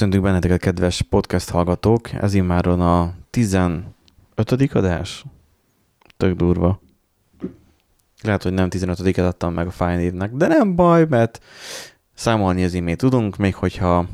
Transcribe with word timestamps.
Köszöntünk 0.00 0.24
benneteket, 0.24 0.60
kedves 0.60 1.02
podcast 1.02 1.50
hallgatók. 1.50 2.12
Ez 2.12 2.34
immáron 2.34 2.80
a 2.80 3.14
15. 3.30 3.84
adás? 4.72 5.24
Tök 6.16 6.36
durva. 6.36 6.80
Lehet, 8.22 8.42
hogy 8.42 8.52
nem 8.52 8.68
15 8.68 9.18
adtam 9.18 9.54
meg 9.54 9.66
a 9.66 9.70
fájnévnek, 9.70 10.32
de 10.32 10.46
nem 10.46 10.74
baj, 10.76 11.06
mert 11.08 11.42
számolni 12.14 12.64
az 12.64 12.74
imént 12.74 12.98
tudunk, 12.98 13.36
még 13.36 13.54
hogyha 13.54 14.06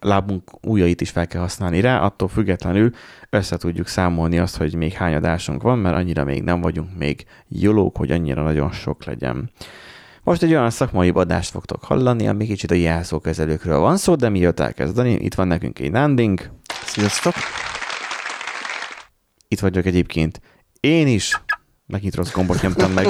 lábunk 0.00 0.50
ujjait 0.66 1.00
is 1.00 1.10
fel 1.10 1.26
kell 1.26 1.40
használni 1.40 1.80
rá, 1.80 2.00
attól 2.00 2.28
függetlenül 2.28 2.90
össze 3.30 3.56
tudjuk 3.56 3.86
számolni 3.86 4.38
azt, 4.38 4.56
hogy 4.56 4.74
még 4.74 4.92
hány 4.92 5.14
adásunk 5.14 5.62
van, 5.62 5.78
mert 5.78 5.96
annyira 5.96 6.24
még 6.24 6.42
nem 6.42 6.60
vagyunk 6.60 6.98
még 6.98 7.26
jolók, 7.48 7.96
hogy 7.96 8.10
annyira 8.10 8.42
nagyon 8.42 8.70
sok 8.70 9.04
legyen. 9.04 9.50
Most 10.24 10.42
egy 10.42 10.50
olyan 10.50 10.70
szakmai 10.70 11.10
adást 11.14 11.50
fogtok 11.50 11.84
hallani, 11.84 12.28
ami 12.28 12.46
kicsit 12.46 12.70
a 12.70 12.74
jelszókezelőkről 12.74 13.78
van 13.78 13.96
szó, 13.96 14.14
de 14.14 14.28
miért 14.28 14.60
elkezdeni, 14.60 15.12
itt 15.12 15.34
van 15.34 15.46
nekünk 15.46 15.78
egy 15.78 15.90
Nanding. 15.90 16.50
Sziasztok! 16.84 17.34
Itt 19.48 19.60
vagyok 19.60 19.86
egyébként 19.86 20.40
én 20.80 21.06
is. 21.06 21.40
Megint 21.86 22.14
rossz 22.14 22.32
gombot 22.32 22.62
nyomtam 22.62 22.92
meg. 22.92 23.06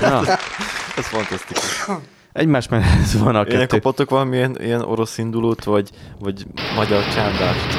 Na, 0.00 0.20
Ez 0.98 1.06
fantasztikus. 1.06 1.86
egymás 2.32 2.68
mellett 2.68 3.10
van 3.18 3.36
a 3.36 3.40
Én 3.40 3.46
kettő. 3.58 3.66
kapottok 3.66 4.10
valamilyen 4.10 4.56
ilyen 4.60 4.80
orosz 4.80 5.18
indulót, 5.18 5.64
vagy, 5.64 5.90
vagy 6.18 6.46
magyar 6.74 7.08
csándást? 7.08 7.74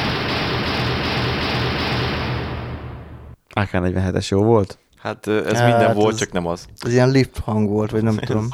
AK-47-es 3.54 4.28
jó 4.28 4.44
volt? 4.44 4.78
Hát 5.06 5.28
ez 5.28 5.58
Hát, 5.58 5.68
minden 5.78 5.94
volt, 5.96 6.14
ez- 6.14 6.20
csak 6.20 6.32
nem 6.32 6.46
az. 6.48 6.66
Ez 6.82 6.94
ilyen 6.94 7.10
lift 7.10 7.38
hang 7.40 7.70
volt, 7.70 7.92
vagy 7.92 8.04
nem 8.04 8.16
tudom. 8.26 8.48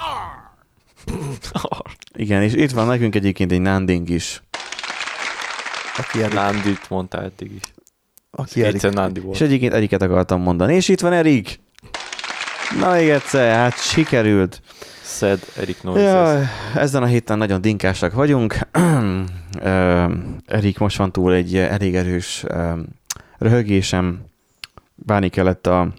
Igen, 2.13 2.41
és 2.41 2.53
itt 2.53 2.71
van 2.71 2.87
nekünk 2.87 3.15
egyébként 3.15 3.51
egy 3.51 3.61
Nanding 3.61 4.09
is. 4.09 4.41
Aki 5.97 6.21
Erik. 6.23 6.33
Nándit 6.33 6.89
mondta 6.89 7.23
eddig 7.23 7.51
is. 7.55 7.61
Aki 8.31 8.61
Erik. 8.61 8.73
Egyszer 8.73 8.93
Nándi 8.93 9.19
És 9.19 9.25
volt. 9.25 9.41
egyiként 9.41 9.73
Eriket 9.73 10.01
akartam 10.01 10.41
mondani. 10.41 10.75
És 10.75 10.87
itt 10.87 10.99
van 10.99 11.13
Erik! 11.13 11.59
Na 12.79 12.91
még 12.91 13.09
egyszer, 13.09 13.55
hát 13.55 13.81
sikerült. 13.81 14.61
Szed 15.01 15.39
Erik 15.57 15.83
Noises. 15.83 16.03
Ja, 16.11 16.41
ezen 16.75 17.03
a 17.03 17.05
héten 17.05 17.37
nagyon 17.37 17.61
dinkásak 17.61 18.13
vagyunk. 18.13 18.55
Erik 20.45 20.77
most 20.77 20.97
van 20.97 21.11
túl 21.11 21.33
egy 21.33 21.55
elég 21.57 21.95
erős 21.95 22.45
röhögésem. 23.37 24.19
Bánni 24.95 25.29
kellett 25.29 25.67
a, 25.67 25.93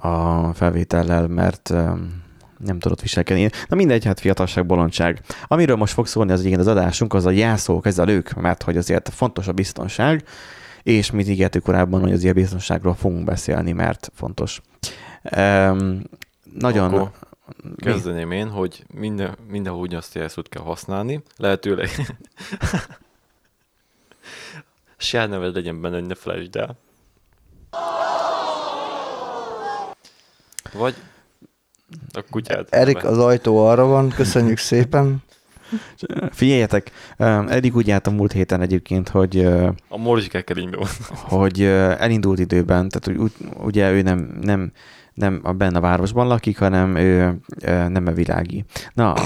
a 0.00 0.50
felvétellel, 0.54 1.26
mert 1.26 1.74
nem 2.58 2.78
tudott 2.78 3.00
viselkedni. 3.00 3.50
Na 3.68 3.76
mindegy, 3.76 4.04
hát 4.04 4.20
fiatalság, 4.20 4.66
bolondság. 4.66 5.20
Amiről 5.46 5.76
most 5.76 5.92
fog 5.92 6.06
szólni 6.06 6.32
az 6.32 6.44
igen 6.44 6.58
az 6.58 6.66
adásunk, 6.66 7.14
az 7.14 7.26
a 7.26 7.30
jelszókezelők, 7.30 8.34
mert 8.34 8.62
hogy 8.62 8.76
azért 8.76 9.08
fontos 9.08 9.48
a 9.48 9.52
biztonság, 9.52 10.24
és 10.82 11.10
mit 11.10 11.28
ígértük 11.28 11.62
korábban, 11.62 12.00
hogy 12.00 12.12
azért 12.12 12.34
biztonságról 12.34 12.94
fogunk 12.94 13.24
beszélni, 13.24 13.72
mert 13.72 14.10
fontos. 14.14 14.60
Um, 15.36 16.02
nagyon... 16.54 16.94
Akkor 16.94 17.10
Kezdeném 17.76 18.30
én, 18.30 18.48
hogy 18.48 18.84
minden, 18.94 19.36
mindenhol 19.48 19.82
ugyanazt 19.82 20.16
a 20.16 20.18
jelszót 20.18 20.48
kell 20.48 20.62
használni, 20.62 21.22
lehetőleg 21.36 21.88
saját 24.96 25.28
neved 25.28 25.54
legyen 25.54 25.80
benne, 25.80 25.94
hogy 25.94 26.06
ne 26.06 26.14
felejtsd 26.14 26.56
el. 26.56 26.76
Vagy 30.72 30.94
a 32.12 32.24
kutyád. 32.30 32.66
Erik, 32.70 33.04
az 33.04 33.18
ajtó 33.18 33.66
arra 33.66 33.86
van, 33.86 34.08
köszönjük 34.08 34.58
szépen. 34.58 35.22
Figyeljetek, 36.30 36.90
eddig 37.48 37.76
úgy 37.76 37.86
járt 37.86 38.06
a 38.06 38.10
múlt 38.10 38.32
héten 38.32 38.60
egyébként, 38.60 39.08
hogy, 39.08 39.44
A 39.88 39.96
morzsikák 39.96 40.44
van. 40.44 40.86
hogy 41.22 41.62
elindult 41.98 42.38
időben, 42.38 42.88
tehát 42.88 43.20
úgy, 43.20 43.32
ugye 43.64 43.92
ő 43.92 44.02
nem, 44.02 44.38
nem, 44.40 44.72
nem 45.14 45.40
a 45.42 45.52
benne 45.52 45.78
a 45.78 45.80
városban 45.80 46.26
lakik, 46.26 46.58
hanem 46.58 46.96
ő 46.96 47.40
nem 47.88 48.06
a 48.06 48.12
világi. 48.12 48.64
Na, 48.94 49.14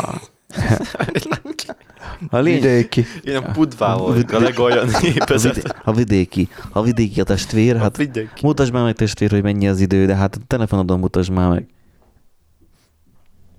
a 2.28 2.38
lény, 2.38 2.54
Vidéki. 2.60 3.04
Pudvával, 3.52 4.24
a 4.32 4.38
legalja 4.38 4.80
a, 4.80 4.86
népezet. 5.02 5.54
vid- 5.54 5.74
a 5.84 5.92
vidéki, 5.92 6.48
a 6.72 6.82
vidéki 6.82 7.20
a 7.20 7.24
testvér, 7.24 7.76
hát 7.76 7.98
mindenki. 7.98 8.46
mutasd 8.46 8.72
már 8.72 8.84
meg 8.84 8.94
testvér, 8.94 9.30
hogy 9.30 9.42
mennyi 9.42 9.68
az 9.68 9.80
idő, 9.80 10.06
de 10.06 10.14
hát 10.14 10.34
a 10.34 10.38
telefonodon 10.46 10.98
mutasd 10.98 11.30
már 11.30 11.48
meg. 11.48 11.66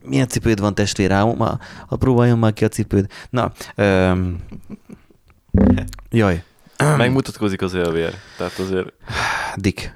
Milyen 0.05 0.27
cipőd 0.27 0.59
van 0.59 0.75
testvér? 0.75 1.11
Ám, 1.11 1.33
ma, 1.37 1.59
ha 1.87 1.95
próbáljon 1.95 2.37
már 2.39 2.53
ki 2.53 2.65
a 2.65 2.67
cipőd. 2.67 3.05
Na, 3.29 3.51
um, 3.77 4.37
jaj, 6.09 6.43
Megmutatkozik 6.97 7.61
az 7.61 7.73
élvér. 7.73 8.13
Tehát 8.37 8.59
azért 8.59 8.93
Dick. 9.55 9.95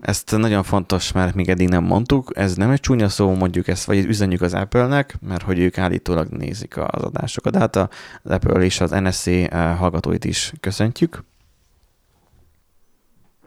Ezt 0.00 0.36
nagyon 0.36 0.62
fontos, 0.62 1.12
mert 1.12 1.34
még 1.34 1.48
eddig 1.48 1.68
nem 1.68 1.84
mondtuk, 1.84 2.30
ez 2.34 2.54
nem 2.54 2.70
egy 2.70 2.80
csúnya 2.80 3.08
szó, 3.08 3.34
mondjuk 3.34 3.68
ezt, 3.68 3.84
vagy 3.84 4.04
üzenjük 4.04 4.42
az 4.42 4.54
Apple-nek, 4.54 5.16
mert 5.20 5.42
hogy 5.42 5.58
ők 5.58 5.78
állítólag 5.78 6.28
nézik 6.28 6.76
az 6.76 7.02
adásokat, 7.02 7.52
de 7.52 7.58
hát 7.58 7.76
az 7.76 7.88
Apple 8.22 8.64
és 8.64 8.80
az 8.80 8.90
NSC 8.90 9.26
eh, 9.26 9.78
hallgatóit 9.78 10.24
is 10.24 10.52
köszöntjük. 10.60 11.24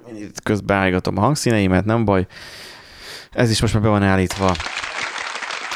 Én 0.09 0.15
Itt 0.15 0.43
közben 0.43 0.77
állgatom 0.77 1.17
a 1.17 1.21
hangszíneimet, 1.21 1.85
nem 1.85 2.05
baj. 2.05 2.27
Ez 3.31 3.49
is 3.49 3.61
most 3.61 3.73
már 3.73 3.83
be 3.83 3.89
van 3.89 4.03
állítva. 4.03 4.55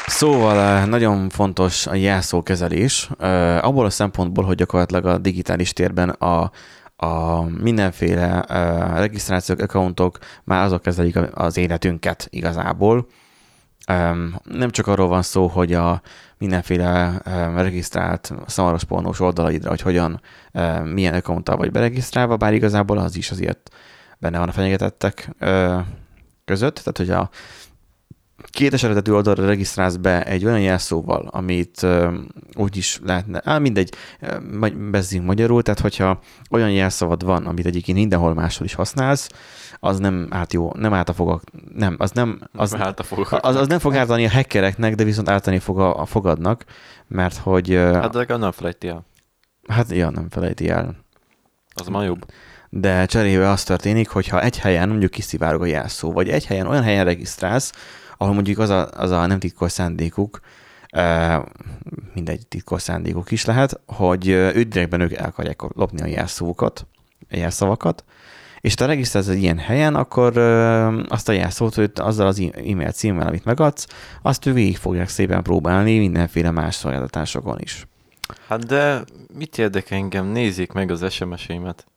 Szóval 0.06 0.58
eh, 0.58 0.86
nagyon 0.86 1.28
fontos 1.28 1.86
a 1.86 1.94
jelszókezelés, 1.94 3.10
eh, 3.18 3.64
abból 3.64 3.84
a 3.84 3.90
szempontból, 3.90 4.44
hogy 4.44 4.56
gyakorlatilag 4.56 5.06
a 5.06 5.18
digitális 5.18 5.72
térben 5.72 6.08
a, 6.08 6.50
a 7.02 7.42
mindenféle 7.42 8.44
uh, 8.48 8.98
regisztrációk, 8.98 9.60
accountok 9.60 10.18
már 10.44 10.64
azok 10.64 10.82
kezelik 10.82 11.18
az 11.34 11.56
életünket 11.56 12.26
igazából. 12.30 13.06
Um, 13.88 14.34
nem 14.44 14.70
csak 14.70 14.86
arról 14.86 15.08
van 15.08 15.22
szó, 15.22 15.46
hogy 15.46 15.72
a 15.72 16.02
mindenféle 16.38 17.22
um, 17.26 17.56
regisztrált 17.56 18.32
szamaros 18.46 18.84
pornós 18.84 19.20
oldalaidra, 19.20 19.68
hogy 19.68 19.80
hogyan, 19.80 20.20
um, 20.52 20.86
milyen 20.86 21.14
accounttal 21.14 21.56
vagy 21.56 21.70
beregisztrálva, 21.70 22.36
bár 22.36 22.54
igazából 22.54 22.98
az 22.98 23.16
is 23.16 23.30
azért 23.30 23.70
benne 24.18 24.38
van 24.38 24.48
a 24.48 24.52
fenyegetettek 24.52 25.30
uh, 25.40 25.80
között, 26.44 26.74
tehát 26.74 26.96
hogy 26.96 27.10
a 27.10 27.30
két 28.50 28.82
eredetű 28.82 29.12
oldalra 29.12 29.46
regisztrálsz 29.46 29.96
be 29.96 30.24
egy 30.24 30.44
olyan 30.44 30.60
jelszóval, 30.60 31.28
amit 31.30 31.82
ö, 31.82 32.14
úgy 32.54 32.76
is 32.76 33.00
lehetne, 33.04 33.40
á, 33.44 33.58
mindegy, 33.58 33.94
magy- 34.58 34.76
bezzünk 34.76 35.24
magyarul, 35.26 35.62
tehát 35.62 35.80
hogyha 35.80 36.20
olyan 36.50 36.70
jelszavad 36.70 37.24
van, 37.24 37.46
amit 37.46 37.66
egyébként 37.66 37.98
mindenhol 37.98 38.34
máshol 38.34 38.66
is 38.66 38.74
használsz, 38.74 39.28
az 39.80 39.98
nem 39.98 40.26
árt 40.30 40.52
jó, 40.52 40.72
nem 40.74 40.92
árt 40.94 41.08
a 41.08 41.12
fogak, 41.12 41.42
nem, 41.74 41.94
az 41.98 42.10
nem, 42.10 42.40
az, 42.52 42.72
az, 42.72 42.80
hát 42.80 43.00
a 43.00 43.02
fog. 43.02 43.26
az, 43.40 43.56
az 43.56 43.66
nem 43.68 43.78
fog 43.78 43.94
ártani 43.94 44.26
a 44.26 44.30
hackereknek, 44.30 44.94
de 44.94 45.04
viszont 45.04 45.28
ártani 45.28 45.58
fog 45.58 45.78
a, 45.78 46.00
a 46.00 46.04
fogadnak, 46.06 46.64
mert 47.08 47.36
hogy, 47.36 47.74
Hát 47.74 48.10
de 48.10 48.18
legalább 48.18 48.42
nem 48.42 48.52
felejti 48.52 48.88
el. 48.88 49.06
hát 49.68 49.90
ja, 49.90 50.10
nem 50.10 50.26
felejti 50.30 50.68
el. 50.68 50.96
Az 51.74 51.86
már 51.86 52.04
jobb. 52.04 52.26
De 52.72 53.06
cserébe 53.06 53.48
az 53.48 53.62
történik, 53.62 54.08
hogy 54.08 54.28
ha 54.28 54.42
egy 54.42 54.58
helyen 54.58 54.88
mondjuk 54.88 55.10
kiszivárog 55.10 55.62
a 55.62 55.66
jelszó, 55.66 56.12
vagy 56.12 56.28
egy 56.28 56.46
helyen, 56.46 56.66
olyan 56.66 56.82
helyen 56.82 57.04
regisztrálsz, 57.04 57.72
ahol 58.20 58.34
mondjuk 58.34 58.58
az 58.58 58.70
a, 58.70 58.88
az 58.90 59.10
a 59.10 59.26
nem 59.26 59.38
titkos 59.38 59.72
szándékuk, 59.72 60.40
mindegy 62.14 62.46
titkos 62.46 62.82
szándékuk 62.82 63.30
is 63.30 63.44
lehet, 63.44 63.80
hogy 63.86 64.30
eh, 64.30 64.56
ők 64.56 64.76
el 64.76 65.26
akarják 65.26 65.62
lopni 65.62 66.00
a 66.02 66.06
jelszókat, 66.06 66.86
jelszavakat, 67.28 68.04
és 68.60 68.74
te 68.74 68.86
regisztrálsz 68.86 69.28
egy 69.28 69.42
ilyen 69.42 69.58
helyen, 69.58 69.94
akkor 69.94 70.38
azt 71.08 71.28
a 71.28 71.32
jelszót, 71.32 71.74
hogy 71.74 71.90
azzal 71.94 72.26
az 72.26 72.40
e-mail 72.40 72.92
címmel, 72.92 73.26
amit 73.26 73.44
megadsz, 73.44 73.86
azt 74.22 74.46
ő 74.46 74.52
végig 74.52 74.76
fogják 74.76 75.08
szépen 75.08 75.42
próbálni 75.42 75.98
mindenféle 75.98 76.50
más 76.50 76.74
szolgáltatásokon 76.74 77.58
is. 77.60 77.86
Hát 78.48 78.66
de 78.66 79.04
mit 79.34 79.58
érdekel 79.58 79.98
engem? 79.98 80.26
Nézzék 80.26 80.72
meg 80.72 80.90
az 80.90 81.12
SMS-eimet. 81.12 81.89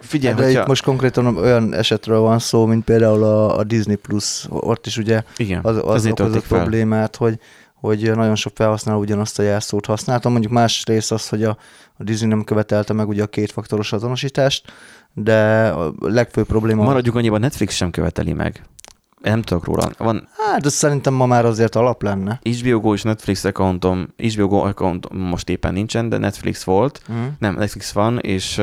Figyelj, 0.00 0.34
De 0.34 0.44
hogyha... 0.44 0.60
itt 0.60 0.66
most 0.66 0.84
konkrétan 0.84 1.36
olyan 1.36 1.74
esetről 1.74 2.20
van 2.20 2.38
szó, 2.38 2.66
mint 2.66 2.84
például 2.84 3.24
a, 3.24 3.58
a 3.58 3.64
Disney 3.64 3.94
Plus, 3.96 4.46
ott 4.48 4.86
is 4.86 4.96
ugye 4.96 5.22
Igen, 5.36 5.60
az, 5.62 5.80
az 5.84 6.10
töltik 6.14 6.42
fel. 6.42 6.58
problémát, 6.58 7.16
hogy, 7.16 7.38
hogy 7.74 8.10
nagyon 8.14 8.34
sok 8.34 8.52
felhasználó 8.54 9.00
ugyanazt 9.00 9.38
a 9.38 9.42
jelszót 9.42 9.86
használta. 9.86 10.28
Mondjuk 10.28 10.52
más 10.52 10.84
rész 10.86 11.10
az, 11.10 11.28
hogy 11.28 11.44
a, 11.44 11.56
a 11.96 12.02
Disney 12.02 12.28
nem 12.28 12.44
követelte 12.44 12.92
meg 12.92 13.08
ugye 13.08 13.22
a 13.22 13.26
kétfaktoros 13.26 13.92
azonosítást, 13.92 14.72
de 15.14 15.68
a 15.68 15.92
legfőbb 16.00 16.46
probléma... 16.46 16.84
Maradjuk 16.84 17.14
annyiban, 17.14 17.40
Netflix 17.40 17.74
sem 17.74 17.90
követeli 17.90 18.32
meg. 18.32 18.62
Nem 19.22 19.42
tudok 19.42 19.64
róla. 19.64 19.90
Van 19.98 20.28
Hát 20.36 20.66
ez 20.66 20.72
szerintem 20.72 21.14
ma 21.14 21.26
már 21.26 21.44
azért 21.44 21.74
alap 21.74 22.02
lenne. 22.02 22.40
HBO 22.42 22.80
Go 22.80 22.94
és 22.94 23.02
Netflix 23.02 23.44
accountom, 23.44 24.08
HBO 24.16 24.48
Go 24.48 24.56
account 24.56 25.08
most 25.12 25.48
éppen 25.48 25.72
nincsen, 25.72 26.08
de 26.08 26.18
Netflix 26.18 26.62
volt. 26.62 27.02
Mm. 27.12 27.26
Nem, 27.38 27.54
Netflix 27.54 27.92
van, 27.92 28.18
és 28.18 28.62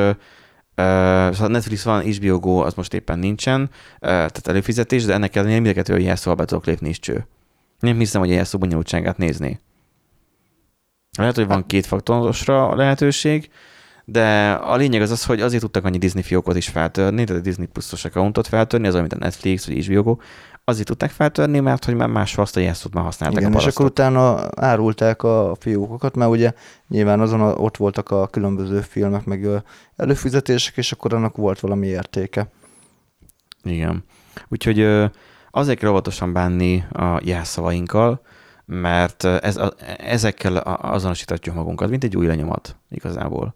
uh, 0.78 1.34
szóval 1.34 1.48
Netflix 1.48 1.82
van, 1.82 2.02
HBO 2.02 2.38
Go 2.38 2.58
az 2.58 2.74
most 2.74 2.94
éppen 2.94 3.18
nincsen, 3.18 3.60
uh, 3.60 3.68
tehát 4.00 4.48
előfizetés, 4.48 5.04
de 5.04 5.12
ennek 5.12 5.36
ellenére 5.36 5.60
mind 5.60 5.76
a 5.76 5.82
kettő 5.82 5.98
jelszóval 5.98 6.34
be 6.34 6.44
tudok 6.44 6.64
lépni 6.64 6.88
is 6.88 6.98
cső. 6.98 7.26
Nem 7.80 7.98
hiszem, 7.98 8.20
hogy 8.20 8.30
a 8.30 8.34
jelszó 8.34 8.58
bonyolultságát 8.58 9.18
nézni. 9.18 9.60
Lehet, 11.18 11.34
hogy 11.34 11.46
van 11.46 11.66
két 11.66 11.86
faktorosra 11.86 12.74
lehetőség, 12.74 13.50
de 14.04 14.50
a 14.52 14.76
lényeg 14.76 15.02
az 15.02 15.10
az, 15.10 15.24
hogy 15.24 15.40
azért 15.40 15.62
tudtak 15.62 15.84
annyi 15.84 15.98
Disney 15.98 16.22
fiókot 16.22 16.56
is 16.56 16.68
feltörni, 16.68 17.24
tehát 17.24 17.40
a 17.40 17.44
Disney 17.44 17.66
pluszos 17.66 18.04
accountot 18.04 18.46
feltörni, 18.46 18.86
az 18.86 18.94
olyan, 18.94 19.06
mint 19.10 19.22
a 19.22 19.24
Netflix 19.24 19.66
vagy 19.66 19.84
HBO 19.84 20.02
Go, 20.02 20.16
azért 20.68 20.86
tudták 20.86 21.10
feltörni, 21.10 21.60
mert 21.60 21.84
hogy 21.84 21.94
már 21.94 22.08
máshol 22.08 22.44
azt 22.44 22.56
a 22.56 22.60
jelszót 22.60 22.94
már 22.94 23.04
használták 23.04 23.40
Igen, 23.40 23.54
a 23.54 23.58
és 23.58 23.66
akkor 23.66 23.86
utána 23.86 24.48
árulták 24.56 25.22
a 25.22 25.56
fiókokat, 25.60 26.14
mert 26.14 26.30
ugye 26.30 26.52
nyilván 26.88 27.20
azon 27.20 27.40
a, 27.40 27.52
ott 27.52 27.76
voltak 27.76 28.10
a 28.10 28.26
különböző 28.26 28.80
filmek, 28.80 29.24
meg 29.24 29.48
előfizetések, 29.96 30.76
és 30.76 30.92
akkor 30.92 31.14
annak 31.14 31.36
volt 31.36 31.60
valami 31.60 31.86
értéke. 31.86 32.50
Igen. 33.64 34.04
Úgyhogy 34.48 34.86
azért 35.50 35.78
kell 35.78 35.90
óvatosan 35.90 36.32
bánni 36.32 36.84
a 36.92 37.20
jelszavainkkal, 37.22 38.20
mert 38.64 39.24
ez, 39.24 39.56
a, 39.56 39.72
ezekkel 39.98 40.56
azonosítatjuk 40.56 41.54
magunkat, 41.54 41.90
mint 41.90 42.04
egy 42.04 42.16
új 42.16 42.26
lenyomat 42.26 42.76
igazából. 42.90 43.54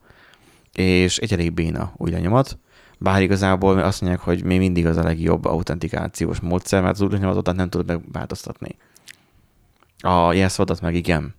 És 0.73 1.19
egy 1.19 1.33
elég 1.33 1.53
béna 1.53 1.93
új 1.97 2.11
lenyomat, 2.11 2.59
bár 3.03 3.23
igazából 3.23 3.79
azt 3.79 4.01
mondják, 4.01 4.23
hogy 4.23 4.45
még 4.45 4.59
mindig 4.59 4.87
az 4.87 4.97
a 4.97 5.03
legjobb 5.03 5.45
autentikációs 5.45 6.41
módszer, 6.41 6.83
mert 6.83 7.01
az 7.01 7.11
lenyomatot 7.11 7.57
nem 7.57 7.69
tudod 7.69 7.87
megváltoztatni. 7.87 8.77
A 9.99 10.33
jelszavadat 10.33 10.81
meg 10.81 10.95
igen. 10.95 11.35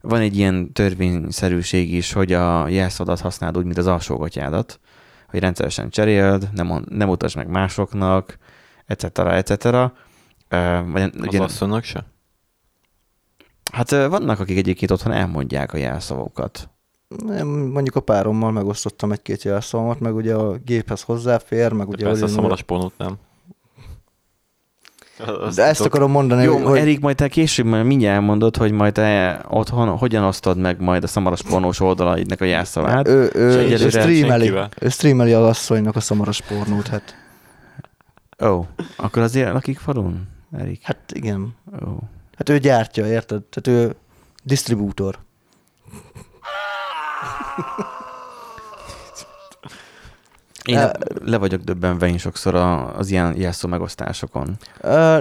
Van 0.00 0.20
egy 0.20 0.36
ilyen 0.36 0.72
törvényszerűség 0.72 1.94
is, 1.94 2.12
hogy 2.12 2.32
a 2.32 2.68
jelszavadat 2.68 3.20
használd 3.20 3.56
úgy, 3.56 3.64
mint 3.64 3.78
az 3.78 3.86
alsógatyádat, 3.86 4.80
hogy 5.28 5.40
rendszeresen 5.40 5.90
cseréld, 5.90 6.48
nem, 6.52 6.84
nem 6.88 7.08
utasd 7.08 7.36
meg 7.36 7.48
másoknak, 7.48 8.38
etc. 8.86 9.18
etc. 9.18 9.62
Vagy, 10.86 11.02
Az 11.02 11.10
ugye, 11.20 11.42
asszonynak 11.42 11.84
se? 11.84 12.04
hát 13.72 13.90
vannak, 13.90 14.40
akik 14.40 14.56
egyébként 14.56 14.90
otthon 14.90 15.12
elmondják 15.12 15.72
a 15.72 15.76
jelszavakat. 15.76 16.70
Mondjuk 17.72 17.96
a 17.96 18.00
párommal 18.00 18.52
megosztottam 18.52 19.12
egy-két 19.12 19.42
jelszavamat, 19.42 20.00
meg 20.00 20.14
ugye 20.14 20.34
a 20.34 20.56
géphez 20.64 21.02
hozzáfér, 21.02 21.72
meg 21.72 21.86
De 21.86 21.92
ugye... 21.92 22.04
persze 22.04 22.22
a 22.22 22.24
hogy- 22.26 22.34
szamaras 22.34 22.62
pornót 22.62 22.92
nem. 22.98 23.16
De 25.54 25.62
ezt 25.62 25.80
akarom 25.80 26.10
mondani, 26.10 26.42
Jó, 26.42 26.56
hogy... 26.58 26.78
Erik, 26.78 27.00
majd 27.00 27.16
te 27.16 27.28
később 27.28 27.66
majd 27.66 27.84
mindjárt 27.84 28.14
elmondod, 28.14 28.56
hogy 28.56 28.72
majd 28.72 28.92
te 28.92 29.40
otthon 29.48 29.96
hogyan 29.96 30.24
osztod 30.24 30.58
meg 30.58 30.80
majd 30.80 31.02
a 31.02 31.06
szamaras 31.06 31.42
pornós 31.42 31.80
oldalaidnak 31.80 32.40
a 32.40 32.44
jelszavát. 32.44 33.08
ő, 33.08 33.30
ő, 33.34 33.48
és 33.48 33.54
ő, 33.54 33.58
egyelőre 33.58 34.00
streameli, 34.00 34.52
ő 34.80 34.88
streameli 34.88 35.32
az 35.32 35.44
asszonynak 35.44 35.96
a 35.96 36.00
szamaras 36.00 36.40
pornót, 36.40 36.86
hát, 36.86 37.14
Ó, 38.44 38.46
oh, 38.46 38.66
akkor 38.96 39.22
azért 39.22 39.52
lakik 39.52 39.78
falun, 39.78 40.28
Erik? 40.58 40.82
hát 40.82 41.12
igen. 41.12 41.54
Ó. 41.84 41.88
Oh. 41.88 41.98
Hát 42.36 42.48
ő 42.48 42.58
gyártja, 42.58 43.06
érted? 43.06 43.42
Tehát 43.42 43.80
ő 43.80 43.94
disztribútor. 44.42 45.18
Én 50.64 50.90
le 51.24 51.36
vagyok 51.38 51.60
döbbenve 51.60 52.06
én 52.08 52.18
sokszor 52.18 52.54
a- 52.54 52.96
az 52.96 53.10
ilyen 53.10 53.36
jelszó 53.36 53.68
megosztásokon. 53.68 54.56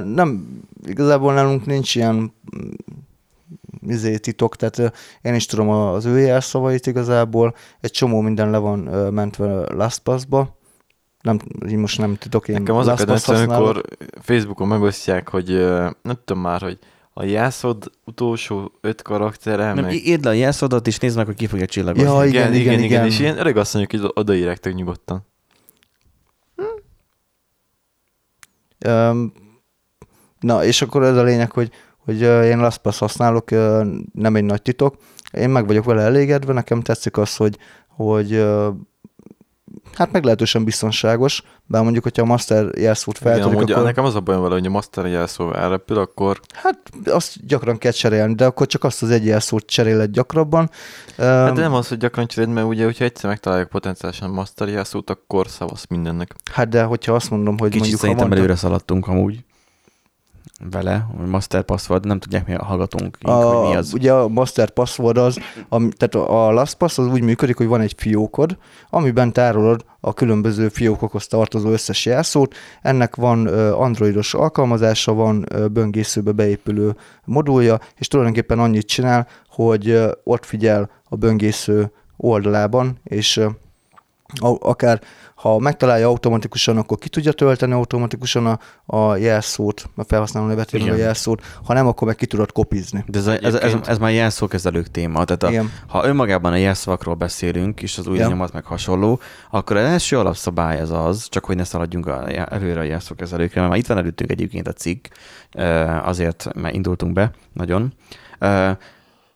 Nem, 0.04 0.60
igazából 0.84 1.34
nálunk 1.34 1.66
nincs 1.66 1.96
ilyen 1.96 2.16
mm, 2.16 2.70
izé, 3.88 4.18
titok, 4.18 4.56
tehát 4.56 4.94
én 5.22 5.34
is 5.34 5.46
tudom 5.46 5.70
az 5.70 6.06
ő 6.06 6.20
jelszavait 6.20 6.88
igazából. 6.88 7.56
Egy 7.80 7.92
csomó 7.92 8.22
minden 8.22 8.50
le 8.50 8.58
van 8.58 8.80
mentve 9.14 9.74
LastPass-ba. 9.74 10.58
Nem, 11.22 11.40
így 11.68 11.76
most 11.76 11.98
nem 11.98 12.16
titok, 12.16 12.48
én 12.48 12.56
Nekem 12.56 12.76
az 12.76 12.88
a 12.88 13.34
amikor 13.34 13.82
Facebookon 14.22 14.68
megosztják, 14.68 15.30
hogy 15.30 15.48
nem 16.02 16.18
tudom 16.26 16.42
már, 16.42 16.62
hogy 16.62 16.80
a 17.18 17.24
jelszód 17.24 17.92
utolsó 18.06 18.72
öt 18.82 19.02
karaktere, 19.02 19.74
Nem, 19.74 19.84
meg... 19.84 19.94
írd 19.94 20.24
le 20.24 20.30
a 20.30 20.34
jelszódat, 20.34 20.88
és 20.88 20.98
nézd 20.98 21.18
meg, 21.18 21.26
hogy 21.26 21.36
ki 21.36 21.48
fogja 21.48 21.66
csillagozni. 21.66 22.10
Ja, 22.10 22.26
igen, 22.26 22.54
igen, 22.54 22.74
igen, 22.74 22.84
igen. 22.84 23.06
És 23.06 23.20
ilyen 23.20 23.38
öreg 23.38 23.58
asszonyok 23.58 23.94
így 23.94 24.12
odaírják 24.14 24.58
tök 24.58 24.74
nyugodtan. 24.74 25.26
Öm, 28.80 29.34
Na, 30.40 30.64
és 30.64 30.82
akkor 30.82 31.04
ez 31.04 31.18
a 31.18 31.24
lényeg, 31.24 31.52
hogy, 31.52 31.72
hogy 31.98 32.22
én 32.22 32.58
LastPass 32.58 33.00
használok, 33.00 33.50
nem 34.14 34.36
egy 34.36 34.44
nagy 34.44 34.62
titok. 34.62 34.96
Én 35.32 35.50
meg 35.50 35.68
vagyok 35.68 35.86
vele 35.86 36.02
elégedve, 36.02 36.54
nekem 36.54 36.82
tetszik 36.82 37.18
az, 37.18 37.36
hogy, 37.36 37.58
hogy 37.88 38.46
hát 39.96 40.12
meglehetősen 40.12 40.64
biztonságos, 40.64 41.44
bár 41.66 41.84
mondjuk, 41.84 42.04
hogyha 42.04 42.22
a 42.22 42.26
master 42.26 42.78
jelszót 42.78 43.20
Igen, 43.20 43.34
feltörik, 43.34 43.58
amúgy 43.58 43.72
akkor 43.72 43.84
nekem 43.84 44.04
az 44.04 44.16
a 44.16 44.20
bajom 44.20 44.42
vele, 44.42 44.54
hogy 44.54 44.66
a 44.66 44.70
master 44.70 45.06
jelszó 45.06 45.54
elrepül, 45.54 45.98
akkor 45.98 46.40
hát 46.54 46.80
azt 47.06 47.46
gyakran 47.48 47.78
kell 47.78 47.92
cserélni, 47.92 48.36
de 48.36 48.46
akkor 48.46 48.68
csak 48.68 48.84
azt 48.84 49.02
az 49.02 49.10
egy 49.10 49.26
jelszót 49.26 49.66
cseréled 49.66 50.12
gyakrabban. 50.12 50.70
Hát 51.18 51.54
de 51.54 51.62
nem 51.62 51.74
az, 51.74 51.88
hogy 51.88 51.98
gyakran 51.98 52.28
cseréld, 52.28 52.54
mert 52.54 52.68
ugye, 52.68 52.86
hogyha 52.86 53.04
egyszer 53.04 53.30
megtaláljuk 53.30 53.70
potenciálisan 53.70 54.30
master 54.30 54.68
jelszót, 54.68 55.10
akkor 55.10 55.48
szavasz 55.48 55.86
mindennek. 55.90 56.36
hát 56.52 56.70
de 56.70 56.84
hogyha 56.84 57.14
azt 57.14 57.30
mondom, 57.30 57.58
hogy 57.58 57.70
Kicsit 57.70 57.80
mondjuk 57.80 58.02
szerintem 58.02 58.32
előre 58.32 58.56
szaladtunk 58.56 59.08
amúgy 59.08 59.44
vele, 60.72 61.08
hogy 61.18 61.28
master 61.28 61.64
password, 61.64 62.06
nem 62.06 62.20
tudják 62.20 62.48
mi 62.48 62.56
a 62.56 62.64
hallgatónk, 62.64 63.18
A, 63.22 63.32
hogy 63.32 63.70
mi 63.70 63.76
az. 63.76 63.94
Ugye 63.94 64.14
a 64.14 64.28
master 64.28 64.70
password 64.70 65.18
az, 65.18 65.40
ami, 65.70 65.90
tehát 65.98 66.28
a 66.30 66.52
LastPass 66.52 66.98
az 66.98 67.08
úgy 67.08 67.22
működik, 67.22 67.58
hogy 67.58 67.68
van 67.68 67.82
egy 67.82 67.94
fiókod, 67.98 68.58
amiben 68.90 69.34
tárolod 69.34 69.86
a 70.00 70.14
különböző 70.14 70.70
fiókokhoz 70.70 71.28
tartozó 71.28 71.70
összes 71.70 72.06
jelszót. 72.06 72.56
Ennek 72.82 73.16
van 73.16 73.48
androidos 73.72 74.34
alkalmazása, 74.34 75.14
van 75.14 75.46
böngészőbe 75.72 76.32
beépülő 76.32 76.96
modulja, 77.26 77.80
és 77.96 78.08
tulajdonképpen 78.08 78.60
annyit 78.60 78.88
csinál, 78.88 79.28
hogy 79.50 80.02
ott 80.24 80.46
figyel 80.46 80.90
a 81.10 81.16
böngésző 81.16 81.92
oldalában, 82.18 83.00
és 83.04 83.38
a- 83.38 83.64
akár 84.60 85.02
ha 85.36 85.60
megtalálja 85.60 86.08
automatikusan, 86.08 86.78
akkor 86.78 86.98
ki 86.98 87.10
tudja 87.10 87.32
tölteni 87.32 87.74
automatikusan 87.74 88.46
a, 88.46 88.60
a 88.98 89.16
jelszót, 89.16 89.90
a 89.96 90.04
felhasználó 90.04 90.46
nevetében 90.48 90.90
a 90.90 90.96
jelszót, 90.96 91.42
ha 91.66 91.74
nem, 91.74 91.88
akkor 91.88 92.08
meg 92.08 92.16
ki 92.16 92.26
tudod 92.26 92.52
kopizni. 92.52 93.04
De 93.08 93.18
ez, 93.18 93.28
a- 93.28 93.38
ez, 93.42 93.54
ez, 93.56 93.76
ez 93.86 93.98
már 93.98 94.12
jelszókezelők 94.12 94.88
téma. 94.92 95.24
Tehát 95.24 95.44
a, 95.44 95.50
Igen. 95.50 95.72
ha 95.88 96.06
önmagában 96.06 96.52
a 96.52 96.56
jelszavakról 96.56 97.16
beszélünk, 97.16 97.82
és 97.82 97.98
az 97.98 98.08
új 98.08 98.18
Ja. 98.18 98.24
lenyomat 98.24 98.54
meg 98.54 98.66
hasonló, 98.66 99.20
akkor 99.52 99.78
az 99.78 99.84
első 99.84 100.18
alapszabály 100.20 100.82
az 100.82 100.92
az, 100.92 101.28
csak 101.30 101.46
hogy 101.46 101.56
ne 101.56 101.64
szaladjunk 101.64 102.08
a, 102.08 102.30
előre 102.54 102.80
a 102.80 102.84
jelszókezelőkre, 102.84 103.60
mert 103.60 103.72
már 103.72 103.80
itt 103.82 103.88
van 103.88 103.98
előttünk 103.98 104.32
egyébként 104.32 104.68
a 104.68 104.74
cikk, 104.74 105.06
azért 106.04 106.48
mert 106.56 106.76
indultunk 106.76 107.14
be 107.14 107.32
nagyon. 107.54 107.94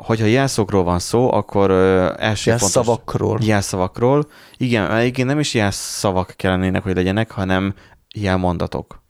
Hogyha 0.04 0.26
jelszókról 0.26 0.84
van 0.84 1.00
szó, 1.00 1.34
akkor 1.34 1.72
első 1.72 2.50
fontos... 2.50 2.76
Jelszavakról. 2.76 3.40
Jelszavakról. 3.42 4.30
Igen, 4.58 4.92
egyébként 4.92 5.28
nem 5.28 5.40
is 5.40 5.54
jelszavak 5.54 6.34
kellenének, 6.36 6.84
hogy 6.84 6.96
legyenek, 6.96 7.32
hanem 7.32 7.74
jelmondatok. 8.16 9.04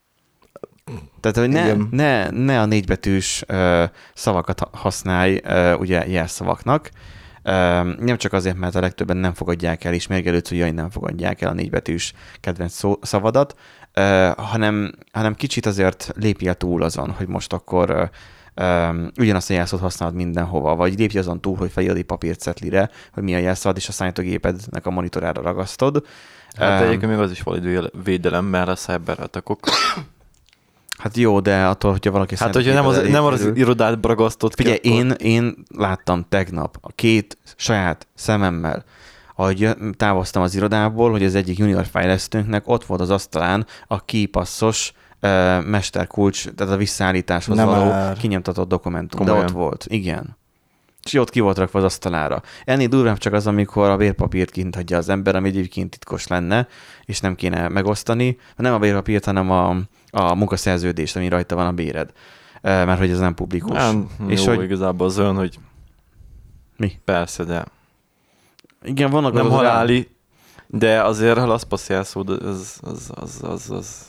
Tehát, 1.19 1.37
hogy 1.37 1.49
ne, 1.49 1.63
Igen. 1.63 1.87
ne, 1.91 2.29
ne 2.29 2.61
a 2.61 2.65
négybetűs 2.65 3.43
uh, 3.47 3.83
szavakat 4.13 4.59
ha- 4.59 4.69
használj 4.73 5.41
uh, 5.45 5.79
ugye 5.79 6.07
jelszavaknak. 6.07 6.89
Uh, 7.43 7.53
nem 7.97 8.17
csak 8.17 8.33
azért, 8.33 8.57
mert 8.57 8.75
a 8.75 8.79
legtöbben 8.79 9.17
nem 9.17 9.33
fogadják 9.33 9.83
el, 9.83 9.93
és 9.93 10.07
mérgelődsz, 10.07 10.49
hogy 10.49 10.73
nem 10.73 10.89
fogadják 10.89 11.41
el 11.41 11.49
a 11.49 11.53
négybetűs 11.53 12.13
kedvenc 12.39 12.73
szó, 12.73 12.97
szavadat, 13.01 13.55
uh, 13.95 14.27
hanem, 14.35 14.91
hanem 15.11 15.35
kicsit 15.35 15.65
azért 15.65 16.11
lépjél 16.15 16.53
túl 16.53 16.83
azon, 16.83 17.11
hogy 17.11 17.27
most 17.27 17.53
akkor 17.53 17.89
uh, 17.89 18.09
um, 18.55 19.11
ugyanazt 19.19 19.49
a 19.49 19.53
jelszót 19.53 19.79
használod 19.79 20.15
mindenhova, 20.15 20.75
vagy 20.75 20.97
lépj 20.99 21.17
azon 21.17 21.41
túl, 21.41 21.55
hogy 21.57 21.71
felírod 21.71 21.97
egy 21.97 22.03
papírcetlire, 22.03 22.89
hogy 23.13 23.23
mi 23.23 23.35
a 23.35 23.37
jelszavad, 23.37 23.77
és 23.77 23.87
a 23.87 23.91
számítógépednek 23.91 24.85
a 24.85 24.89
monitorára 24.89 25.41
ragasztod. 25.41 26.05
Hát 26.57 26.81
Öm, 26.81 26.87
egyébként 26.87 27.11
még 27.11 27.21
az 27.21 27.31
is 27.31 27.41
valid 27.41 27.91
védelem, 28.03 28.45
mert 28.45 28.67
a 28.67 28.75
cyber 28.75 29.29
Hát 30.99 31.17
jó, 31.17 31.39
de 31.39 31.65
attól, 31.65 31.91
hogyha 31.91 32.11
valaki 32.11 32.35
Hát, 32.37 32.53
hogyha 32.53 32.73
nem 32.73 32.85
az, 32.85 32.97
elé 32.97 33.11
nem 33.11 33.23
az 33.23 33.51
irodát 33.53 34.05
ragasztott 34.05 34.55
ki, 34.55 34.63
Figyelj, 34.63 34.79
akkor- 34.83 34.91
én, 34.91 35.11
én 35.11 35.55
láttam 35.75 36.25
tegnap 36.29 36.77
a 36.81 36.91
két 36.95 37.37
saját 37.55 38.07
szememmel, 38.15 38.83
ahogy 39.35 39.69
távoztam 39.97 40.41
az 40.41 40.55
irodából, 40.55 41.11
hogy 41.11 41.23
az 41.23 41.35
egyik 41.35 41.57
junior 41.57 41.85
fejlesztőnknek 41.85 42.67
ott 42.67 42.85
volt 42.85 43.01
az 43.01 43.09
asztalán 43.09 43.65
a 43.87 44.05
kipasszos 44.05 44.93
mesterkulcs, 45.65 46.47
tehát 46.49 46.73
a 46.73 46.77
visszaállításhoz 46.77 47.55
Nem 47.57 47.65
való 47.65 47.89
már. 47.89 48.17
kinyomtatott 48.17 48.67
dokumentum, 48.69 49.19
Komolyan? 49.19 49.39
de 49.45 49.51
ott 49.51 49.57
volt, 49.57 49.85
igen. 49.89 50.37
És 51.03 51.13
ott 51.13 51.29
ki 51.29 51.39
volt 51.39 51.57
rakva 51.57 51.79
az 51.79 51.85
asztalára. 51.85 52.41
Ennél 52.65 52.87
durvább 52.87 53.17
csak 53.17 53.33
az, 53.33 53.47
amikor 53.47 53.89
a 53.89 53.97
vérpapírt 53.97 54.49
kint 54.51 54.75
hagyja 54.75 54.97
az 54.97 55.09
ember, 55.09 55.35
ami 55.35 55.47
egyébként 55.47 55.89
titkos 55.89 56.27
lenne, 56.27 56.67
és 57.05 57.19
nem 57.19 57.35
kéne 57.35 57.67
megosztani. 57.67 58.37
Nem 58.55 58.73
a 58.73 58.79
vérpapírt, 58.79 59.25
hanem 59.25 59.51
a, 59.51 59.69
a 60.11 60.35
munkaszerződést, 60.35 61.15
ami 61.15 61.27
rajta 61.27 61.55
van 61.55 61.67
a 61.67 61.71
béred. 61.71 62.11
Mert 62.61 62.99
hogy 62.99 63.09
ez 63.09 63.19
nem 63.19 63.33
publikus. 63.33 63.71
Nem, 63.77 64.09
és 64.27 64.45
jó, 64.45 64.53
hogy- 64.55 64.63
igazából 64.63 65.07
az 65.07 65.19
olyan, 65.19 65.35
hogy 65.35 65.59
Mi? 66.77 66.91
persze, 67.05 67.43
de 67.43 67.65
Igen, 68.83 69.09
vannak 69.09 69.33
nem 69.33 69.49
haláli, 69.49 70.09
de 70.67 71.03
azért 71.03 71.37
ha 71.37 71.43
az 71.53 71.63
passz 71.63 71.89
jelszó, 71.89 72.21
de 72.21 72.33
az, 72.47 72.79
az, 72.81 73.11
az, 73.15 73.39
az, 73.43 73.69
az, 73.71 74.05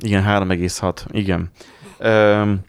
Igen, 0.00 0.24
3,6. 0.24 1.04
Igen. 1.10 1.50
Öm, 1.98 2.60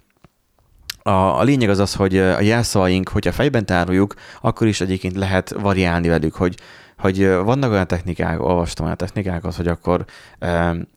A, 1.03 1.39
a 1.39 1.43
lényeg 1.43 1.69
az 1.69 1.79
az, 1.79 1.95
hogy 1.95 2.17
a 2.17 2.41
jelszavaink, 2.41 3.09
hogyha 3.09 3.31
fejben 3.31 3.65
tároljuk, 3.65 4.13
akkor 4.41 4.67
is 4.67 4.81
egyébként 4.81 5.15
lehet 5.15 5.49
variálni 5.49 6.07
velük, 6.07 6.35
hogy 6.35 6.57
hogy 7.01 7.27
vannak 7.27 7.71
olyan 7.71 7.87
technikák, 7.87 8.41
olvastam 8.41 8.85
olyan 8.85 8.97
technikákat, 8.97 9.55
hogy 9.55 9.67
akkor 9.67 10.05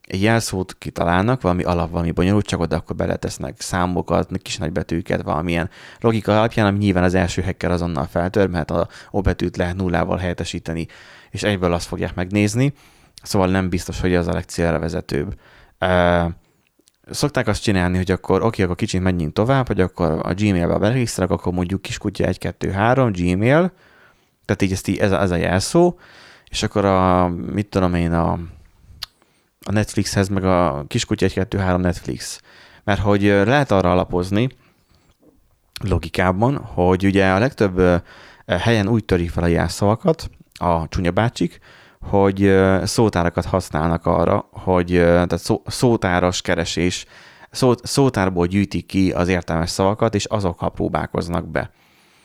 egy 0.07 0.23
jelszót 0.23 0.77
kitalálnak, 0.79 1.41
valami 1.41 1.63
alap, 1.63 1.91
valami 1.91 2.11
bonyolult, 2.11 2.47
csak 2.47 2.61
oda 2.61 2.77
akkor 2.77 2.97
beletesznek 2.97 3.61
számokat, 3.61 4.31
kis 4.43 4.57
nagybetűket, 4.57 5.23
valamilyen 5.23 5.71
logika 6.01 6.39
alapján, 6.39 6.67
ami 6.67 6.79
nyilván 6.79 7.05
az 7.05 7.15
első 7.15 7.43
hacker 7.43 7.71
azonnal 7.71 8.07
feltör, 8.07 8.49
mert 8.49 8.71
a 8.71 8.89
O 9.11 9.21
betűt 9.21 9.57
lehet 9.57 9.77
nullával 9.77 10.17
helyettesíteni, 10.17 10.87
és 11.31 11.43
egyből 11.43 11.73
azt 11.73 11.87
fogják 11.87 12.15
megnézni, 12.15 12.73
szóval 13.23 13.49
nem 13.49 13.69
biztos, 13.69 14.01
hogy 14.01 14.15
az 14.15 14.29
a 14.29 14.33
legcélra 14.33 14.79
vezetőbb. 14.79 15.35
Szokták 17.11 17.47
azt 17.47 17.63
csinálni, 17.63 17.97
hogy 17.97 18.11
akkor 18.11 18.43
oké, 18.43 18.63
akkor 18.63 18.77
kicsit 18.77 19.01
menjünk 19.01 19.33
tovább, 19.33 19.67
hogy 19.67 19.81
akkor 19.81 20.21
a 20.23 20.35
Gmail-be 20.35 20.79
beregisztrálok, 20.79 21.33
akkor 21.33 21.53
mondjuk 21.53 21.83
kiskutya 21.83 22.25
1, 22.25 22.39
2, 22.39 22.71
3, 22.71 23.13
Gmail, 23.13 23.73
tehát 24.45 24.63
így, 24.63 24.73
ezt 24.73 24.89
ez, 24.89 25.13
a, 25.13 25.21
ez 25.21 25.31
a 25.31 25.37
jelszó, 25.37 25.99
és 26.49 26.63
akkor 26.63 26.85
a, 26.85 27.29
mit 27.29 27.67
tudom 27.67 27.95
én, 27.95 28.13
a, 28.13 28.33
a 29.61 29.73
Netflixhez, 29.73 30.29
meg 30.29 30.45
a 30.45 30.85
kiskutya 30.89 31.25
1, 31.25 31.33
2, 31.33 31.59
3 31.59 31.81
Netflix. 31.81 32.41
Mert 32.85 33.01
hogy 33.01 33.23
lehet 33.23 33.71
arra 33.71 33.91
alapozni, 33.91 34.49
logikában, 35.83 36.57
hogy 36.57 37.05
ugye 37.05 37.31
a 37.31 37.39
legtöbb 37.39 38.03
helyen 38.47 38.89
úgy 38.89 39.05
törik 39.05 39.31
fel 39.31 39.43
a 39.43 39.47
jelszavakat, 39.47 40.31
a 40.55 40.89
csúnya 40.89 41.11
bácsik, 41.11 41.59
hogy 42.09 42.55
szótárakat 42.85 43.45
használnak 43.45 44.07
arra, 44.07 44.49
hogy 44.53 44.91
tehát 44.91 45.39
szó, 45.39 45.63
szótáras 45.67 46.41
keresés, 46.41 47.07
szó, 47.51 47.73
szótárból 47.83 48.47
gyűjtik 48.47 48.87
ki 48.87 49.13
az 49.13 49.29
értelmes 49.29 49.71
szavakat, 49.71 50.15
és 50.15 50.25
azokkal 50.25 50.71
próbálkoznak 50.71 51.49
be. 51.49 51.71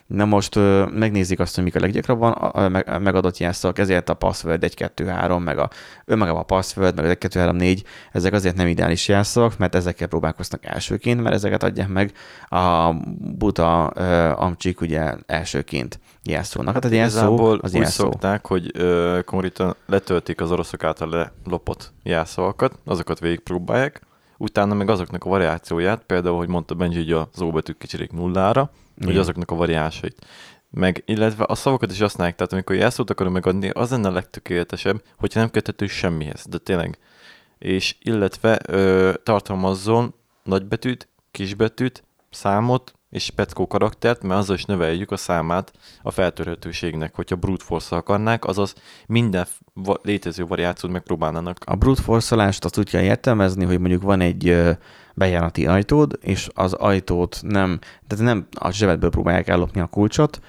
Na 0.09 0.25
most 0.25 0.55
ö, 0.55 0.85
megnézik 0.85 1.39
azt, 1.39 1.55
hogy 1.55 1.63
mik 1.63 1.75
a 1.75 1.79
leggyakrabban 1.79 2.31
a, 2.31 2.63
a, 2.63 2.69
meg, 2.69 3.01
megadott 3.01 3.37
jelszavak, 3.37 3.79
ezért 3.79 4.09
a 4.09 4.13
password 4.13 4.63
1, 4.63 4.73
2, 4.73 5.05
3, 5.05 5.43
meg 5.43 5.57
a 5.57 5.69
önmagában 6.05 6.41
a 6.41 6.43
password, 6.43 6.95
meg 6.95 7.05
a 7.05 7.09
1, 7.09 7.17
2, 7.17 7.39
3, 7.39 7.55
4, 7.55 7.83
ezek 8.11 8.33
azért 8.33 8.55
nem 8.55 8.67
ideális 8.67 9.07
jelszavak, 9.07 9.57
mert 9.57 9.75
ezekkel 9.75 10.07
próbálkoznak 10.07 10.65
elsőként, 10.65 11.21
mert 11.21 11.35
ezeket 11.35 11.63
adják 11.63 11.87
meg 11.87 12.11
a 12.47 12.93
buta 13.37 13.91
ö, 13.95 14.31
amcsik 14.35 14.81
ugye 14.81 15.13
elsőként 15.25 15.99
jelszónak. 16.23 16.73
Hát 16.73 16.85
a 16.85 16.89
jelszó 16.89 17.45
az 17.45 17.59
úgy 17.63 17.73
jelszó. 17.73 18.03
szokták, 18.03 18.47
hogy 18.47 18.71
ö, 18.73 19.19
konkrétan 19.25 19.75
letöltik 19.85 20.41
az 20.41 20.51
oroszok 20.51 20.83
által 20.83 21.09
lelopott 21.09 21.93
jelszavakat, 22.03 22.73
azokat 22.85 23.19
végigpróbálják, 23.19 24.01
utána 24.37 24.73
meg 24.73 24.89
azoknak 24.89 25.23
a 25.23 25.29
variációját, 25.29 26.03
például, 26.05 26.37
hogy 26.37 26.47
mondta 26.47 26.75
Benji, 26.75 26.97
hogy 26.97 27.27
az 27.33 27.41
óbetűk 27.41 27.77
kicsirék 27.77 28.11
nullára, 28.11 28.71
hogy 29.05 29.17
azoknak 29.17 29.51
a 29.51 29.55
variánsait. 29.55 30.25
Meg, 30.71 31.03
illetve 31.05 31.45
a 31.47 31.55
szavakat 31.55 31.91
is 31.91 31.99
használják, 31.99 32.35
tehát 32.35 32.53
amikor 32.53 32.75
jelszót 32.75 33.09
akarunk 33.09 33.35
megadni, 33.35 33.69
az 33.69 33.89
lenne 33.89 34.07
a 34.07 34.11
legtökéletesebb, 34.11 35.03
hogyha 35.17 35.39
nem 35.39 35.49
köthető 35.49 35.87
semmihez, 35.87 36.45
de 36.49 36.57
tényleg. 36.57 36.97
És 37.57 37.95
illetve 38.01 38.59
ö, 38.67 39.13
tartalmazzon 39.23 40.13
nagybetűt, 40.43 41.07
kisbetűt, 41.31 42.03
számot 42.29 42.93
és 43.09 43.29
peckó 43.29 43.67
karaktert, 43.67 44.23
mert 44.23 44.39
azzal 44.39 44.55
is 44.55 44.65
növeljük 44.65 45.11
a 45.11 45.17
számát 45.17 45.73
a 46.01 46.11
feltörhetőségnek, 46.11 47.15
hogyha 47.15 47.35
brute 47.35 47.63
force 47.63 47.95
akarnák, 47.95 48.45
azaz 48.45 48.75
minden 49.07 49.45
va- 49.73 50.05
létező 50.05 50.45
variációt 50.45 50.91
megpróbálnának. 50.91 51.57
A 51.65 51.75
brute 51.75 52.01
force-olást 52.01 52.65
azt 52.65 52.77
úgy 52.77 52.89
kell 52.89 53.01
értelmezni, 53.01 53.65
hogy 53.65 53.79
mondjuk 53.79 54.01
van 54.01 54.21
egy 54.21 54.55
bejárati 55.19 55.65
ajtód, 55.65 56.17
és 56.21 56.47
az 56.53 56.73
ajtót 56.73 57.39
nem, 57.41 57.79
tehát 58.07 58.25
nem 58.25 58.47
a 58.59 58.71
zsebedből 58.71 59.09
próbálják 59.09 59.47
ellopni 59.47 59.81
a 59.81 59.85
kulcsot, 59.85 60.39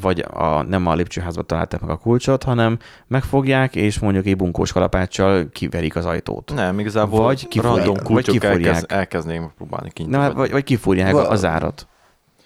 vagy 0.00 0.24
a, 0.30 0.62
nem 0.62 0.86
a 0.86 0.94
lépcsőházba 0.94 1.42
találták 1.42 1.80
meg 1.80 1.90
a 1.90 1.96
kulcsot, 1.96 2.42
hanem 2.42 2.78
megfogják, 3.06 3.76
és 3.76 3.98
mondjuk 3.98 4.26
egy 4.26 4.36
bunkós 4.36 4.72
kalapáccsal 4.72 5.48
kiverik 5.52 5.96
az 5.96 6.06
ajtót. 6.06 6.52
Nem, 6.54 6.78
igazából 6.78 7.20
Vagy 7.20 7.48
kifúrják- 7.48 7.76
random 7.76 7.94
vagy 7.94 8.04
kulcsok 8.04 8.34
kifúrják. 8.34 8.64
elkezd, 8.66 8.92
elkezdenék 8.92 9.40
megpróbálni 9.40 9.90
kinyi. 9.90 10.08
Nem, 10.10 10.34
vagy, 10.34 10.50
vagy 10.50 10.64
kifúrják 10.64 11.12
Va- 11.12 11.26
az 11.26 11.44
árat. 11.44 11.86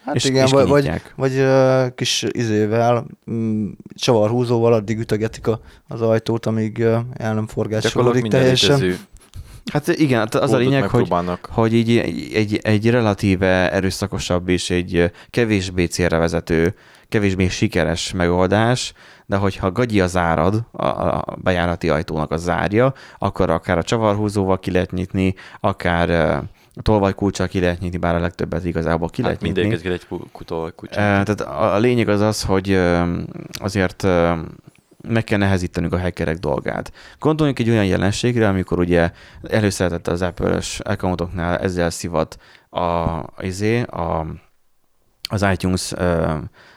Hát 0.04 0.14
És- 0.14 0.24
igen, 0.24 0.44
és 0.44 0.50
vagy, 0.50 0.68
vagy, 0.68 0.90
vagy 1.16 1.44
kis 1.94 2.24
izével, 2.30 3.06
mm, 3.30 3.68
csavarhúzóval 3.94 4.72
addig 4.72 4.98
ütögetik 4.98 5.46
a, 5.46 5.60
az 5.88 6.00
ajtót, 6.02 6.46
amíg 6.46 6.80
el 6.80 7.34
nem 7.34 7.46
minden 8.22 8.40
teljesen. 8.40 8.78
létező 8.80 8.98
Hát 9.72 9.88
igen, 9.88 10.18
hát 10.18 10.34
az 10.34 10.52
a 10.52 10.56
lényeg, 10.56 10.82
hogy, 10.88 11.08
hogy 11.50 11.74
így 11.74 11.96
egy, 12.34 12.58
egy, 12.62 12.90
relatíve 12.90 13.72
erőszakosabb 13.72 14.48
és 14.48 14.70
egy 14.70 15.10
kevésbé 15.30 15.84
célra 15.84 16.18
vezető, 16.18 16.74
kevésbé 17.08 17.48
sikeres 17.48 18.12
megoldás, 18.12 18.92
de 19.26 19.36
hogyha 19.36 19.72
gagyi 19.72 20.00
az 20.00 20.16
árad, 20.16 20.62
a, 20.72 20.86
a 20.86 21.24
bejárati 21.42 21.88
ajtónak 21.88 22.30
a 22.30 22.36
zárja, 22.36 22.92
akkor 23.18 23.50
akár 23.50 23.78
a 23.78 23.82
csavarhúzóval 23.82 24.58
ki 24.58 24.70
lehet 24.70 24.90
nyitni, 24.90 25.34
akár 25.60 26.08
ö, 26.10 26.36
tolvajkulcsal 26.82 27.46
ki 27.46 27.60
lehet 27.60 27.80
nyitni, 27.80 27.98
bár 27.98 28.14
a 28.14 28.20
legtöbbet 28.20 28.64
igazából 28.64 29.08
ki 29.08 29.22
lehet 29.22 29.42
Hát 29.42 29.54
nyitni. 29.54 29.98
ku- 30.08 30.28
kutól 30.32 30.60
vagy 30.60 30.74
kutyát. 30.74 30.98
Eh, 31.28 31.34
Tehát 31.34 31.40
a 31.40 31.74
a 31.74 31.78
lényeg 31.78 32.08
az 32.08 32.20
az, 32.20 32.42
hogy 32.42 32.80
azért 33.52 34.06
meg 35.08 35.24
kell 35.24 35.38
nehezítenünk 35.38 35.92
a 35.92 36.00
hackerek 36.00 36.38
dolgát. 36.38 36.92
Gondoljunk 37.18 37.58
egy 37.58 37.70
olyan 37.70 37.86
jelenségre, 37.86 38.48
amikor 38.48 38.78
ugye 38.78 39.10
előszeretett 39.42 40.08
az 40.08 40.22
Apple-ös 40.22 40.80
accountoknál 40.80 41.58
ezzel 41.58 41.90
szivat 41.90 42.36
a, 42.70 43.20
izé, 43.38 43.82
a, 43.82 44.26
az 45.28 45.46
iTunes 45.52 45.92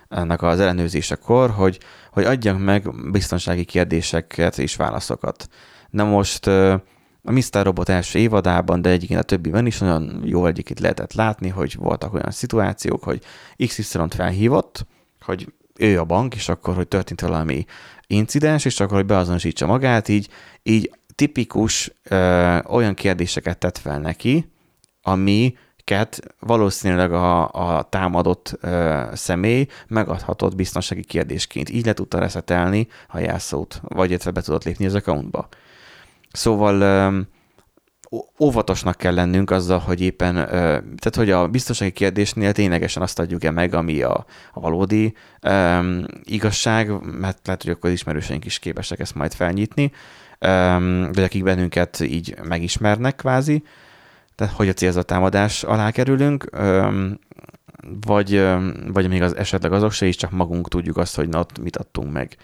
ennek 0.09 0.41
az 0.41 0.59
ellenőrzésekor, 0.59 1.49
hogy, 1.49 1.79
hogy 2.11 2.25
adjak 2.25 2.59
meg 2.59 3.11
biztonsági 3.11 3.63
kérdéseket 3.63 4.57
és 4.57 4.75
válaszokat. 4.75 5.47
Na 5.89 6.03
most 6.03 6.47
a 7.27 7.31
Mr. 7.31 7.63
Robot 7.63 7.89
első 7.89 8.19
évadában, 8.19 8.81
de 8.81 8.89
egyébként 8.89 9.19
a 9.19 9.23
többiben 9.23 9.65
is 9.65 9.77
nagyon 9.77 10.21
jól 10.23 10.47
egyébként 10.47 10.79
lehetett 10.79 11.13
látni, 11.13 11.49
hogy 11.49 11.75
voltak 11.75 12.13
olyan 12.13 12.31
szituációk, 12.31 13.03
hogy 13.03 13.21
XY-t 13.67 14.13
felhívott, 14.13 14.85
hogy 15.21 15.53
ő 15.77 15.99
a 15.99 16.03
bank, 16.03 16.35
és 16.35 16.49
akkor, 16.49 16.75
hogy 16.75 16.87
történt 16.87 17.21
valami 17.21 17.65
incidens, 18.07 18.65
és 18.65 18.79
akkor, 18.79 18.97
hogy 18.97 19.05
beazonosítsa 19.05 19.65
magát, 19.65 20.07
így, 20.07 20.29
így 20.63 20.91
tipikus 21.15 21.91
ö, 22.03 22.57
olyan 22.67 22.93
kérdéseket 22.93 23.57
tett 23.57 23.77
fel 23.77 23.99
neki, 23.99 24.51
amiket 25.01 26.19
valószínűleg 26.39 27.13
a, 27.13 27.51
a 27.51 27.83
támadott 27.89 28.57
ö, 28.61 29.03
személy 29.13 29.67
megadhatott 29.87 30.55
biztonsági 30.55 31.03
kérdésként. 31.03 31.69
Így 31.69 31.85
le 31.85 31.93
tudta 31.93 32.19
reszetelni 32.19 32.87
a 33.07 33.19
jelszót, 33.19 33.81
vagy 33.83 34.09
illetve 34.09 34.31
be 34.31 34.41
tudott 34.41 34.63
lépni 34.63 34.85
az 34.85 34.95
accountba. 34.95 35.47
Szóval 36.31 36.81
ö, 36.81 37.19
óvatosnak 38.39 38.97
kell 38.97 39.13
lennünk 39.13 39.51
azzal, 39.51 39.79
hogy 39.79 40.01
éppen, 40.01 40.33
tehát 40.35 41.15
hogy 41.15 41.31
a 41.31 41.47
biztonsági 41.47 41.91
kérdésnél 41.91 42.51
ténylegesen 42.51 43.01
azt 43.03 43.19
adjuk-e 43.19 43.51
meg, 43.51 43.73
ami 43.73 44.01
a, 44.01 44.25
a 44.53 44.59
valódi 44.59 45.13
ö, 45.41 45.79
igazság, 46.23 46.91
mert 47.19 47.39
lehet, 47.45 47.63
hogy 47.63 47.71
akkor 47.71 47.89
ismerőseink 47.89 48.45
is 48.45 48.59
képesek 48.59 48.99
ezt 48.99 49.15
majd 49.15 49.33
felnyitni, 49.33 49.91
ö, 50.39 50.75
vagy 51.13 51.23
akik 51.23 51.43
bennünket 51.43 51.99
így 51.99 52.35
megismernek 52.43 53.15
kvázi, 53.15 53.63
tehát 54.35 54.53
hogy 54.53 54.69
a 54.69 54.73
célzott 54.73 55.07
támadás 55.07 55.63
alá 55.63 55.91
kerülünk, 55.91 56.47
ö, 56.51 57.07
vagy, 58.05 58.45
vagy 58.87 59.07
még 59.07 59.21
az 59.21 59.35
esetleg 59.35 59.71
azok 59.71 59.91
se 59.91 60.05
is, 60.05 60.15
csak 60.15 60.31
magunk 60.31 60.67
tudjuk 60.67 60.97
azt, 60.97 61.15
hogy 61.15 61.29
na 61.29 61.45
mit 61.61 61.77
adtunk 61.77 62.11
meg. 62.11 62.37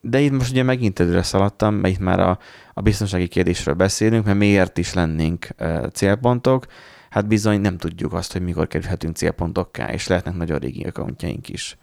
De 0.00 0.20
itt 0.20 0.32
most 0.32 0.50
ugye 0.50 0.62
megint 0.62 1.00
előre 1.00 1.22
szaladtam, 1.22 1.74
mert 1.74 1.94
itt 1.94 2.00
már 2.00 2.20
a, 2.20 2.38
a 2.74 2.80
biztonsági 2.80 3.28
kérdésről 3.28 3.74
beszélünk, 3.74 4.24
mert 4.24 4.38
miért 4.38 4.78
is 4.78 4.94
lennénk 4.94 5.48
célpontok, 5.92 6.66
hát 7.10 7.26
bizony 7.26 7.60
nem 7.60 7.76
tudjuk 7.76 8.12
azt, 8.12 8.32
hogy 8.32 8.42
mikor 8.42 8.66
kerülhetünk 8.66 9.16
célpontokká, 9.16 9.92
és 9.92 10.06
lehetnek 10.06 10.34
nagyon 10.34 10.58
régi 10.58 10.82
accountjaink 10.82 11.48
is. 11.48 11.76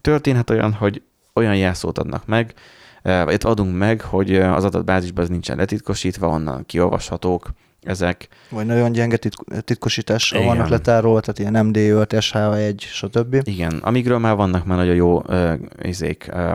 Történhet 0.00 0.50
olyan, 0.50 0.72
hogy 0.72 1.02
olyan 1.34 1.56
jelszót 1.56 1.98
adnak 1.98 2.26
meg, 2.26 2.54
vagy 3.02 3.38
adunk 3.42 3.76
meg, 3.76 4.00
hogy 4.00 4.36
az 4.36 4.64
adatbázisban 4.64 5.24
az 5.24 5.30
nincsen 5.30 5.56
letitkosítva, 5.56 6.28
onnan 6.28 6.66
kiolvashatók 6.66 7.50
ezek. 7.84 8.28
Vagy 8.50 8.66
nagyon 8.66 8.92
gyenge 8.92 9.16
titk- 9.16 9.64
titkosítással 9.64 10.40
Igen. 10.40 10.54
vannak 10.54 10.70
letárolva, 10.70 11.20
tehát 11.20 11.38
ilyen 11.38 11.70
MD5, 11.72 12.06
SH1, 12.20 12.74
stb. 12.78 13.40
Igen, 13.44 13.78
amikről 13.82 14.18
már 14.18 14.36
vannak 14.36 14.64
már 14.64 14.78
nagyon 14.78 14.94
jó 14.94 15.22
ö, 15.26 15.52
izék, 15.82 16.28
ö, 16.32 16.52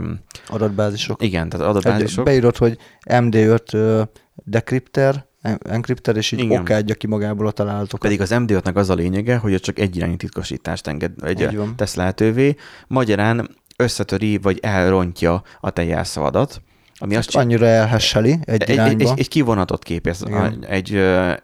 adatbázisok. 0.48 1.24
igen, 1.24 1.50
tehát 1.50 1.66
Egy, 1.66 1.72
adatbázisok. 1.76 2.26
beírod, 2.26 2.58
hogy 2.58 2.78
MD5 3.10 3.74
ö, 3.74 4.02
decrypter, 4.36 5.26
en- 5.42 5.68
encrypter, 5.70 6.16
és 6.18 6.32
így 6.32 6.40
Igen. 6.40 6.62
okádja 6.62 6.96
ki 6.96 7.08
magából 7.08 7.48
a 7.48 7.52
találatokat. 7.52 8.00
Pedig 8.00 8.22
az 8.22 8.30
MD5-nek 8.34 8.74
az 8.76 8.90
a 8.90 8.94
lényege, 8.94 9.36
hogy 9.38 9.60
csak 9.60 9.80
egy 9.80 9.96
irányú 9.96 10.16
titkosítást 10.16 10.88
enged, 10.88 11.12
egy 11.24 11.60
tesz 11.76 11.96
lehetővé, 11.96 12.56
magyarán 12.88 13.50
összetöri 13.78 14.38
vagy 14.38 14.60
elrontja 14.62 15.44
a 15.60 15.70
te 15.70 15.84
jelszavadat, 15.84 16.62
ami 17.00 17.16
azt 17.16 17.32
Hát 17.34 17.44
Annyira 17.44 17.66
elhesseli 17.66 18.40
egy, 18.44 18.62
egy, 18.62 18.70
irányba. 18.70 19.12
egy, 19.12 19.20
egy, 19.20 19.28
kivonatot 19.28 19.84
képez, 19.84 20.24
Igen. 20.28 20.66
egy, 20.68 20.96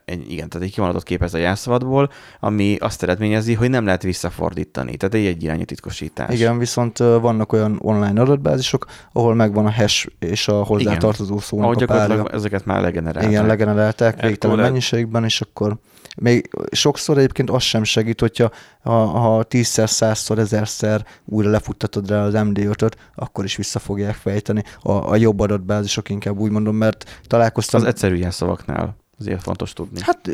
egy, 0.05 0.31
igen, 0.31 0.50
tehát 0.50 0.67
egy 0.67 0.74
kivonatot 0.74 1.03
képez 1.03 1.33
a 1.33 1.38
jelszavadból, 1.38 2.09
ami 2.39 2.77
azt 2.79 3.03
eredményezi, 3.03 3.53
hogy 3.53 3.69
nem 3.69 3.85
lehet 3.85 4.03
visszafordítani. 4.03 4.97
Tehát 4.97 5.15
egy 5.15 5.25
egyirányú 5.25 5.63
titkosítás. 5.63 6.33
Igen, 6.33 6.57
viszont 6.57 6.97
vannak 6.97 7.53
olyan 7.53 7.79
online 7.81 8.21
adatbázisok, 8.21 8.85
ahol 9.13 9.35
megvan 9.35 9.65
a 9.65 9.71
hash 9.71 10.07
és 10.19 10.47
a 10.47 10.63
hozzátartozó 10.63 11.39
szónak 11.39 11.65
Ahogy 11.65 11.83
a 11.83 11.85
párja. 11.85 12.27
ezeket 12.27 12.65
már 12.65 12.81
legenerálták. 12.81 13.31
Igen, 13.31 13.45
legenerálták 13.45 14.21
végtelen 14.21 14.57
mennyiségben, 14.57 15.24
és 15.24 15.41
akkor 15.41 15.77
még 16.15 16.50
sokszor 16.72 17.17
egyébként 17.17 17.50
az 17.50 17.62
sem 17.62 17.84
segít, 17.84 18.19
hogyha 18.19 18.51
ha, 18.81 19.45
10-szer, 19.50 19.89
100-szor, 19.89 20.48
1000-szer 20.50 21.05
újra 21.25 21.50
lefuttatod 21.50 22.10
rá 22.10 22.24
az 22.24 22.34
MD5-öt, 22.38 22.95
akkor 23.15 23.43
is 23.43 23.55
vissza 23.55 23.79
fogják 23.79 24.15
fejteni. 24.15 24.63
A, 24.81 24.91
a 24.91 25.15
jobb 25.15 25.39
adatbázisok 25.39 26.10
inkább 26.10 26.38
úgy 26.38 26.51
mondom, 26.51 26.75
mert 26.75 27.22
találkoztam... 27.27 27.81
Az 27.81 27.88
egyszerű 27.88 28.15
jelszavaknál 28.15 28.95
azért 29.19 29.41
fontos 29.41 29.74
tudni. 29.74 30.00
Hát 30.01 30.29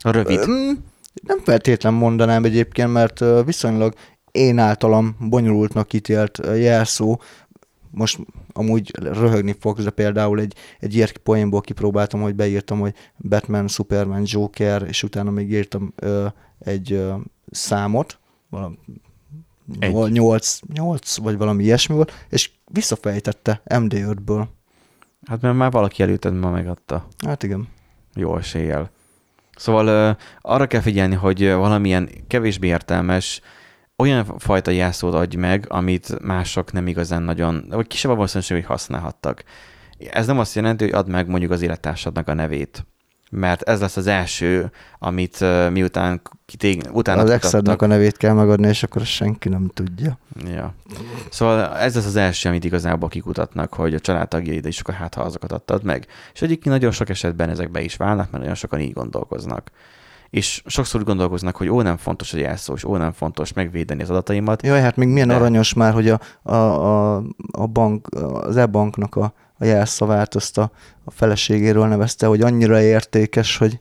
A 0.00 0.10
rövid. 0.10 0.46
Nem 1.22 1.38
feltétlen 1.44 1.94
mondanám 1.94 2.44
egyébként, 2.44 2.92
mert 2.92 3.24
viszonylag 3.44 3.94
én 4.30 4.58
általam 4.58 5.16
bonyolultnak 5.18 5.92
ítélt 5.92 6.40
jelszó, 6.56 7.20
most 7.90 8.18
amúgy 8.52 8.90
röhögni 8.98 9.56
fogsz, 9.60 9.84
de 9.84 9.90
például 9.90 10.40
egy, 10.40 10.54
egy 10.80 10.94
ilyen 10.94 11.08
poénból 11.22 11.60
kipróbáltam, 11.60 12.20
hogy 12.20 12.34
beírtam, 12.34 12.80
hogy 12.80 12.94
Batman, 13.16 13.68
Superman, 13.68 14.22
Joker, 14.24 14.82
és 14.82 15.02
utána 15.02 15.30
még 15.30 15.50
írtam 15.50 15.92
ö, 15.96 16.26
egy 16.58 16.92
ö, 16.92 17.14
számot, 17.50 18.18
valami 18.50 18.76
Egy. 19.78 20.12
8, 20.12 20.58
8, 20.74 21.16
vagy 21.16 21.36
valami 21.36 21.64
ilyesmi 21.64 21.94
volt, 21.94 22.26
és 22.28 22.50
visszafejtette 22.64 23.62
MD5-ből. 23.64 24.46
Hát 25.26 25.40
mert 25.40 25.56
már 25.56 25.70
valaki 25.70 26.02
előtted 26.02 26.34
ma 26.34 26.50
megadta. 26.50 27.06
Hát 27.26 27.42
igen. 27.42 27.68
Jó 28.14 28.36
eséllyel. 28.36 28.90
Szóval 29.56 29.86
ö, 29.86 30.10
arra 30.40 30.66
kell 30.66 30.80
figyelni, 30.80 31.14
hogy 31.14 31.52
valamilyen 31.52 32.10
kevésbé 32.26 32.66
értelmes, 32.66 33.40
olyan 33.98 34.38
fajta 34.38 34.70
jelszót 34.70 35.14
adj 35.14 35.36
meg, 35.36 35.64
amit 35.68 36.20
mások 36.22 36.72
nem 36.72 36.86
igazán 36.86 37.22
nagyon, 37.22 37.64
vagy 37.70 37.86
kisebb 37.86 38.10
a 38.10 38.14
valószínűség, 38.14 38.56
hogy 38.56 38.66
használhattak. 38.66 39.44
Ez 40.10 40.26
nem 40.26 40.38
azt 40.38 40.54
jelenti, 40.54 40.84
hogy 40.84 40.92
add 40.92 41.10
meg 41.10 41.28
mondjuk 41.28 41.50
az 41.50 41.62
élettársadnak 41.62 42.28
a 42.28 42.34
nevét. 42.34 42.86
Mert 43.30 43.62
ez 43.62 43.80
lesz 43.80 43.96
az 43.96 44.06
első, 44.06 44.70
amit 44.98 45.44
miután 45.70 46.20
kitég, 46.46 46.82
utána 46.92 47.22
az 47.22 47.30
exednek 47.30 47.82
a 47.82 47.86
nevét 47.86 48.16
kell 48.16 48.34
megadni, 48.34 48.68
és 48.68 48.82
akkor 48.82 49.02
senki 49.02 49.48
nem 49.48 49.70
tudja. 49.74 50.18
Ja. 50.54 50.74
Szóval 51.30 51.76
ez 51.76 51.94
lesz 51.94 52.06
az 52.06 52.16
első, 52.16 52.48
amit 52.48 52.64
igazából 52.64 53.08
kikutatnak, 53.08 53.74
hogy 53.74 53.94
a 53.94 54.00
családtagjaid 54.00 54.66
is 54.66 54.80
akkor 54.80 54.94
hát, 54.94 55.14
ha 55.14 55.22
azokat 55.22 55.52
adtad 55.52 55.82
meg. 55.82 56.06
És 56.34 56.42
egyébként 56.42 56.74
nagyon 56.74 56.90
sok 56.90 57.08
esetben 57.08 57.50
ezek 57.50 57.70
be 57.70 57.80
is 57.80 57.96
válnak, 57.96 58.30
mert 58.30 58.42
nagyon 58.42 58.54
sokan 58.54 58.80
így 58.80 58.92
gondolkoznak. 58.92 59.70
És 60.30 60.62
sokszor 60.66 61.04
gondolkoznak, 61.04 61.56
hogy 61.56 61.68
ó, 61.68 61.82
nem 61.82 61.96
fontos 61.96 62.32
a 62.32 62.38
jelszó, 62.38 62.74
és 62.74 62.84
ó, 62.84 62.96
nem 62.96 63.12
fontos 63.12 63.52
megvédeni 63.52 64.02
az 64.02 64.10
adataimat. 64.10 64.62
Jaj, 64.62 64.80
hát 64.80 64.96
még 64.96 65.08
milyen 65.08 65.28
De- 65.28 65.34
aranyos 65.34 65.74
már, 65.74 65.92
hogy 65.92 66.08
a, 66.08 66.20
a, 66.42 66.54
a, 66.54 67.22
a 67.52 67.66
bank, 67.66 68.08
az 68.32 68.56
e-banknak 68.56 69.16
a, 69.16 69.32
a 69.58 69.64
jelszavát 69.64 70.34
azt 70.34 70.58
a, 70.58 70.70
a 71.04 71.10
feleségéről 71.10 71.86
nevezte, 71.86 72.26
hogy 72.26 72.40
annyira 72.40 72.80
értékes, 72.80 73.56
hogy 73.56 73.80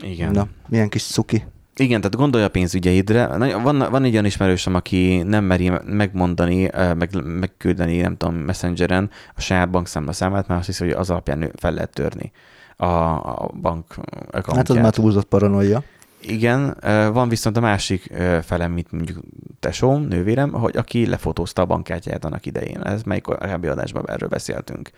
Igen. 0.00 0.30
na, 0.30 0.48
milyen 0.68 0.88
kis 0.88 1.02
cuki. 1.02 1.44
Igen, 1.76 2.00
tehát 2.00 2.16
gondolj 2.16 2.44
a 2.44 2.48
pénzügyeidre. 2.48 3.26
Van, 3.62 3.78
van 3.78 4.04
egy 4.04 4.12
olyan 4.12 4.24
ismerősöm, 4.24 4.74
aki 4.74 5.22
nem 5.22 5.44
meri 5.44 5.72
megmondani, 5.84 6.70
meg, 6.72 7.10
megküldeni, 7.24 8.00
nem 8.00 8.16
tudom, 8.16 8.34
messengeren 8.34 9.10
a 9.36 9.40
saját 9.40 9.70
bankszámla 9.70 10.12
számát, 10.12 10.48
mert 10.48 10.60
azt 10.60 10.68
hiszi, 10.68 10.84
hogy 10.84 10.92
az 10.92 11.10
alapján 11.10 11.52
fel 11.56 11.72
lehet 11.72 11.92
törni 11.92 12.32
a, 12.76 12.84
a 12.84 13.50
bank 13.60 13.94
accountját. 14.30 14.56
Hát 14.56 14.68
az 14.68 14.76
már 14.76 14.92
túlzott 14.92 15.24
paranoia. 15.24 15.82
Igen, 16.20 16.76
van 17.12 17.28
viszont 17.28 17.56
a 17.56 17.60
másik 17.60 18.12
felem, 18.42 18.72
mint 18.72 18.92
mondjuk 18.92 19.18
tesóm, 19.60 20.02
nővérem, 20.02 20.52
hogy 20.52 20.76
aki 20.76 21.06
lefotózta 21.06 21.62
a 21.62 21.66
bankkártyáját 21.66 22.24
annak 22.24 22.46
idején. 22.46 22.82
Ez 22.82 23.02
melyik 23.02 23.22
korábbi 23.22 23.66
adásban 23.66 24.10
erről 24.10 24.28
beszéltünk. 24.28 24.90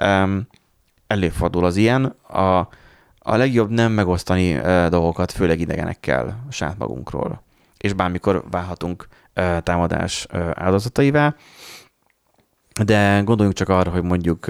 Um, 0.00 0.46
előfordul 1.06 1.64
az 1.64 1.76
ilyen. 1.76 2.04
A, 2.28 2.58
a 3.18 3.36
legjobb 3.36 3.70
nem 3.70 3.92
megosztani 3.92 4.60
dolgokat, 4.88 5.32
főleg 5.32 5.60
idegenekkel 5.60 6.44
saját 6.50 6.78
magunkról. 6.78 7.42
És 7.78 7.92
bármikor 7.92 8.44
válhatunk 8.50 9.08
támadás 9.62 10.26
áldozataivá. 10.54 11.34
De 12.84 13.20
gondoljunk 13.24 13.56
csak 13.56 13.68
arra, 13.68 13.90
hogy 13.90 14.02
mondjuk 14.02 14.46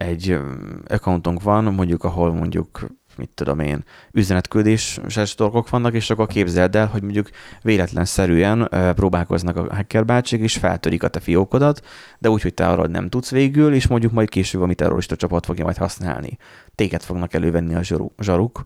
egy 0.00 0.38
accountunk 0.86 1.42
van, 1.42 1.64
mondjuk 1.64 2.04
ahol 2.04 2.32
mondjuk 2.32 2.86
mit 3.16 3.30
tudom 3.34 3.58
én, 3.58 3.84
üzenetküldéses 4.12 5.34
dolgok 5.34 5.70
vannak, 5.70 5.94
és 5.94 6.10
akkor 6.10 6.26
képzeld 6.26 6.76
el, 6.76 6.86
hogy 6.86 7.02
mondjuk 7.02 7.30
véletlenszerűen 7.62 8.68
próbálkoznak 8.94 9.56
a 9.56 9.74
hacker 9.74 10.04
bácsik, 10.04 10.40
és 10.40 10.56
feltörik 10.56 11.02
a 11.02 11.08
te 11.08 11.20
fiókodat, 11.20 11.86
de 12.18 12.30
úgy, 12.30 12.42
hogy 12.42 12.54
te 12.54 12.68
arról 12.68 12.86
nem 12.86 13.08
tudsz 13.08 13.30
végül, 13.30 13.74
és 13.74 13.86
mondjuk 13.86 14.12
majd 14.12 14.28
később 14.28 14.60
valami 14.60 14.74
terrorista 14.74 15.16
csapat 15.16 15.46
fogja 15.46 15.64
majd 15.64 15.76
használni. 15.76 16.36
Téged 16.74 17.02
fognak 17.02 17.34
elővenni 17.34 17.74
a 17.74 17.82
zsaru- 17.82 18.12
zsaruk, 18.22 18.64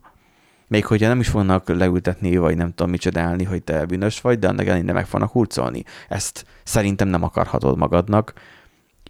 még 0.67 0.85
hogyha 0.85 1.07
nem 1.07 1.19
is 1.19 1.27
fognak 1.27 1.69
leültetni, 1.69 2.37
vagy 2.37 2.57
nem 2.57 2.69
tudom 2.69 2.89
mit 2.89 3.01
csodálni, 3.01 3.43
hogy 3.43 3.63
te 3.63 3.85
bűnös 3.85 4.21
vagy, 4.21 4.39
de 4.39 4.47
annak 4.47 4.65
ellenére 4.65 4.93
meg 4.93 5.07
fognak 5.07 5.31
hurcolni. 5.31 5.83
Ezt 6.09 6.45
szerintem 6.63 7.07
nem 7.07 7.23
akarhatod 7.23 7.77
magadnak. 7.77 8.33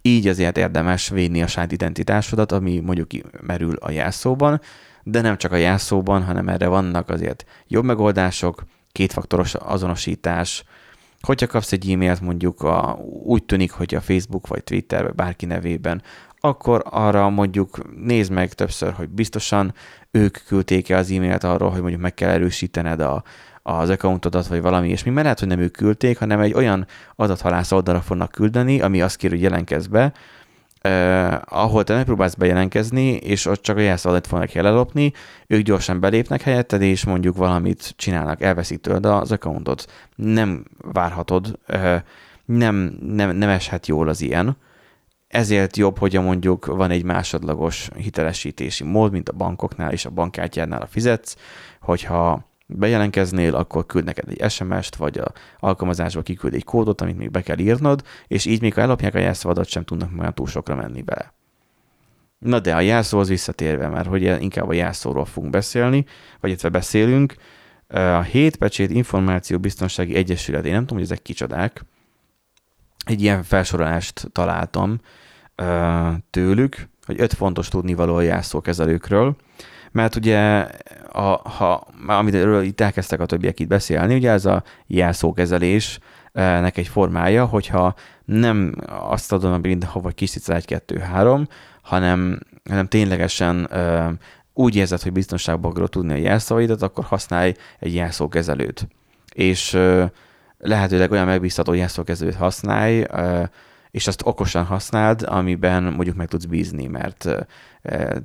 Így 0.06 0.26
azért 0.26 0.58
érdemes 0.58 1.08
védni 1.08 1.42
a 1.42 1.46
saját 1.46 1.72
identitásodat, 1.72 2.52
ami 2.52 2.80
mondjuk 2.80 3.10
merül 3.40 3.76
a 3.80 3.90
jelszóban, 3.90 4.60
de 5.02 5.20
nem 5.20 5.36
csak 5.36 5.52
a 5.52 5.56
jelszóban, 5.56 6.22
hanem 6.24 6.48
erre 6.48 6.66
vannak 6.66 7.08
azért 7.08 7.44
jobb 7.66 7.84
megoldások, 7.84 8.64
kétfaktoros 8.92 9.54
azonosítás, 9.54 10.64
hogyha 11.20 11.46
kapsz 11.46 11.72
egy 11.72 11.90
e-mailt 11.90 12.20
mondjuk 12.20 12.62
a, 12.62 12.98
úgy 13.22 13.44
tűnik, 13.44 13.70
hogy 13.70 13.94
a 13.94 14.00
Facebook 14.00 14.46
vagy 14.46 14.64
Twitter 14.64 15.02
vagy 15.02 15.14
bárki 15.14 15.46
nevében, 15.46 16.02
akkor 16.40 16.82
arra 16.90 17.30
mondjuk 17.30 17.96
nézd 18.04 18.32
meg 18.32 18.52
többször, 18.52 18.92
hogy 18.92 19.08
biztosan 19.08 19.74
ők 20.10 20.38
küldték-e 20.46 20.96
az 20.96 21.10
e-mailt 21.10 21.44
arról, 21.44 21.70
hogy 21.70 21.80
mondjuk 21.80 22.02
meg 22.02 22.14
kell 22.14 22.30
erősítened 22.30 23.00
a, 23.00 23.22
az 23.68 23.90
accountodat, 23.90 24.46
vagy 24.46 24.62
valami 24.62 24.86
ilyesmi, 24.86 25.10
mert 25.10 25.22
lehet, 25.22 25.38
hogy 25.38 25.48
nem 25.48 25.58
ők 25.58 25.72
küldték, 25.72 26.18
hanem 26.18 26.40
egy 26.40 26.52
olyan 26.52 26.86
adathalász 27.16 27.72
oldalra 27.72 28.00
fognak 28.00 28.30
küldeni, 28.30 28.80
ami 28.80 29.02
azt 29.02 29.16
kér, 29.16 29.30
hogy 29.30 29.40
jelentkezz 29.40 29.86
be, 29.86 30.12
Uh, 30.84 31.34
ahol 31.44 31.84
te 31.84 31.94
megpróbálsz 31.94 32.34
bejelentkezni, 32.34 33.06
és 33.10 33.46
ott 33.46 33.62
csak 33.62 33.76
a 33.76 33.80
jelszavadat 33.80 34.26
fognak 34.26 34.54
ellopni, 34.54 35.12
ők 35.46 35.62
gyorsan 35.62 36.00
belépnek 36.00 36.42
helyetted, 36.42 36.82
és 36.82 37.04
mondjuk 37.04 37.36
valamit 37.36 37.94
csinálnak, 37.96 38.42
elveszik 38.42 38.80
tőled 38.80 39.04
az 39.04 39.32
accountot. 39.32 39.86
Nem 40.14 40.64
várhatod, 40.92 41.58
uh, 41.68 41.96
nem, 42.44 42.98
nem, 43.00 43.36
nem 43.36 43.48
eshet 43.48 43.86
jól 43.86 44.08
az 44.08 44.20
ilyen. 44.20 44.56
Ezért 45.28 45.76
jobb, 45.76 45.98
hogyha 45.98 46.22
mondjuk 46.22 46.66
van 46.66 46.90
egy 46.90 47.04
másodlagos 47.04 47.88
hitelesítési 47.96 48.84
mód, 48.84 49.12
mint 49.12 49.28
a 49.28 49.36
bankoknál 49.36 49.92
és 49.92 50.04
a 50.04 50.10
bankkártyádnál 50.10 50.82
a 50.82 50.86
fizetsz, 50.86 51.36
hogyha 51.80 52.44
bejelentkeznél, 52.66 53.54
akkor 53.54 53.86
küld 53.86 54.04
neked 54.04 54.28
egy 54.28 54.50
SMS-t, 54.50 54.96
vagy 54.96 55.18
a 55.18 55.32
alkalmazásba 55.58 56.22
kiküld 56.22 56.54
egy 56.54 56.64
kódot, 56.64 57.00
amit 57.00 57.16
még 57.16 57.30
be 57.30 57.42
kell 57.42 57.58
írnod, 57.58 58.02
és 58.26 58.44
így 58.44 58.60
még 58.60 58.74
ha 58.74 58.80
ellopják 58.80 59.14
a 59.14 59.18
jelszavadat, 59.18 59.68
sem 59.68 59.84
tudnak 59.84 60.10
olyan 60.18 60.34
túl 60.34 60.46
sokra 60.46 60.74
menni 60.74 61.02
bele. 61.02 61.34
Na 62.38 62.60
de 62.60 62.74
a 62.74 62.80
jelszóhoz 62.80 63.28
visszatérve, 63.28 63.88
mert 63.88 64.08
hogy 64.08 64.22
inkább 64.22 64.68
a 64.68 64.72
jelszóról 64.72 65.24
fogunk 65.24 65.52
beszélni, 65.52 66.04
vagy 66.40 66.50
illetve 66.50 66.68
beszélünk, 66.68 67.34
a 67.88 68.20
Hétpecsét 68.20 68.90
Információ 68.90 69.58
Biztonsági 69.58 70.14
Egyesület, 70.14 70.64
én 70.64 70.72
nem 70.72 70.80
tudom, 70.80 70.98
hogy 70.98 71.06
ezek 71.06 71.22
kicsodák, 71.22 71.84
egy 73.04 73.22
ilyen 73.22 73.42
felsorolást 73.42 74.28
találtam 74.32 75.00
tőlük, 76.30 76.88
hogy 77.04 77.20
öt 77.20 77.34
fontos 77.34 77.68
tudnivaló 77.68 78.14
a 78.14 78.20
jelszókezelőkről, 78.20 79.36
mert 79.96 80.16
ugye, 80.16 80.66
a, 81.12 81.48
ha, 81.48 81.86
amiről 82.06 82.62
itt 82.62 82.80
elkezdtek 82.80 83.20
a 83.20 83.26
többiek 83.26 83.60
itt 83.60 83.68
beszélni, 83.68 84.14
ugye 84.14 84.30
ez 84.30 84.44
a 84.44 84.62
jelszókezelésnek 84.86 86.76
egy 86.76 86.88
formája, 86.88 87.44
hogyha 87.44 87.94
nem 88.24 88.74
azt 88.86 89.32
adom, 89.32 89.60
mint 89.60 89.84
ha 89.84 90.00
vagy 90.00 90.14
kis 90.14 90.30
cica 90.30 90.54
1, 90.54 90.64
2, 90.64 90.98
3, 90.98 91.48
hanem, 91.82 92.38
hanem 92.68 92.86
ténylegesen 92.86 93.66
ö, 93.70 94.08
úgy 94.54 94.76
érzed, 94.76 95.02
hogy 95.02 95.12
biztonságban 95.12 95.70
akarod 95.70 95.90
tudni 95.90 96.12
a 96.12 96.16
jelszavaidat, 96.16 96.82
akkor 96.82 97.04
használj 97.04 97.54
egy 97.78 97.94
jelszókezelőt. 97.94 98.88
És 99.34 99.72
ö, 99.72 100.04
lehetőleg 100.58 101.10
olyan 101.10 101.26
megbízható 101.26 101.72
jelszókezelőt 101.72 102.34
használj, 102.34 103.04
ö, 103.10 103.42
és 103.90 104.06
azt 104.06 104.22
okosan 104.24 104.64
használd, 104.64 105.22
amiben 105.22 105.82
mondjuk 105.82 106.16
meg 106.16 106.28
tudsz 106.28 106.44
bízni, 106.44 106.86
mert 106.86 107.28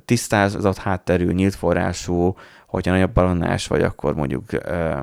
tisztázott 0.04 0.78
hátterű, 0.78 1.32
nyílt 1.32 1.54
forrású, 1.54 2.34
hogyha 2.66 2.92
nagyobb 2.92 3.12
balonnás 3.12 3.66
vagy, 3.66 3.82
akkor 3.82 4.14
mondjuk 4.14 4.52
ö, 4.52 4.98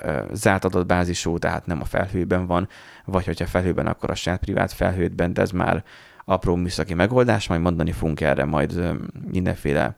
ö, 0.00 0.22
zárt 0.32 0.64
adatbázisú, 0.64 1.38
tehát 1.38 1.66
nem 1.66 1.80
a 1.80 1.84
felhőben 1.84 2.46
van, 2.46 2.68
vagy 3.04 3.24
hogyha 3.24 3.46
felhőben, 3.46 3.86
akkor 3.86 4.10
a 4.10 4.14
saját 4.14 4.40
privát 4.40 4.72
felhődben, 4.72 5.32
de 5.32 5.40
ez 5.40 5.50
már 5.50 5.84
apró 6.24 6.54
műszaki 6.54 6.94
megoldás, 6.94 7.48
majd 7.48 7.60
mondani 7.60 7.92
fogunk 7.92 8.20
erre 8.20 8.44
majd 8.44 8.76
ö, 8.76 8.92
mindenféle 9.30 9.96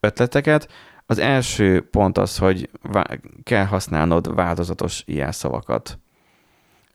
ötleteket. 0.00 0.68
Az 1.06 1.18
első 1.18 1.88
pont 1.90 2.18
az, 2.18 2.38
hogy 2.38 2.70
vá- 2.82 3.20
kell 3.42 3.64
használnod 3.64 4.34
változatos 4.34 5.02
jelszavakat. 5.06 5.98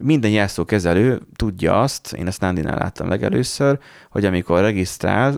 Minden 0.03 0.31
jelszókezelő 0.31 1.21
tudja 1.35 1.81
azt, 1.81 2.13
én 2.13 2.27
ezt 2.27 2.41
Nandinál 2.41 2.77
láttam 2.77 3.09
legelőször, 3.09 3.79
hogy 4.11 4.25
amikor 4.25 4.61
regisztrál 4.61 5.35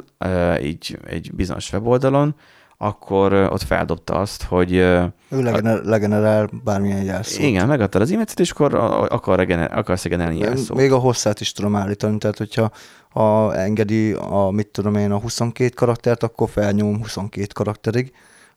így 0.62 0.97
egy 1.08 1.32
bizonyos 1.34 1.71
weboldalon, 1.74 2.36
akkor 2.78 3.34
ott 3.34 3.62
feldobta 3.62 4.13
azt, 4.13 4.43
hogy 4.43 4.74
Ő 4.74 5.12
legener, 5.30 5.84
legenerál 5.84 6.50
bármilyen 6.63 7.04
jelszót. 7.04 7.43
igen, 7.43 7.67
megadtad 7.67 8.02
az 8.02 8.12
e-mailt 8.12 8.39
és 8.39 8.52
akkor 8.52 8.74
a- 8.76 9.02
akar 9.02 9.38
regener, 9.38 9.78
akarsz 9.78 10.04
regenerálni 10.04 10.39
jelszót. 10.39 10.78
Még 10.78 10.91
a 10.91 10.97
hosszát 10.97 11.39
is 11.39 11.52
tudom 11.52 11.76
állítani, 11.76 12.17
tehát 12.17 12.38
hogyha 12.38 12.71
ha 13.10 13.56
engedi 13.56 14.12
a, 14.13 14.50
mit 14.52 14.67
tudom 14.67 14.95
én, 14.95 15.12
a 15.12 15.17
22 15.19 15.69
karaktert, 15.76 16.24
akkor 16.24 16.50
felnyom 16.50 16.97
22 16.97 17.47
karakterig, 17.54 18.12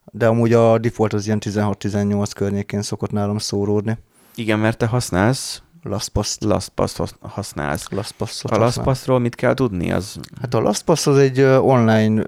de 0.04 0.26
amúgy 0.26 0.52
a 0.52 0.78
default 0.78 1.12
az 1.12 1.26
ilyen 1.26 1.38
16-18 1.44 2.30
környékén 2.34 2.82
szokott 2.82 3.10
nálam 3.10 3.38
szóródni. 3.38 3.98
Igen, 4.34 4.58
mert 4.58 4.78
te 4.78 4.86
használsz, 4.86 5.62
LastPass, 5.84 6.36
LastPass 6.40 7.00
használsz. 7.20 7.88
LastPass-ot 7.90 8.50
A 8.50 8.54
használ. 8.54 8.84
LastPassról 8.84 9.18
mit 9.18 9.34
kell 9.34 9.54
tudni? 9.54 9.92
Az 9.92 10.16
Hát 10.40 10.54
a 10.54 10.60
LastPass 10.60 11.06
az 11.06 11.16
egy 11.16 11.40
online 11.42 12.22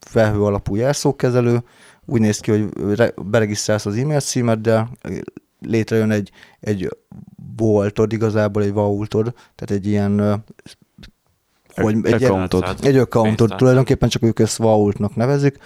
felhő 0.00 0.42
alapú 0.42 0.74
jelszókezelő, 0.74 1.62
úgy 2.04 2.20
néz 2.20 2.38
ki, 2.38 2.50
hogy 2.50 2.96
re- 2.96 3.14
beregisztrálsz 3.16 3.86
az 3.86 3.96
e-mail 3.96 4.20
címeddel, 4.20 4.90
létrejön 5.60 6.10
egy, 6.10 6.30
egy 6.60 6.88
voltod, 7.56 8.12
igazából 8.12 8.62
egy 8.62 8.72
vaultod, 8.72 9.34
tehát 9.54 9.70
egy 9.82 9.86
ilyen 9.86 10.44
hogy 11.74 11.98
egy, 12.02 12.24
accountod. 12.24 12.76
Egy 12.82 12.96
accountod, 12.96 13.54
tulajdonképpen 13.56 14.08
csak 14.08 14.22
ők 14.22 14.38
ezt 14.38 14.56
vaultnak 14.56 15.14
nevezik, 15.14 15.58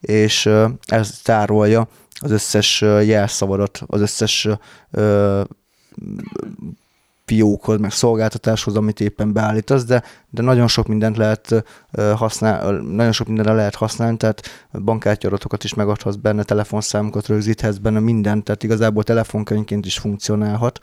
és 0.00 0.50
ez 0.86 1.20
tárolja 1.22 1.88
az 2.20 2.30
összes 2.30 2.80
jelszavadat, 2.80 3.82
az 3.86 4.00
összes 4.00 4.48
fiókhoz, 7.28 7.78
meg 7.78 7.90
szolgáltatáshoz, 7.90 8.76
amit 8.76 9.00
éppen 9.00 9.32
beállítasz, 9.32 9.84
de, 9.84 10.02
de 10.30 10.42
nagyon 10.42 10.68
sok 10.68 10.86
mindent 10.86 11.16
lehet 11.16 11.64
használ, 12.14 12.72
nagyon 12.72 13.12
sok 13.12 13.26
mindenre 13.26 13.52
lehet 13.52 13.74
használni, 13.74 14.16
tehát 14.16 14.40
bankkártyaratokat 14.72 15.64
is 15.64 15.74
megadhatsz 15.74 16.14
benne, 16.14 16.42
telefonszámokat 16.42 17.26
rögzíthetsz 17.26 17.76
benne, 17.76 18.00
mindent, 18.00 18.44
tehát 18.44 18.62
igazából 18.62 19.02
telefonkönyvként 19.02 19.86
is 19.86 19.98
funkcionálhat. 19.98 20.78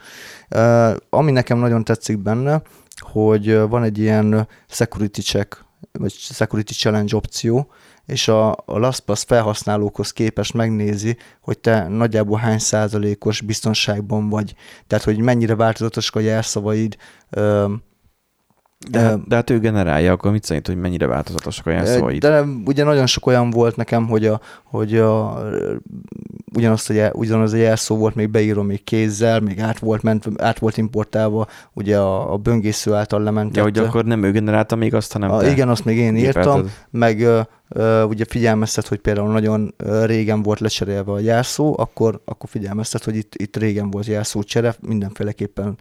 Ami 1.09 1.31
nekem 1.31 1.57
nagyon 1.57 1.83
tetszik 1.83 2.17
benne, 2.17 2.61
hogy 2.99 3.57
van 3.57 3.83
egy 3.83 3.97
ilyen 3.97 4.47
security 4.67 5.19
check, 5.19 5.65
vagy 5.91 6.11
security 6.11 6.71
challenge 6.71 7.15
opció, 7.15 7.71
és 8.05 8.27
a, 8.27 8.51
a 8.51 8.77
LastPass 8.77 9.23
felhasználókhoz 9.23 10.11
képest 10.11 10.53
megnézi, 10.53 11.17
hogy 11.41 11.59
te 11.59 11.87
nagyjából 11.87 12.37
hány 12.37 12.59
százalékos 12.59 13.41
biztonságban 13.41 14.29
vagy. 14.29 14.55
Tehát, 14.87 15.03
hogy 15.03 15.19
mennyire 15.19 15.55
változatosak 15.55 16.15
a 16.15 16.19
jelszavaid. 16.19 16.97
De, 18.89 18.99
hát- 18.99 19.27
de 19.27 19.35
hát 19.35 19.49
ő 19.49 19.59
generálja, 19.59 20.11
akkor 20.11 20.31
mit 20.31 20.43
szerint, 20.43 20.67
hogy 20.67 20.77
mennyire 20.77 21.07
változatosak 21.07 21.65
a 21.65 21.69
jelszavaid? 21.69 22.21
de 22.21 22.43
ugye 22.65 22.83
nagyon 22.83 23.05
sok 23.05 23.25
olyan 23.25 23.49
volt 23.49 23.75
nekem, 23.75 24.07
hogy, 24.07 24.25
a, 24.25 24.39
hogy 24.63 24.97
a, 24.97 25.41
ugyanazt 26.55 26.89
jel, 26.89 27.11
ugyanaz 27.13 27.53
a 27.53 27.57
jelszó 27.57 27.97
volt 27.97 28.15
még 28.15 28.29
beírom 28.29 28.65
még 28.65 28.83
kézzel, 28.83 29.39
még 29.39 29.59
át 29.59 29.79
volt, 29.79 30.01
ment, 30.01 30.25
át 30.37 30.59
volt 30.59 30.77
importálva, 30.77 31.47
ugye 31.73 31.97
a, 31.97 32.33
a 32.33 32.37
böngésző 32.37 32.93
által 32.93 33.21
lementett. 33.21 33.55
Ja, 33.55 33.63
hogy 33.63 33.77
akkor 33.77 34.05
nem 34.05 34.23
ő 34.23 34.31
generálta 34.31 34.75
még 34.75 34.93
azt, 34.93 35.13
hanem 35.13 35.31
a, 35.31 35.37
te 35.37 35.51
igen, 35.51 35.69
azt 35.69 35.85
még 35.85 35.97
én 35.97 36.15
írtam, 36.15 36.43
gépelted. 36.43 36.69
meg 36.89 37.21
ö, 37.21 37.39
ö, 37.69 38.03
ugye 38.03 38.25
figyelmeztet, 38.27 38.87
hogy 38.87 38.99
például 38.99 39.31
nagyon 39.31 39.73
régen 40.03 40.41
volt 40.41 40.59
lecserélve 40.59 41.11
a 41.11 41.19
jelszó, 41.19 41.75
akkor, 41.77 42.21
akkor 42.25 42.49
figyelmeztet, 42.49 43.03
hogy 43.03 43.15
itt, 43.15 43.35
itt 43.35 43.57
régen 43.57 43.91
volt 43.91 44.05
jelszó 44.05 44.43
csere, 44.43 44.75
mindenféleképpen 44.81 45.77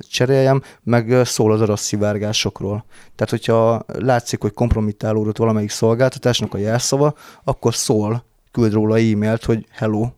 cseréljem, 0.00 0.62
meg 0.82 1.20
szól 1.24 1.52
az 1.52 1.60
adasszivárgásokról. 1.60 2.84
Tehát, 3.14 3.30
hogyha 3.30 3.84
látszik, 3.86 4.40
hogy 4.40 4.52
kompromittálódott 4.52 5.36
valamelyik 5.36 5.70
szolgáltatásnak 5.70 6.54
a 6.54 6.58
jelszava, 6.58 7.14
akkor 7.44 7.74
szól, 7.74 8.24
küld 8.50 8.72
róla 8.72 8.98
e-mailt, 8.98 9.44
hogy 9.44 9.66
hello, 9.70 10.10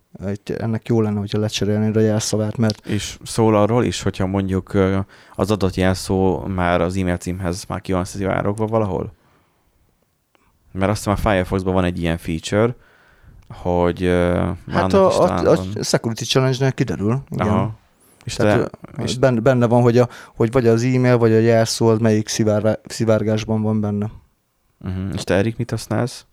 ennek 0.44 0.88
jó 0.88 1.00
lenne, 1.00 1.18
hogyha 1.18 1.38
lecserélnéd 1.38 1.96
a 1.96 2.00
jelszavát, 2.00 2.56
mert 2.56 2.86
És 2.86 3.18
szól 3.22 3.56
arról 3.56 3.84
is, 3.84 4.02
hogyha 4.02 4.26
mondjuk 4.26 4.78
az 5.34 5.50
adott 5.50 5.74
jelszó 5.74 6.38
már 6.46 6.80
az 6.80 6.96
e-mail 6.96 7.16
címhez 7.16 7.64
már 7.68 7.80
ki 7.80 7.92
van 7.92 8.04
szivárogva 8.04 8.66
valahol? 8.66 9.12
Mert 10.72 10.90
azt 10.90 11.04
hiszem 11.04 11.12
a 11.12 11.28
Firefoxban 11.30 11.74
van 11.74 11.84
egy 11.84 12.00
ilyen 12.00 12.18
feature, 12.18 12.74
hogy 13.48 14.02
hát 14.70 14.92
a, 14.92 15.22
a, 15.22 15.50
a. 15.50 15.82
Security 15.82 16.22
Challenge-nél 16.22 16.72
kiderül. 16.72 17.22
Igen. 17.30 17.46
Aha. 17.46 17.78
És 18.24 18.34
te, 18.34 18.42
Tehát, 18.42 18.78
és 18.96 19.10
és 19.10 19.18
benne, 19.18 19.40
benne 19.40 19.66
van, 19.66 19.82
hogy, 19.82 19.98
a, 19.98 20.08
hogy 20.36 20.52
vagy 20.52 20.66
az 20.66 20.82
e-mail, 20.82 21.18
vagy 21.18 21.32
a 21.32 21.38
jelszó, 21.38 21.88
az 21.88 21.98
melyik 21.98 22.28
szivárgá, 22.28 22.78
szivárgásban 22.84 23.62
van 23.62 23.80
benne. 23.80 24.10
uh-huh. 24.80 25.14
és 25.14 25.24
te 25.24 25.34
Erik 25.34 25.56
mit 25.56 25.70
használsz? 25.70 26.24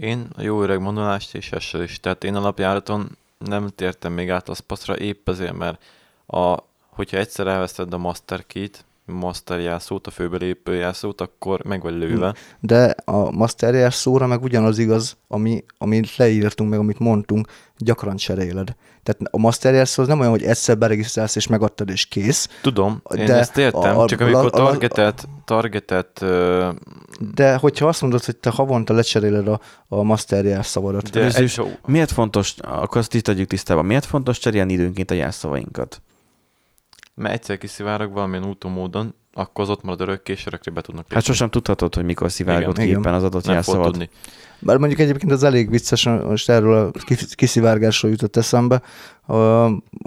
Én 0.00 0.28
a 0.36 0.42
jó 0.42 0.62
öreg 0.62 0.80
monolást 0.80 1.34
és 1.34 1.52
essel 1.52 1.82
is. 1.82 2.00
Tehát 2.00 2.24
én 2.24 2.34
alapjáraton 2.34 3.16
nem 3.38 3.68
tértem 3.74 4.12
még 4.12 4.30
át 4.30 4.48
az 4.48 4.58
passzra 4.58 4.96
épp 4.96 5.28
azért, 5.28 5.56
mert 5.56 5.82
a, 6.26 6.56
hogyha 6.88 7.16
egyszer 7.16 7.46
elveszted 7.46 7.92
a 7.92 7.98
master 7.98 8.46
key-t, 8.46 8.84
master 9.06 9.60
jelszót, 9.60 10.06
a 10.06 10.10
főbelépő 10.10 10.74
jelszót, 10.74 11.20
akkor 11.20 11.64
meg 11.64 11.82
vagy 11.82 11.94
lőve. 11.94 12.34
De 12.60 12.94
a 13.04 13.30
master 13.30 13.74
jelszóra 13.74 14.26
meg 14.26 14.42
ugyanaz 14.42 14.78
igaz, 14.78 15.16
ami, 15.28 15.64
amit 15.78 16.16
leírtunk, 16.16 16.70
meg 16.70 16.78
amit 16.78 16.98
mondtunk, 16.98 17.48
gyakran 17.78 18.16
cseréled. 18.16 18.74
Tehát 19.02 19.20
a 19.34 19.38
master 19.38 19.74
jelszó 19.74 20.02
az 20.02 20.08
nem 20.08 20.18
olyan, 20.18 20.30
hogy 20.30 20.42
egyszer 20.42 20.78
beregisztrálsz 20.78 21.36
és 21.36 21.46
megadtad 21.46 21.88
és 21.90 22.06
kész, 22.06 22.48
Tudom, 22.62 23.02
én 23.16 23.24
De 23.24 23.34
ezt 23.34 23.56
értem, 23.56 23.98
a- 23.98 24.02
a- 24.02 24.06
csak 24.06 24.20
amikor 24.20 24.44
a- 24.44 24.46
a- 24.46 24.50
targetet, 24.50 25.28
targetet, 25.44 26.22
ö, 26.22 26.68
de 27.34 27.56
hogyha 27.56 27.86
azt 27.86 28.00
mondod, 28.00 28.24
hogy 28.24 28.36
te 28.36 28.50
havonta 28.50 28.94
lecseréled 28.94 29.48
a, 29.48 29.60
a 29.88 30.02
master 30.02 30.44
jelszavadat, 30.44 31.10
de 31.10 31.24
egy, 31.24 31.42
is 31.42 31.60
Miért 31.86 32.12
fontos, 32.12 32.54
akkor 32.60 32.96
azt 32.96 33.14
itt 33.14 33.24
tegyük 33.24 33.48
tisztában, 33.48 33.84
miért 33.84 34.04
fontos 34.04 34.38
cserélni 34.38 34.72
időnként 34.72 35.10
a 35.10 35.14
jelszavainkat? 35.14 36.02
Mert 37.16 37.34
egyszer 37.34 37.58
kiszivárog 37.58 38.12
valamilyen 38.12 38.46
úton 38.46 38.70
módon, 38.70 39.14
akkor 39.32 39.64
az 39.64 39.70
ott 39.70 39.82
marad 39.82 40.00
örökké, 40.00 40.32
és 40.32 40.46
örökre 40.46 40.70
be 40.70 40.80
tudnak 40.80 41.04
Hát 41.04 41.12
lépni. 41.12 41.26
sosem 41.26 41.50
tudhatod, 41.50 41.94
hogy 41.94 42.04
mikor 42.04 42.30
szivárgott 42.32 42.76
Igen. 42.78 42.88
ki 42.88 42.98
éppen 42.98 43.14
az 43.14 43.22
adott 43.22 43.64
tudni. 43.64 44.10
Bár 44.58 44.76
mondjuk 44.76 45.00
egyébként 45.00 45.32
az 45.32 45.42
elég 45.42 45.70
vicces, 45.70 46.04
most 46.04 46.48
erről 46.48 46.90
a 46.94 46.98
kis- 47.04 47.34
kiszivárgásról 47.34 48.10
jutott 48.10 48.36
eszembe, 48.36 48.82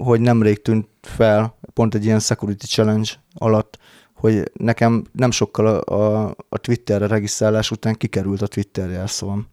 hogy 0.02 0.20
nemrég 0.20 0.62
tűnt 0.62 0.88
fel 1.02 1.58
pont 1.72 1.94
egy 1.94 2.04
ilyen 2.04 2.18
security 2.20 2.64
challenge 2.64 3.10
alatt, 3.34 3.78
hogy 4.14 4.50
nekem 4.52 5.04
nem 5.12 5.30
sokkal 5.30 5.66
a, 5.66 5.94
a, 5.94 6.34
a 6.48 6.58
Twitterre 6.58 7.06
regisztrálás 7.06 7.70
után 7.70 7.94
kikerült 7.94 8.42
a 8.42 8.46
Twitter 8.46 8.90
jelszavam 8.90 9.46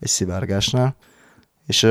egy 0.00 0.08
szivárgásnál, 0.08 0.96
és 1.66 1.86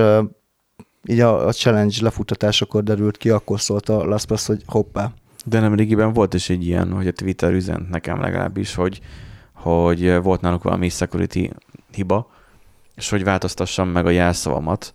így 1.08 1.20
a, 1.20 1.48
a 1.48 1.52
challenge 1.52 1.96
lefutatásakor 2.02 2.84
derült 2.84 3.18
ki, 3.18 3.30
akkor 3.30 3.62
szólt 3.62 3.90
a 3.90 4.06
LastPass, 4.06 4.46
hogy 4.46 4.62
hoppá, 4.66 5.12
De 5.46 5.60
nem 5.60 5.76
régiben 5.76 6.14
volt 6.14 6.34
is 6.34 6.50
egy 6.50 6.66
ilyen, 6.66 6.92
hogy 6.92 7.08
a 7.08 7.12
Twitter 7.12 7.54
üzent 7.54 7.90
nekem 7.90 8.22
legalábbis, 8.22 8.76
hogy, 8.76 9.02
hogy 9.54 10.22
volt 10.22 10.42
náluk 10.42 10.64
valami 10.64 10.90
security 10.90 11.50
hiba, 11.92 12.30
és 12.96 13.10
hogy 13.10 13.24
változtassam 13.24 13.90
meg 13.90 14.06
a 14.06 14.10
jelszavamat. 14.10 14.94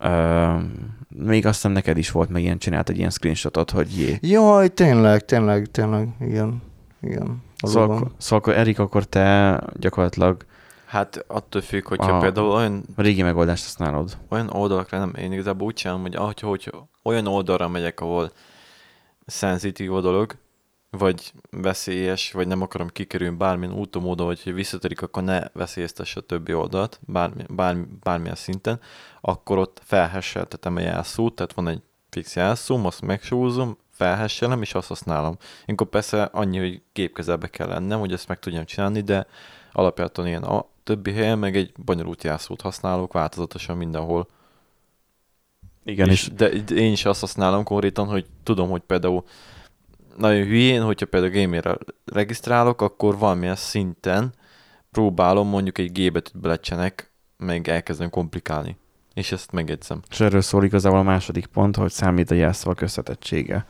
Uh, 0.00 0.62
még 1.08 1.46
azt 1.46 1.54
hiszem 1.54 1.72
neked 1.72 1.96
is 1.98 2.10
volt, 2.10 2.28
meg 2.28 2.42
ilyen 2.42 2.58
csinált 2.58 2.88
egy 2.88 2.98
ilyen 2.98 3.10
screenshotot, 3.10 3.70
hogy 3.70 3.98
jé. 3.98 4.18
jaj, 4.20 4.68
tényleg, 4.68 5.24
tényleg, 5.24 5.66
tényleg, 5.66 6.08
igen, 6.20 6.62
igen. 7.02 7.42
Szóval, 7.56 8.12
szóval 8.18 8.38
akkor 8.38 8.54
Erik, 8.54 8.78
akkor 8.78 9.04
te 9.04 9.60
gyakorlatilag 9.72 10.44
Hát 10.94 11.24
attól 11.26 11.60
függ, 11.60 11.88
hogyha 11.88 12.16
A- 12.16 12.20
például 12.20 12.50
olyan, 12.50 12.84
a 12.96 13.02
régi 13.02 13.22
megoldást 13.22 13.62
használod. 13.62 14.18
olyan 14.28 14.50
oldalakra 14.50 14.98
nem, 14.98 15.14
én 15.14 15.32
igazából 15.32 15.66
úgy 15.66 15.74
csinálom, 15.74 16.02
hogy 16.02 16.16
ahogy, 16.16 16.40
hogy 16.40 16.72
olyan 17.02 17.26
oldalra 17.26 17.68
megyek, 17.68 18.00
ahol 18.00 18.32
szenzitív 19.26 19.94
a 19.94 20.00
dolog, 20.00 20.36
vagy 20.90 21.32
veszélyes, 21.50 22.32
vagy 22.32 22.46
nem 22.46 22.62
akarom 22.62 22.88
kikerülni 22.88 23.36
bármilyen 23.36 23.74
úton 23.74 24.02
módon, 24.02 24.26
hogy 24.26 24.54
visszatörik, 24.54 25.02
akkor 25.02 25.22
ne 25.22 25.40
veszélyeztesse 25.52 26.20
a 26.20 26.22
többi 26.22 26.54
oldalt, 26.54 27.00
bármi, 27.06 27.44
bármi, 27.48 27.84
bármilyen 28.02 28.34
szinten, 28.34 28.80
akkor 29.20 29.58
ott 29.58 29.80
felhesseltetem 29.84 30.76
a 30.76 30.80
jelszót, 30.80 31.34
tehát 31.34 31.52
van 31.52 31.68
egy 31.68 31.82
fix 32.10 32.36
jelszóm, 32.36 32.86
azt 32.86 33.00
megsúzom, 33.00 33.76
felhesselem, 33.90 34.62
és 34.62 34.74
azt 34.74 34.88
használom. 34.88 35.36
Ilyenkor 35.64 35.86
persze 35.86 36.22
annyi, 36.22 36.58
hogy 36.58 36.82
gépkezelbe 36.92 37.48
kell 37.48 37.68
lennem, 37.68 37.98
hogy 37.98 38.12
ezt 38.12 38.28
meg 38.28 38.38
tudjam 38.38 38.64
csinálni, 38.64 39.00
de 39.00 39.26
alapjáton 39.72 40.26
ilyen 40.26 40.42
többi 40.84 41.12
helyen 41.12 41.38
meg 41.38 41.56
egy 41.56 41.72
bonyolult 41.84 42.24
jelszót 42.24 42.60
használok 42.60 43.12
változatosan 43.12 43.76
mindenhol. 43.76 44.28
Igen, 45.84 46.08
és, 46.08 46.22
és, 46.22 46.32
de 46.32 46.48
én 46.74 46.92
is 46.92 47.04
azt 47.04 47.20
használom 47.20 47.64
konkrétan, 47.64 48.06
hogy 48.06 48.26
tudom, 48.42 48.70
hogy 48.70 48.82
például 48.82 49.24
nagyon 50.16 50.44
hülyén, 50.44 50.82
hogyha 50.82 51.06
például 51.06 51.32
gamére 51.32 51.76
regisztrálok, 52.04 52.82
akkor 52.82 53.18
valamilyen 53.18 53.56
szinten 53.56 54.32
próbálom 54.90 55.48
mondjuk 55.48 55.78
egy 55.78 55.92
G 55.92 56.12
betűt 56.12 56.40
belecsenek, 56.40 57.12
meg 57.36 57.68
elkezdem 57.68 58.10
komplikálni. 58.10 58.76
És 59.14 59.32
ezt 59.32 59.52
megjegyzem. 59.52 60.02
És 60.10 60.20
erről 60.20 60.40
szól 60.40 60.64
igazából 60.64 60.98
a 60.98 61.02
második 61.02 61.46
pont, 61.46 61.76
hogy 61.76 61.90
számít 61.90 62.30
a 62.30 62.34
jelszavak 62.34 62.80
összetettsége. 62.80 63.66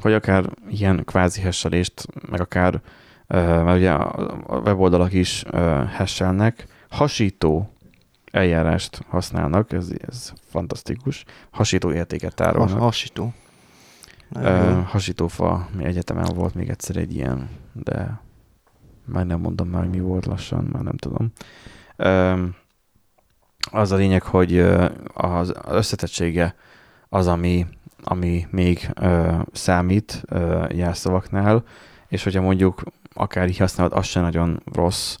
Hogy 0.00 0.12
akár 0.12 0.50
ilyen 0.68 1.04
kvázi 1.04 1.40
hesselést, 1.40 2.06
meg 2.30 2.40
akár, 2.40 2.80
mert 3.36 3.76
ugye 3.76 3.90
a 3.90 4.60
weboldalak 4.64 5.12
is 5.12 5.44
hesselnek, 5.96 6.66
hasító 6.88 7.70
eljárást 8.30 9.04
használnak, 9.08 9.72
ez, 9.72 9.90
ez 10.08 10.32
fantasztikus. 10.48 11.24
Hasító 11.50 11.92
értéket 11.92 12.34
tárolnak. 12.34 12.72
Has, 12.72 12.80
hasító. 12.80 13.32
Uh, 14.34 14.84
hasítófa, 14.84 15.68
mi 15.76 15.84
egyetemen 15.84 16.34
volt 16.34 16.54
még 16.54 16.68
egyszer 16.68 16.96
egy 16.96 17.14
ilyen, 17.14 17.48
de 17.72 18.20
már 19.04 19.26
nem 19.26 19.40
mondom 19.40 19.68
már, 19.68 19.80
hogy 19.80 19.90
mi 19.90 20.00
volt 20.00 20.26
lassan, 20.26 20.64
már 20.72 20.82
nem 20.82 20.96
tudom. 20.96 21.32
Az 23.70 23.92
a 23.92 23.96
lényeg, 23.96 24.22
hogy 24.22 24.58
az 25.14 25.54
összetettsége 25.68 26.54
az, 27.08 27.26
ami, 27.26 27.66
ami 28.02 28.46
még 28.50 28.90
számít 29.52 30.22
uh, 30.30 30.76
jelszavaknál, 30.76 31.64
és 32.08 32.22
hogyha 32.22 32.40
mondjuk 32.40 32.82
akár 33.14 33.48
így 33.48 33.56
használod, 33.56 33.92
az 33.92 34.06
sem 34.06 34.22
nagyon 34.22 34.62
rossz, 34.72 35.16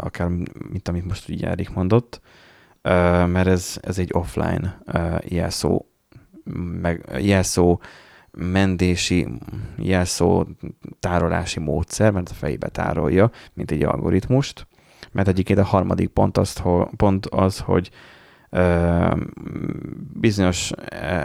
akár 0.00 0.28
mint 0.70 0.88
amit 0.88 1.04
most 1.04 1.28
ugye 1.28 1.48
Erik 1.48 1.70
mondott, 1.70 2.20
mert 3.26 3.46
ez, 3.46 3.78
ez 3.82 3.98
egy 3.98 4.10
offline 4.12 4.82
jelszó, 5.24 5.86
meg 6.80 7.10
jelszó 7.18 7.80
mentési, 8.30 9.28
jelszó 9.76 10.46
tárolási 11.00 11.60
módszer, 11.60 12.12
mert 12.12 12.28
a 12.28 12.34
fejébe 12.34 12.68
tárolja, 12.68 13.30
mint 13.52 13.70
egy 13.70 13.82
algoritmust, 13.82 14.66
mert 15.12 15.28
egyébként 15.28 15.58
a 15.58 15.64
harmadik 15.64 16.08
pont, 16.08 16.38
azt, 16.38 16.62
pont 16.96 17.26
az, 17.26 17.58
hogy 17.58 17.90
ö, 18.50 19.14
bizonyos 20.12 20.70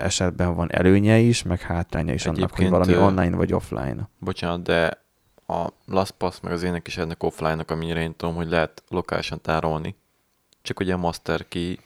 esetben 0.04 0.56
van 0.56 0.72
előnye 0.72 1.18
is, 1.18 1.44
meg 1.44 1.62
hátránya 1.62 2.14
is 2.14 2.26
Egyébként, 2.26 2.52
annak, 2.52 2.86
hogy 2.86 2.96
valami 2.96 3.12
online 3.12 3.36
vagy 3.36 3.54
offline. 3.54 4.10
Bocsánat, 4.20 4.64
de 4.64 5.05
a 5.48 5.68
LastPass 5.86 6.40
meg 6.42 6.52
az 6.52 6.64
ének 6.64 6.88
is 6.88 6.98
ennek 6.98 7.24
offline-nak, 7.24 7.72
amennyire 7.72 8.02
én 8.02 8.16
tudom, 8.16 8.36
hogy 8.36 8.50
lehet 8.50 8.84
lokálisan 8.90 9.42
tárolni. 9.42 9.96
Csak 10.62 10.80
ugye 10.80 10.94
a 10.94 10.98
master 10.98 11.48
key 11.48 11.80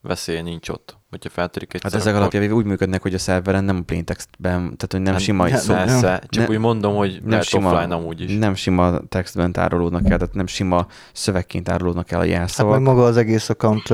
veszélye 0.00 0.42
nincs 0.42 0.68
ott 0.68 0.96
hogyha 1.10 1.30
feltörik 1.30 1.74
egy 1.74 1.82
Hát 1.82 1.94
ezek 1.94 2.06
akkor... 2.06 2.20
alapján 2.20 2.52
úgy 2.52 2.64
működnek, 2.64 3.02
hogy 3.02 3.14
a 3.14 3.18
szerveren 3.18 3.64
nem 3.64 3.84
plain 3.84 4.04
textben, 4.04 4.60
tehát 4.60 4.88
hogy 4.90 5.00
nem 5.00 5.12
hát, 5.12 5.22
sima 5.22 5.56
szó. 5.56 5.72
Persze, 5.72 6.22
csak 6.28 6.46
nem, 6.46 6.56
úgy 6.56 6.58
mondom, 6.58 6.94
hogy 6.94 7.20
nem 7.24 7.40
sima, 7.40 7.72
offline 7.72 7.94
amúgy 7.94 8.20
is. 8.20 8.36
Nem 8.36 8.54
sima 8.54 8.98
textben 9.08 9.52
tárolódnak 9.52 10.10
el, 10.10 10.18
tehát 10.18 10.34
nem 10.34 10.46
sima 10.46 10.86
szövegként 11.12 11.64
tárolódnak 11.64 12.10
el 12.10 12.20
a 12.20 12.24
jelszavak. 12.24 12.72
Hát 12.72 12.82
meg 12.82 12.94
maga 12.94 13.06
az 13.06 13.16
egész 13.16 13.48
account 13.48 13.88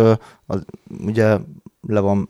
az, 0.46 0.64
ugye 1.04 1.38
le 1.80 2.00
van 2.00 2.28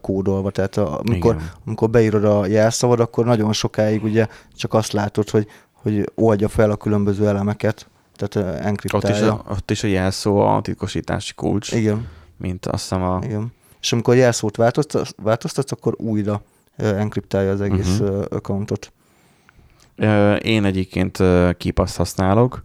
kódolva, 0.00 0.50
tehát 0.50 0.76
amikor, 0.76 1.36
amikor 1.66 1.90
beírod 1.90 2.24
a 2.24 2.46
jelszavad, 2.46 3.00
akkor 3.00 3.24
nagyon 3.24 3.52
sokáig 3.52 4.02
ugye 4.02 4.26
csak 4.56 4.74
azt 4.74 4.92
látod, 4.92 5.30
hogy, 5.30 5.46
hogy 5.82 6.10
oldja 6.14 6.48
fel 6.48 6.70
a 6.70 6.76
különböző 6.76 7.28
elemeket, 7.28 7.88
tehát 8.16 8.60
enkriptálja. 8.60 9.08
Ott 9.08 9.22
is 9.22 9.28
a, 9.28 9.44
ott 9.50 9.70
is 9.70 9.84
a 9.84 9.86
jelszó 9.86 10.38
a 10.38 10.60
titkosítási 10.60 11.34
kulcs. 11.34 11.72
Igen. 11.72 12.08
Mint 12.36 12.66
azt 12.66 12.82
hiszem 12.82 13.02
a... 13.02 13.18
Igen 13.22 13.52
és 13.80 13.92
amikor 13.92 14.16
jelszót 14.16 14.56
változtatsz, 14.56 15.10
változtatsz 15.16 15.72
akkor 15.72 15.94
újra 15.96 16.42
enkriptálja 16.76 17.50
az 17.50 17.60
egész 17.60 17.98
uh-huh. 17.98 18.24
accountot. 18.30 18.92
Én 20.42 20.64
egyébként 20.64 21.18
kipaszt 21.56 21.96
használok, 21.96 22.64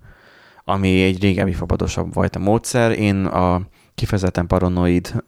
ami 0.63 1.03
egy 1.03 1.21
régebbi 1.21 1.53
fapadosabb 1.53 2.15
a 2.15 2.39
módszer. 2.39 2.91
Én 2.91 3.25
a 3.25 3.61
kifejezetten 3.95 4.47
paranoid 4.47 5.23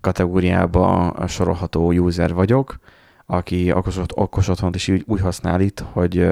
kategóriába 0.00 1.14
sorolható 1.28 1.92
user 1.92 2.34
vagyok, 2.34 2.78
aki 3.30 3.72
okos, 3.72 3.98
okos 4.14 4.48
otthont 4.48 4.74
is 4.74 4.88
úgy, 4.88 5.04
úgy 5.06 5.20
használ 5.20 5.60
itt, 5.60 5.84
hogy 5.92 6.28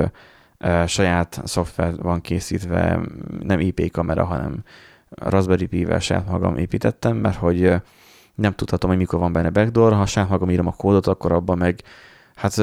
saját 0.87 1.41
szoftver 1.45 1.97
van 1.97 2.21
készítve, 2.21 3.01
nem 3.43 3.61
IP 3.61 3.91
kamera, 3.91 4.25
hanem 4.25 4.63
Raspberry 5.11 5.67
Pi-vel 5.67 6.01
saját 6.01 6.29
magam 6.29 6.57
építettem, 6.57 7.17
mert 7.17 7.37
hogy 7.37 7.75
nem 8.35 8.53
tudhatom, 8.53 8.91
hogy 8.91 8.99
mikor 8.99 9.19
van 9.19 9.33
benne 9.33 9.51
backdoor, 9.51 9.93
ha 9.93 10.07
saját 10.07 10.29
magam 10.29 10.51
írom 10.51 10.67
a 10.67 10.73
kódot, 10.77 11.07
akkor 11.07 11.33
abban 11.33 11.59
meg 11.59 11.83
hát 12.35 12.57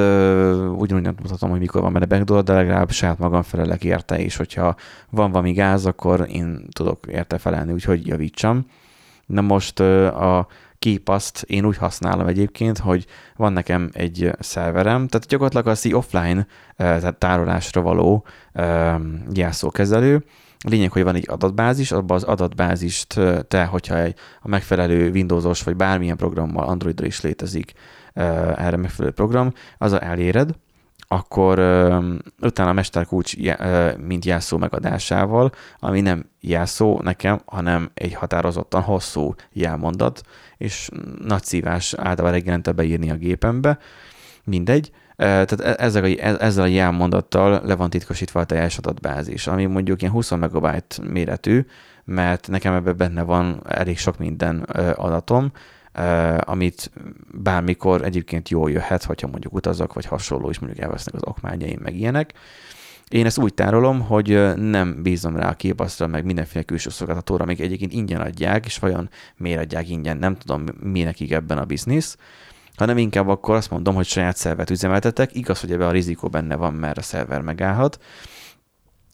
ugyanúgy 0.76 1.04
nem 1.04 1.16
tudhatom, 1.16 1.50
hogy 1.50 1.60
mikor 1.60 1.82
van 1.82 1.94
benne 1.94 2.06
backdoor, 2.06 2.44
de 2.44 2.54
legalább 2.54 2.92
saját 2.92 3.20
magam 3.20 3.42
felelek 3.42 3.84
érte, 3.84 4.20
és 4.20 4.36
hogyha 4.36 4.76
van 5.10 5.32
valami 5.32 5.52
gáz, 5.52 5.86
akkor 5.86 6.28
én 6.30 6.68
tudok 6.72 7.06
érte 7.08 7.38
felelni, 7.38 7.72
úgyhogy 7.72 8.08
javítsam. 8.08 8.66
Na 9.26 9.42
most 9.42 9.80
a 9.80 10.48
képaszt 10.80 11.42
én 11.42 11.66
úgy 11.66 11.78
használom 11.78 12.28
egyébként, 12.28 12.78
hogy 12.78 13.06
van 13.36 13.54
nekem 13.54 13.90
egy 13.94 14.32
szerverem, 14.40 15.08
tehát 15.08 15.28
gyakorlatilag 15.28 15.68
az 15.68 15.86
offline 15.94 16.48
tehát 16.78 17.16
tárolásra 17.16 17.82
való 17.82 18.26
jelszókezelő, 19.34 20.26
lényeg, 20.68 20.92
hogy 20.92 21.04
van 21.04 21.16
egy 21.16 21.30
adatbázis, 21.30 21.92
abban 21.92 22.18
az 22.18 22.24
adatbázist 22.24 23.20
te, 23.48 23.66
hogyha 23.66 23.98
egy, 24.00 24.16
a 24.42 24.48
megfelelő 24.48 25.12
Windowsos 25.12 25.64
vagy 25.64 25.76
bármilyen 25.76 26.18
programmal, 26.18 26.68
Androidra 26.68 27.06
is 27.06 27.22
létezik 27.22 27.74
erre 28.56 28.78
megfelelő 28.78 29.14
program, 29.14 29.54
az 29.78 30.02
eléred, 30.02 30.50
akkor 31.08 31.60
utána 32.42 32.70
a 32.70 32.74
mesterkulcs 32.74 33.36
mint 33.98 34.26
jelszó 34.26 34.58
megadásával, 34.58 35.52
ami 35.80 36.02
nem 36.02 36.30
jelszó 36.40 37.00
nekem, 37.04 37.42
hanem 37.46 37.92
egy 37.94 38.14
határozottan 38.14 38.82
hosszú 38.82 39.34
jelmondat, 39.52 40.22
és 40.58 40.90
nagy 41.24 41.44
szívás 41.44 41.94
általában 41.94 42.32
reggelente 42.32 42.72
beírni 42.72 43.12
a 43.12 43.16
gépembe, 43.16 43.78
mindegy, 44.44 44.92
tehát 45.16 45.62
e, 45.62 45.76
ezzel 45.78 46.04
a, 46.04 46.08
e, 46.08 46.36
ezzel 46.40 46.64
a 46.64 46.68
jelmondattal 46.68 47.62
le 47.66 47.76
van 47.76 47.90
titkosítva 47.90 48.40
a 48.40 48.46
teljes 48.46 48.78
adatbázis, 48.78 49.48
ami 49.48 49.66
mondjuk 49.66 50.02
ilyen 50.02 50.14
20 50.14 50.32
megabyte 50.32 50.96
méretű, 51.04 51.66
mert 52.04 52.48
nekem 52.48 52.74
ebben 52.74 52.98
benne 52.98 53.22
van 53.22 53.62
elég 53.68 53.98
sok 53.98 54.18
minden 54.18 54.60
adatom, 54.96 55.52
amit 56.40 56.92
bármikor 57.32 58.02
egyébként 58.04 58.50
jól 58.50 58.72
jöhet, 58.72 59.04
hogyha 59.04 59.28
mondjuk 59.28 59.54
utazok, 59.54 59.94
vagy 59.94 60.06
hasonló, 60.06 60.50
és 60.50 60.60
mondjuk 60.60 60.84
elvesznek 60.84 61.14
az 61.14 61.22
okmányaim, 61.24 61.80
meg 61.84 61.96
ilyenek. 61.96 62.34
Én 63.16 63.26
ezt 63.26 63.38
úgy 63.38 63.54
tárolom, 63.54 64.02
hogy 64.02 64.56
nem 64.56 65.02
bízom 65.04 65.36
rá 65.36 65.50
a 65.50 65.54
képasztra, 65.54 66.08
meg 66.08 66.26
mindenféle 66.26 66.64
külső 66.64 66.90
szolgáltatóra, 66.90 67.44
amik 67.44 67.60
egyébként 67.60 67.94
ingyen 67.94 68.22
adják, 68.22 68.66
és 68.66 68.80
vajon 68.80 69.10
miért 69.38 69.60
adják 69.60 69.90
ingyen, 69.90 70.18
nem 70.18 70.36
tudom, 70.36 70.64
mi 70.80 71.04
nekik 71.04 71.32
ebben 71.32 71.58
a 71.58 71.66
biznisz 71.66 72.18
hanem 72.76 72.98
inkább 72.98 73.28
akkor 73.28 73.56
azt 73.56 73.70
mondom, 73.70 73.96
hogy 73.96 74.06
saját 74.06 74.38
szervet 74.38 74.70
üzemeltetek. 74.70 75.36
Igaz, 75.36 75.60
hogy 75.60 75.72
ebben 75.72 75.88
a 75.88 75.92
rizikó 75.92 76.28
benne 76.28 76.56
van, 76.56 76.74
mert 76.74 76.98
a 76.98 77.02
szerver 77.02 77.42
megállhat, 77.42 78.00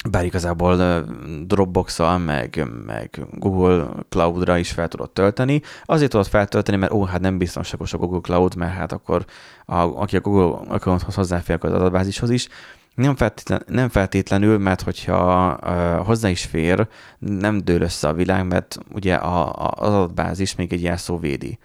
bár 0.10 0.26
igazából 0.26 1.06
dropbox 1.46 2.00
meg, 2.26 2.68
meg 2.86 3.26
Google 3.32 3.88
Cloud-ra 4.10 4.58
is 4.58 4.72
fel 4.72 4.88
tudod 4.88 5.12
tölteni. 5.12 5.62
Azért 5.86 6.12
tudod 6.12 6.28
feltölteni, 6.28 6.78
mert 6.78 6.92
ó, 6.92 7.04
hát 7.04 7.22
nem 7.22 7.38
biztonságos 7.38 7.94
a 7.94 7.98
Google 7.98 8.20
Cloud, 8.20 8.56
mert 8.56 8.74
hát 8.74 8.92
akkor 8.92 9.26
a, 9.66 9.76
aki 9.76 10.16
a 10.16 10.22
Google 10.22 10.74
accounthoz 10.74 11.16
hozzáfér 11.16 11.58
az 11.60 11.74
adatbázishoz 11.74 12.30
is, 12.30 12.48
nem, 12.96 13.16
feltétlen, 13.16 13.64
nem 13.68 13.90
feltétlenül, 13.90 14.58
mert 14.58 14.82
hogyha 14.82 15.58
uh, 15.64 16.06
hozzá 16.06 16.30
is 16.30 16.46
fér, 16.46 16.88
nem 17.20 17.58
dől 17.58 17.82
össze 17.82 18.08
a 18.08 18.14
világ, 18.14 18.48
mert 18.48 18.78
ugye 18.94 19.16
a, 19.16 19.48
a, 19.48 19.74
az 19.76 19.94
adatbázis 19.94 20.56
még 20.56 20.74
egy 20.74 20.82
jelszó 20.82 21.18
védi. 21.18 21.60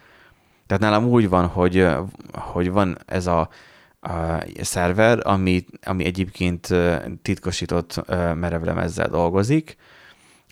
Tehát 0.67 0.83
nálam 0.83 1.05
úgy 1.05 1.29
van, 1.29 1.47
hogy, 1.47 1.87
hogy 2.33 2.71
van 2.71 2.99
ez 3.07 3.27
a, 3.27 3.49
a 4.01 4.39
szerver, 4.61 5.27
ami, 5.27 5.65
ami 5.83 6.05
egyébként 6.05 6.69
titkosított 7.23 8.05
merevlemezzel 8.35 9.09
dolgozik. 9.09 9.77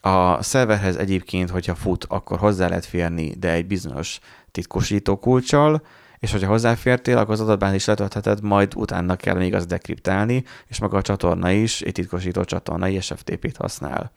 A 0.00 0.42
szerverhez 0.42 0.96
egyébként, 0.96 1.50
hogyha 1.50 1.74
fut, 1.74 2.04
akkor 2.08 2.38
hozzá 2.38 2.68
lehet 2.68 2.84
férni, 2.84 3.34
de 3.38 3.50
egy 3.50 3.66
bizonyos 3.66 4.18
titkosító 4.50 5.16
kulcsal, 5.16 5.82
és 6.24 6.32
hogyha 6.32 6.48
hozzáfértél, 6.48 7.18
akkor 7.18 7.32
az 7.34 7.40
adatbázis 7.40 7.76
is 7.76 7.84
letöltheted, 7.84 8.42
majd 8.42 8.72
utána 8.76 9.16
kell 9.16 9.36
még 9.36 9.54
azt 9.54 9.66
dekriptálni, 9.66 10.44
és 10.66 10.80
maga 10.80 10.96
a 10.96 11.02
csatorna 11.02 11.50
is 11.50 11.80
egy 11.80 11.92
titkosító 11.92 12.44
csatorna, 12.44 12.86
egy 12.86 13.02
SFTP-t 13.02 13.56
használ. 13.56 14.12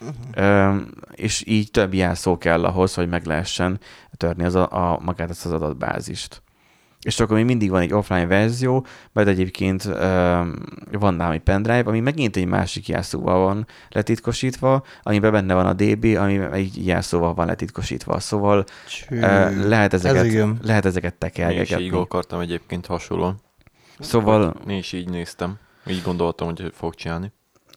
Uh-huh. 0.00 0.80
és 1.14 1.42
így 1.46 1.70
több 1.70 1.94
jelszó 1.94 2.38
kell 2.38 2.64
ahhoz, 2.64 2.94
hogy 2.94 3.08
meg 3.08 3.24
lehessen 3.26 3.80
törni 4.16 4.44
az 4.44 4.54
a, 4.54 4.92
a, 4.92 4.98
magát 5.02 5.30
ezt 5.30 5.44
az 5.44 5.52
adatbázist. 5.52 6.42
És 7.02 7.20
akkor 7.20 7.36
még 7.36 7.44
mindig 7.44 7.70
van 7.70 7.80
egy 7.80 7.92
offline 7.92 8.26
verzió, 8.26 8.86
mert 9.12 9.28
egyébként 9.28 9.82
van 10.92 11.22
egy 11.32 11.40
pendrive, 11.40 11.82
ami 11.84 12.00
megint 12.00 12.36
egy 12.36 12.46
másik 12.46 12.88
jelszóval 12.88 13.38
van 13.38 13.66
letitkosítva, 13.88 14.82
amiben 15.02 15.32
benne 15.32 15.54
van 15.54 15.66
a 15.66 15.72
DB, 15.72 16.04
ami 16.04 16.38
egy 16.52 16.86
jelszóval 16.86 17.34
van 17.34 17.46
letitkosítva. 17.46 18.20
Szóval 18.20 18.64
Csű, 18.88 19.20
lehet 19.68 19.92
ezeket, 19.92 20.24
ez 20.24 20.44
lehet 20.62 20.84
ezeket 20.84 21.14
tekergetni. 21.14 21.74
Én 21.74 21.78
is 21.78 21.86
így 21.86 22.00
akartam 22.00 22.40
egyébként 22.40 22.86
hasonlóan. 22.86 23.40
Szóval, 23.98 24.54
Én 24.68 24.76
is 24.76 24.92
így 24.92 25.08
néztem. 25.08 25.58
Így 25.86 26.02
gondoltam, 26.02 26.46
hogy 26.46 26.72
fog 26.74 26.94
csinálni. 26.94 27.32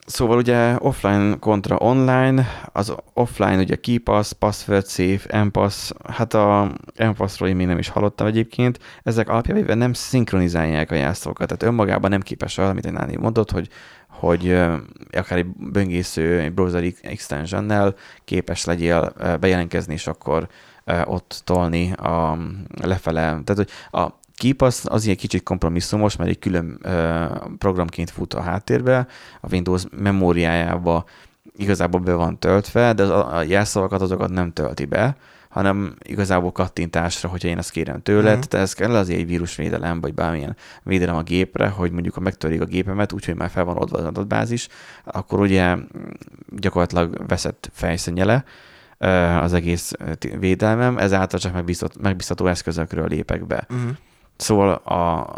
Szóval 0.06 0.38
ugye 0.38 0.76
offline 0.80 1.38
kontra 1.40 1.76
online, 1.76 2.48
az 2.72 2.96
offline 3.14 3.58
ugye 3.58 3.76
KeyPass, 3.76 4.32
Password 4.32 4.88
Safe, 4.88 5.44
MPass, 5.44 5.92
hát 6.10 6.34
a 6.34 6.72
MPassról 6.98 7.50
én 7.50 7.56
még 7.56 7.68
nem 7.68 7.78
is 7.78 7.90
hallottam 7.90 8.28
egyébként, 8.28 8.80
ezek 9.04 9.30
alapjában 9.30 9.78
nem 9.78 9.94
szinkronizálják 9.94 10.92
a 10.92 10.96
jászókat, 10.96 11.48
tehát 11.48 11.64
önmagában 11.64 12.10
nem 12.10 12.22
képes 12.22 12.58
arra, 12.58 12.70
amit 12.70 12.92
Náni 12.92 13.16
mondott, 13.16 13.52
hogy 13.52 13.70
hogy 14.08 14.52
akár 15.12 15.38
egy 15.38 15.48
böngésző, 15.48 16.40
egy 16.40 16.54
browser 16.54 16.84
extensionnel 17.02 17.96
képes 18.26 18.66
legyél 18.66 19.14
bejelentkezni, 19.40 19.94
és 19.94 20.08
akkor 20.08 20.48
ott 21.06 21.42
tolni 21.44 21.92
a 21.92 22.38
lefele. 22.82 23.22
Tehát, 23.22 23.56
hogy 23.56 23.70
a 24.02 24.20
KeePass 24.42 24.86
az 24.86 25.04
ilyen 25.06 25.18
kicsit 25.18 25.44
kompromisszumos, 25.44 26.16
mert 26.16 26.30
egy 26.30 26.40
külön 26.40 26.78
ö, 26.82 27.26
programként 27.58 28.10
fut 28.10 28.34
a 28.34 28.42
háttérbe, 28.42 29.08
a 29.42 29.48
Windows 29.52 29.84
memóriájába 29.98 31.06
igazából 31.58 32.00
be 32.00 32.14
van 32.14 32.40
töltve, 32.40 32.94
de 32.94 33.04
az, 33.04 33.10
a 33.10 33.44
jelszavakat 33.44 34.02
azokat 34.02 34.30
nem 34.30 34.54
tölti 34.54 34.86
be, 34.86 35.16
hanem 35.50 35.96
igazából 36.04 36.52
kattintásra, 36.52 37.30
hogyha 37.30 37.48
én 37.48 37.58
ezt 37.58 37.72
kérem 37.72 38.02
tőled, 38.02 38.38
Mhm. 38.38 38.46
de 38.50 38.58
ez 38.58 38.74
kell 38.74 38.96
azért 38.96 39.20
egy 39.20 39.28
vírusvédelem, 39.28 40.02
vagy 40.02 40.14
bármilyen 40.14 40.56
védelem 40.84 41.16
a 41.16 41.22
gépre, 41.24 41.68
hogy 41.68 41.92
mondjuk 41.92 42.14
ha 42.14 42.20
megtörik 42.22 42.62
a 42.62 42.66
gépemet, 42.66 43.14
úgyhogy 43.14 43.36
már 43.36 43.50
fel 43.50 43.64
van 43.64 43.78
oldva 43.78 43.98
az 43.98 44.06
adatbázis, 44.06 44.68
akkor 45.04 45.40
ugye 45.40 45.76
gyakorlatilag 46.50 47.24
veszett 47.28 47.70
fejszennyele 47.74 48.44
az 49.42 49.54
egész 49.54 49.92
védelmem, 50.40 50.98
ezáltal 50.98 51.40
csak 51.40 51.54
megbízható, 51.54 52.00
megbízható 52.02 52.48
eszközökről 52.48 53.08
lépek 53.08 53.46
be. 53.48 53.68
Uh-huh. 53.70 53.90
Szóval 54.42 54.70
a, 54.70 54.94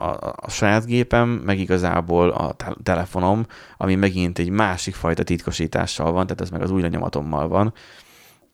a, 0.09 0.33
a 0.35 0.49
saját 0.49 0.85
gépem, 0.85 1.29
meg 1.29 1.59
igazából 1.59 2.29
a 2.29 2.53
te- 2.53 2.75
telefonom, 2.83 3.45
ami 3.77 3.95
megint 3.95 4.39
egy 4.39 4.49
másik 4.49 4.95
fajta 4.95 5.23
titkosítással 5.23 6.11
van, 6.11 6.23
tehát 6.23 6.41
ez 6.41 6.49
meg 6.49 6.61
az 6.61 6.71
új 6.71 6.81
lenyomatommal 6.81 7.47
van, 7.47 7.73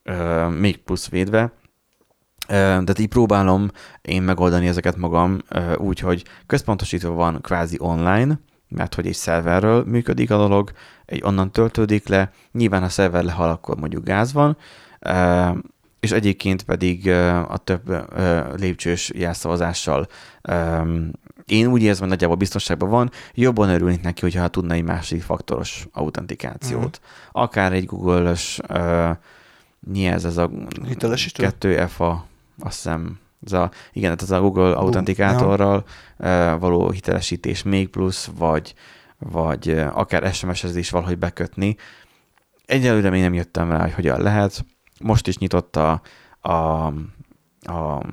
ö, 0.03 0.47
még 0.47 0.77
plusz 0.77 1.09
védve. 1.09 1.51
Tehát 2.47 2.99
így 2.99 3.07
próbálom 3.07 3.71
én 4.01 4.21
megoldani 4.21 4.67
ezeket 4.67 4.95
magam 4.95 5.37
úgy, 5.77 5.99
hogy 5.99 6.23
központosítva 6.45 7.11
van 7.11 7.41
kvázi 7.41 7.77
online, 7.79 8.39
mert 8.67 8.95
hogy 8.95 9.07
egy 9.07 9.13
szerverről 9.13 9.83
működik 9.83 10.31
a 10.31 10.37
dolog, 10.37 10.71
egy 11.05 11.21
onnan 11.23 11.51
töltődik 11.51 12.07
le, 12.07 12.31
nyilván 12.51 12.81
ha 12.81 12.89
szerver 12.89 13.23
lehal, 13.23 13.49
akkor 13.49 13.77
mondjuk 13.77 14.03
gáz 14.03 14.33
van, 14.33 14.57
és 15.99 16.11
egyébként 16.11 16.63
pedig 16.63 17.09
a 17.47 17.57
több 17.57 18.11
lépcsős 18.57 19.11
jelszavazással 19.15 20.07
én 21.49 21.67
úgy 21.67 21.81
érzem, 21.81 21.99
hogy 22.01 22.09
nagyjából 22.09 22.35
biztonságban 22.35 22.89
van, 22.89 23.11
jobban 23.33 23.69
örülnék 23.69 24.01
neki, 24.01 24.21
hogyha 24.21 24.47
tudna 24.47 24.73
egy 24.73 24.83
másik 24.83 25.21
faktoros 25.21 25.87
autentikációt. 25.91 27.01
Akár 27.31 27.73
egy 27.73 27.85
Google-ös, 27.85 28.59
ö, 28.67 29.09
mi 29.79 30.05
ez, 30.05 30.25
ez 30.25 30.37
a 30.37 30.49
Hitelesítő? 30.87 31.47
2FA, 31.59 32.15
azt 32.59 32.75
hiszem, 32.75 33.19
ez 33.45 33.51
a, 33.51 33.71
igen, 33.91 34.15
tehát 34.15 34.21
ez 34.21 34.31
a 34.31 34.41
Google 34.41 34.71
autentikátorral 34.71 35.85
ö, 36.17 36.55
való 36.59 36.89
hitelesítés 36.89 37.63
még 37.63 37.89
plusz, 37.89 38.29
vagy, 38.37 38.73
vagy 39.17 39.69
akár 39.91 40.33
SMS-hez 40.33 40.75
is 40.75 40.89
valahogy 40.89 41.17
bekötni. 41.17 41.75
Egyelőre 42.65 43.09
még 43.09 43.21
nem 43.21 43.33
jöttem 43.33 43.71
rá, 43.71 43.81
hogy 43.81 43.93
hogyan 43.93 44.21
lehet. 44.21 44.65
Most 45.03 45.27
is 45.27 45.37
nyitott 45.37 45.75
a, 45.75 46.01
a, 46.41 46.85
a 47.59 48.03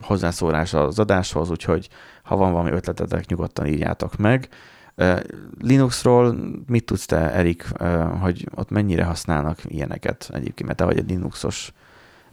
hozzászólás 0.00 0.74
az 0.74 0.98
adáshoz, 0.98 1.50
úgyhogy 1.50 1.88
ha 2.22 2.36
van 2.36 2.52
valami 2.52 2.70
ötletetek, 2.70 3.26
nyugodtan 3.26 3.66
írjátok 3.66 4.16
meg. 4.16 4.48
Linuxról 5.60 6.36
mit 6.66 6.84
tudsz 6.84 7.06
te, 7.06 7.32
Erik, 7.32 7.68
hogy 8.20 8.48
ott 8.54 8.70
mennyire 8.70 9.04
használnak 9.04 9.58
ilyeneket 9.64 10.30
egyébként, 10.32 10.66
mert 10.66 10.78
te 10.78 10.84
vagy 10.84 10.98
egy 10.98 11.10
Linuxos 11.10 11.72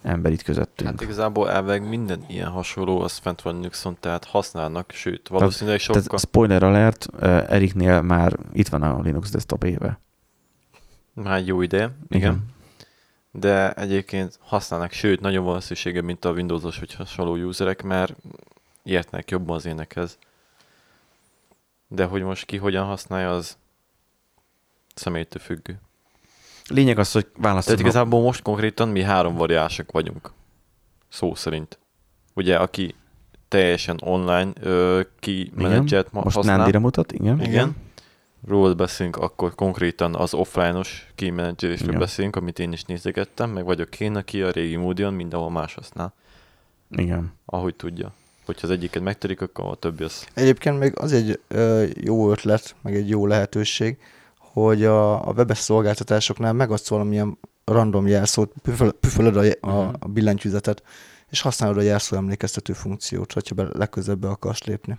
ember 0.01 0.31
itt 0.31 0.41
közöttünk. 0.41 0.89
Hát 0.89 1.01
igazából 1.01 1.49
elvileg 1.49 1.89
minden 1.89 2.25
ilyen 2.27 2.49
hasonló, 2.49 3.01
az 3.01 3.17
fent 3.17 3.41
van 3.41 3.55
Linuxon, 3.55 3.97
tehát 3.99 4.25
használnak, 4.25 4.91
sőt, 4.91 5.27
valószínűleg 5.27 5.79
sokkal... 5.79 6.01
Tehát 6.01 6.19
spoiler 6.19 6.63
alert, 6.63 7.07
Eriknél 7.49 8.01
már 8.01 8.37
itt 8.53 8.67
van 8.67 8.81
a 8.81 9.01
Linux 9.01 9.31
desktop 9.31 9.63
éve. 9.63 9.99
Már 11.13 11.45
jó 11.45 11.61
ideje, 11.61 11.83
igen. 12.09 12.31
igen. 12.31 12.55
De 13.39 13.73
egyébként 13.73 14.39
használnak, 14.41 14.91
sőt, 14.91 15.19
nagyon 15.19 15.43
valószínűsége, 15.43 16.01
mint 16.01 16.25
a 16.25 16.31
Windowsos 16.31 16.79
vagy 16.79 16.93
hasonló 16.93 17.35
userek, 17.35 17.83
mert 17.83 18.15
értnek 18.83 19.29
jobban 19.31 19.55
az 19.55 19.65
énekhez. 19.65 20.17
De 21.87 22.05
hogy 22.05 22.21
most 22.21 22.45
ki 22.45 22.57
hogyan 22.57 22.85
használja, 22.85 23.33
az 23.35 23.57
személytől 24.95 25.41
függő. 25.41 25.79
Lényeg 26.67 26.99
az, 26.99 27.11
hogy 27.11 27.25
Tehát 27.25 27.41
választod. 27.43 27.79
igazából 27.79 28.21
most 28.21 28.41
konkrétan 28.41 28.89
mi 28.89 29.01
három 29.01 29.35
variások 29.35 29.91
vagyunk. 29.91 30.31
Szó 31.09 31.35
szerint. 31.35 31.79
Ugye, 32.33 32.57
aki 32.57 32.95
teljesen 33.47 33.99
online 34.03 34.51
ö, 34.59 35.01
ki 35.19 35.51
menedzselt 35.55 36.11
ma- 36.11 36.23
Most 36.23 36.35
használ. 36.35 36.57
Nándira 36.57 36.79
mutat, 36.79 37.11
igen. 37.11 37.39
Igen. 37.39 37.49
Igen. 37.49 37.75
Róla 38.45 38.73
beszélünk, 38.73 39.15
akkor 39.15 39.55
konkrétan 39.55 40.15
az 40.15 40.33
offline-os 40.33 41.07
kimenedzselésről 41.15 41.87
Igen. 41.87 41.99
beszélünk, 41.99 42.35
amit 42.35 42.59
én 42.59 42.71
is 42.71 42.83
nézegettem, 42.83 43.49
meg 43.49 43.65
vagyok 43.65 43.99
én, 43.99 44.15
aki 44.15 44.41
a 44.41 44.51
régi 44.51 44.75
módion 44.75 45.13
mindenhol 45.13 45.51
más 45.51 45.73
használ, 45.73 46.13
Igen. 46.89 47.33
ahogy 47.45 47.75
tudja. 47.75 48.13
Hogyha 48.45 48.67
az 48.67 48.73
egyiket 48.73 49.03
megtörik, 49.03 49.41
akkor 49.41 49.65
a 49.65 49.75
többi 49.75 50.03
az 50.03 50.27
Egyébként 50.33 50.79
még 50.79 50.99
az 50.99 51.13
egy 51.13 51.39
ö, 51.47 51.85
jó 51.93 52.31
ötlet, 52.31 52.75
meg 52.81 52.95
egy 52.95 53.09
jó 53.09 53.25
lehetőség, 53.25 53.97
hogy 54.37 54.83
a, 54.83 55.27
a 55.27 55.31
webes 55.31 55.57
szolgáltatásoknál 55.57 56.53
megadsz 56.53 56.87
valamilyen 56.87 57.37
random 57.65 58.07
jelszót, 58.07 58.51
püföl, 58.61 58.91
püfölöd 58.91 59.35
a, 59.35 59.67
a, 59.69 59.95
a 59.99 60.07
billentyűzetet, 60.07 60.83
és 61.29 61.41
használod 61.41 61.77
a 61.77 61.81
jelszó 61.81 62.15
emlékeztető 62.15 62.73
funkciót, 62.73 63.33
hogyha 63.33 63.55
be, 63.55 63.67
legközelebb 63.71 64.19
be 64.19 64.27
akarsz 64.27 64.63
lépni. 64.63 64.97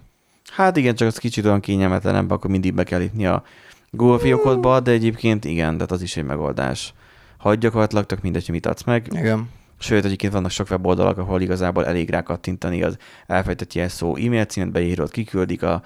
Hát 0.50 0.76
igen, 0.76 0.94
csak 0.94 1.08
az 1.08 1.18
kicsit 1.18 1.44
olyan 1.44 1.60
kényelmetlenebb, 1.60 2.30
akkor 2.30 2.50
mindig 2.50 2.74
be 2.74 2.84
kell 2.84 2.98
lépni 2.98 3.26
a 3.26 3.42
Google 3.90 4.18
fiókodba, 4.18 4.80
de 4.80 4.90
egyébként 4.90 5.44
igen, 5.44 5.74
tehát 5.74 5.90
az 5.90 6.02
is 6.02 6.16
egy 6.16 6.24
megoldás. 6.24 6.94
Ha 7.36 7.54
gyakorlatilag 7.54 8.06
tök 8.06 8.22
mindegy, 8.22 8.44
hogy 8.44 8.54
mit 8.54 8.66
adsz 8.66 8.84
meg. 8.84 9.08
Igen. 9.10 9.48
Sőt, 9.78 10.04
egyébként 10.04 10.32
vannak 10.32 10.50
sok 10.50 10.70
weboldalak, 10.70 11.18
ahol 11.18 11.40
igazából 11.40 11.86
elég 11.86 12.10
rá 12.10 12.22
kattintani 12.22 12.82
az 12.82 12.96
elfejtett 13.26 13.72
jelszó 13.74 14.16
e-mail 14.16 14.44
címet, 14.44 14.72
beírod, 14.72 15.10
kiküldik 15.10 15.62
a, 15.62 15.82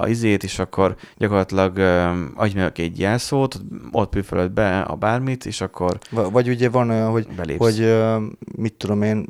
a 0.00 0.08
izét, 0.08 0.42
és 0.44 0.58
akkor 0.58 0.96
gyakorlatilag 1.16 1.76
um, 1.76 2.32
adj 2.36 2.54
meg 2.54 2.80
egy 2.80 2.98
jelszót, 2.98 3.60
ott 3.92 4.10
püfölöd 4.10 4.50
be 4.50 4.80
a 4.80 4.94
bármit, 4.94 5.46
és 5.46 5.60
akkor 5.60 5.98
V- 6.10 6.30
vagy 6.30 6.48
ugye 6.48 6.68
van 6.68 6.90
olyan, 6.90 7.10
hogy, 7.10 7.26
belépsz. 7.36 7.58
hogy 7.64 7.80
ö, 7.80 8.16
mit 8.56 8.72
tudom 8.74 9.02
én, 9.02 9.26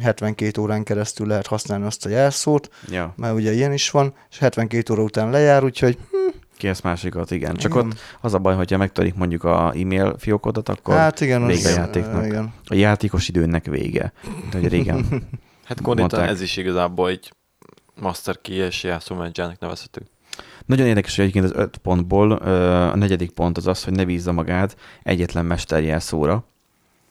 72 0.00 0.60
órán 0.60 0.82
keresztül 0.82 1.26
lehet 1.26 1.46
használni 1.46 1.84
azt 1.86 2.06
a 2.06 2.08
jelszót, 2.08 2.70
Ja, 2.90 3.14
mert 3.16 3.34
ugye 3.34 3.52
ilyen 3.52 3.72
is 3.72 3.90
van, 3.90 4.14
és 4.30 4.38
72 4.38 4.92
óra 4.92 5.02
után 5.02 5.30
lejár, 5.30 5.64
úgyhogy 5.64 5.98
kérsz 6.56 6.80
másikat, 6.80 7.30
igen. 7.30 7.54
Csak 7.56 7.70
igen. 7.72 7.86
ott 7.86 7.98
az 8.20 8.34
a 8.34 8.38
baj, 8.38 8.54
hogyha 8.54 8.76
megtörik 8.78 9.14
mondjuk 9.14 9.44
a 9.44 9.72
e-mail 9.76 10.14
fiókodat, 10.18 10.68
akkor 10.68 10.94
hát 10.94 11.20
igen, 11.20 11.46
vége 11.46 11.68
a 11.68 11.70
az, 11.70 11.76
játéknak. 11.76 12.24
igen. 12.26 12.52
a 12.66 12.74
játékos 12.74 13.28
időnek 13.28 13.64
vége. 13.66 14.12
Mint 14.40 14.52
hogy 14.52 14.68
régen. 14.68 15.04
Hát 15.66 15.80
konkrétan 15.80 16.10
Mondták. 16.18 16.36
ez 16.36 16.42
is 16.42 16.56
igazából 16.56 17.08
egy 17.08 17.32
master 18.00 18.40
key 18.40 18.56
és 18.56 18.82
játszómenedzsának 18.82 19.58
nevezhető. 19.58 20.02
Nagyon 20.66 20.86
érdekes, 20.86 21.16
hogy 21.16 21.24
egyébként 21.24 21.54
az 21.54 21.60
öt 21.60 21.76
pontból 21.76 22.38
ö, 22.42 22.72
a 22.72 22.96
negyedik 22.96 23.30
pont 23.30 23.56
az 23.56 23.66
az, 23.66 23.84
hogy 23.84 23.92
ne 23.92 24.04
bízza 24.04 24.32
magát 24.32 24.76
egyetlen 25.02 25.44
mesterjelszóra, 25.44 26.44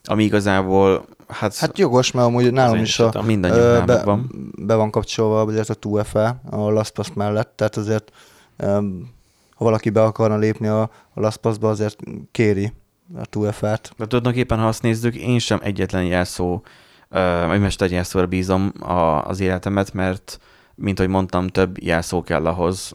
ami 0.07 0.23
igazából, 0.23 1.05
hát, 1.27 1.57
Hát 1.57 1.77
jogos, 1.77 2.11
mert 2.11 2.27
amúgy 2.27 2.51
nálam 2.51 2.75
is 2.75 2.81
is 2.81 2.99
a, 2.99 3.21
mindannyiunknál 3.21 3.85
be, 3.85 3.95
megvan. 3.95 4.51
be 4.57 4.75
van 4.75 4.91
kapcsolva 4.91 5.41
azért 5.41 5.69
a 5.69 5.75
2FA 5.75 6.33
a 6.49 6.69
LastPass 6.69 7.09
mellett, 7.13 7.53
tehát 7.55 7.77
azért 7.77 8.11
um, 8.57 9.13
ha 9.55 9.63
valaki 9.63 9.89
be 9.89 10.03
akarna 10.03 10.37
lépni 10.37 10.67
a, 10.67 10.81
a 11.13 11.19
LastPass-ba, 11.19 11.69
azért 11.69 11.99
kéri 12.31 12.73
a 13.15 13.21
2FA-t. 13.21 13.89
De 13.97 14.05
tulajdonképpen, 14.07 14.59
ha 14.59 14.67
azt 14.67 14.81
nézzük, 14.81 15.15
én 15.15 15.39
sem 15.39 15.59
egyetlen 15.61 16.03
jelszó, 16.03 16.61
ö, 17.09 17.43
vagy 17.47 17.59
mesterjelszóra 17.59 18.25
bízom 18.25 18.73
a, 18.79 19.27
az 19.27 19.39
életemet, 19.39 19.93
mert 19.93 20.39
mint 20.75 20.99
ahogy 20.99 21.11
mondtam, 21.11 21.47
több 21.47 21.81
jelszó 21.81 22.21
kell 22.23 22.45
ahhoz, 22.45 22.93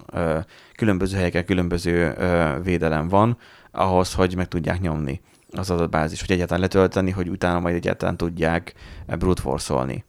különböző 0.77 1.17
helyeken 1.17 1.45
különböző 1.45 2.15
védelem 2.63 3.09
van, 3.09 3.39
ahhoz, 3.71 4.15
hogy 4.15 4.37
meg 4.37 4.49
tudják 4.49 4.81
nyomni 4.81 5.21
az 5.51 5.71
adatbázis, 5.71 6.21
hogy 6.21 6.31
egyáltalán 6.31 6.63
letölteni, 6.63 7.11
hogy 7.11 7.29
utána 7.29 7.61
majd 7.61 7.75
egyáltalán 7.75 8.17
tudják 8.17 8.75
brute 9.19 9.41
force-olni. 9.43 10.05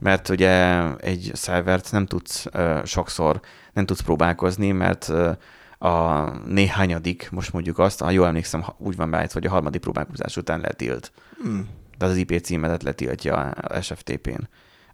Mert 0.00 0.28
ugye 0.28 0.82
egy 0.96 1.30
szervert 1.34 1.92
nem 1.92 2.06
tudsz 2.06 2.46
ö, 2.52 2.80
sokszor, 2.84 3.40
nem 3.72 3.86
tudsz 3.86 4.00
próbálkozni, 4.00 4.72
mert 4.72 5.08
ö, 5.08 5.32
a 5.78 6.22
néhányadik, 6.46 7.28
most 7.30 7.52
mondjuk 7.52 7.78
azt, 7.78 8.00
ha 8.00 8.10
jól 8.10 8.26
emlékszem, 8.26 8.64
úgy 8.76 8.96
van 8.96 9.10
beállítva, 9.10 9.38
hogy 9.38 9.48
a 9.48 9.52
harmadik 9.52 9.80
próbálkozás 9.80 10.36
után 10.36 10.60
letilt. 10.60 11.12
Hmm. 11.42 11.68
De 11.98 12.06
az 12.06 12.16
IP 12.16 12.40
címedet 12.40 12.82
letiltja 12.82 13.36
a 13.36 13.80
SFTP-n. 13.80 14.48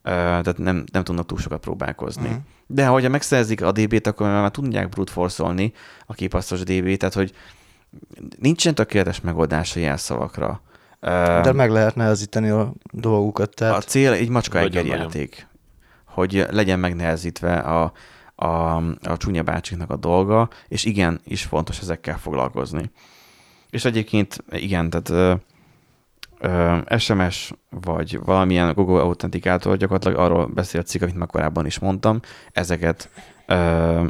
Tehát 0.04 0.58
nem, 0.58 0.84
nem 0.92 1.04
tudnak 1.04 1.26
túl 1.26 1.38
sokat 1.38 1.60
próbálkozni. 1.60 2.28
Mhm. 2.28 2.36
De 2.66 2.86
hogyha 2.86 3.08
megszerzik 3.08 3.62
a 3.62 3.72
DB-t, 3.72 4.06
akkor 4.06 4.26
már 4.26 4.50
tudják 4.50 4.88
brute 4.88 5.12
force 5.12 5.44
a 6.06 6.14
képasztos 6.14 6.60
DB, 6.60 6.96
tehát 6.96 7.14
hogy 7.14 7.34
nincsen 8.38 8.74
tökéletes 8.74 9.20
megoldás 9.20 9.76
a 9.76 9.80
jelszavakra. 9.80 10.60
De 11.42 11.52
meg 11.52 11.70
lehet 11.70 11.94
nehezíteni 11.94 12.48
a 12.48 12.72
dolgukat. 12.92 13.48
A 13.48 13.54
Tehát 13.54 13.88
cél 13.88 14.12
egy 14.12 14.28
macska 14.28 14.60
Nagyon-nagyon. 14.60 15.00
játék, 15.00 15.46
hogy 16.04 16.46
legyen 16.50 16.78
megnehezítve 16.78 17.56
a, 17.56 17.92
a, 18.34 18.76
a 19.02 19.16
csúnya 19.16 19.42
bácsiknak 19.42 19.90
a 19.90 19.96
dolga, 19.96 20.48
és 20.68 20.84
igen, 20.84 21.20
is 21.24 21.42
fontos 21.42 21.78
ezekkel 21.80 22.18
foglalkozni. 22.18 22.90
És 23.70 23.84
egyébként 23.84 24.44
igen, 24.50 24.90
tehát 24.90 25.40
SMS 26.98 27.52
vagy 27.70 28.20
valamilyen 28.24 28.72
Google 28.74 29.00
Authenticator 29.02 29.76
gyakorlatilag 29.76 30.18
arról 30.18 30.46
beszél 30.46 30.80
a 30.80 30.84
cikk, 30.84 31.02
amit 31.02 31.14
már 31.16 31.28
korábban 31.28 31.66
is 31.66 31.78
mondtam, 31.78 32.20
ezeket 32.52 33.10
ö, 33.46 34.06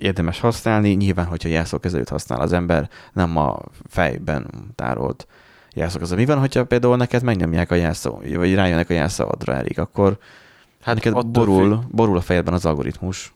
érdemes 0.00 0.40
használni, 0.40 0.90
nyilván, 0.92 1.26
hogyha 1.26 1.48
jelszókezelőt 1.48 2.08
használ 2.08 2.40
az 2.40 2.52
ember, 2.52 2.88
nem 3.12 3.36
a 3.36 3.58
fejben 3.88 4.46
tárolt 4.74 5.26
jelszókezelő. 5.74 6.20
Mi 6.20 6.26
van, 6.26 6.38
hogyha 6.38 6.64
például 6.64 6.96
neked 6.96 7.22
megnyomják 7.22 7.70
a 7.70 7.74
jelszó, 7.74 8.20
vagy 8.34 8.54
rájönnek 8.54 8.90
a 8.90 8.92
jelszavadra 8.92 9.54
elég, 9.54 9.78
akkor 9.78 10.18
hát 10.82 10.94
neked 10.94 11.26
borul, 11.26 11.68
függ- 11.76 11.94
borul 11.94 12.16
a 12.16 12.20
fejedben 12.20 12.54
az 12.54 12.66
algoritmus. 12.66 13.34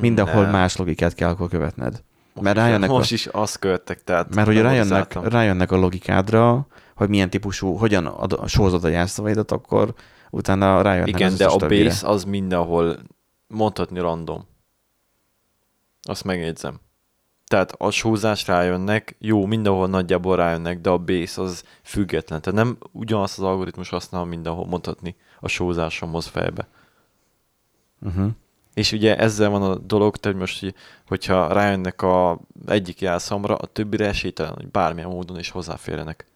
Mindenhol 0.00 0.42
Nem. 0.42 0.50
más 0.50 0.76
logikát 0.76 1.14
kell 1.14 1.28
akkor 1.30 1.48
követned. 1.48 2.02
Most 2.34 2.44
Mert 2.46 2.56
rájönnek 2.56 2.90
a- 2.90 2.92
Most 2.92 3.12
is 3.12 3.26
azt 3.26 3.58
követtek, 3.58 4.04
tehát 4.04 4.34
Mert 4.34 4.46
hogy 4.46 4.60
rájönnek, 4.60 5.28
rájönnek 5.28 5.72
a 5.72 5.76
logikádra, 5.76 6.66
hogy 6.94 7.08
milyen 7.08 7.30
típusú, 7.30 7.74
hogyan 7.76 8.06
ad, 8.06 8.48
sózod 8.48 8.84
a 8.84 8.88
jelszavaidat, 8.88 9.50
akkor 9.50 9.94
utána 10.30 10.82
rájönnek 10.82 11.08
Igen, 11.08 11.32
az 11.32 11.38
de 11.38 11.46
a 11.46 11.56
többire. 11.56 11.84
base 11.88 12.06
az 12.06 12.24
mindenhol 12.24 12.96
mondhatni 13.46 13.98
random. 13.98 14.44
Azt 16.02 16.24
megjegyzem. 16.24 16.80
Tehát 17.46 17.72
a 17.78 17.90
sózás 17.90 18.46
rájönnek, 18.46 19.16
jó, 19.18 19.46
mindenhol 19.46 19.88
nagyjából 19.88 20.36
rájönnek, 20.36 20.80
de 20.80 20.90
a 20.90 20.98
base 20.98 21.42
az 21.42 21.64
független. 21.82 22.40
Tehát 22.40 22.58
nem 22.64 22.76
ugyanazt 22.92 23.38
az 23.38 23.44
algoritmus 23.44 23.88
használ 23.88 24.24
mindenhol 24.24 24.66
mondhatni 24.66 25.16
a 25.40 25.48
sózásomhoz 25.48 26.26
fejbe. 26.26 26.68
Uh-huh. 28.00 28.28
És 28.74 28.92
ugye 28.92 29.16
ezzel 29.18 29.50
van 29.50 29.62
a 29.62 29.74
dolog, 29.74 30.14
hogy 30.22 30.36
most, 30.36 30.60
hogy- 30.60 30.74
hogyha 31.06 31.52
rájönnek 31.52 32.02
a 32.02 32.40
egyik 32.66 33.00
jelszamra, 33.00 33.54
a 33.56 33.66
többire 33.66 34.06
esélytelen, 34.06 34.52
hogy 34.54 34.68
bármilyen 34.68 35.08
módon 35.10 35.38
is 35.38 35.50
hozzáférjenek. 35.50 36.26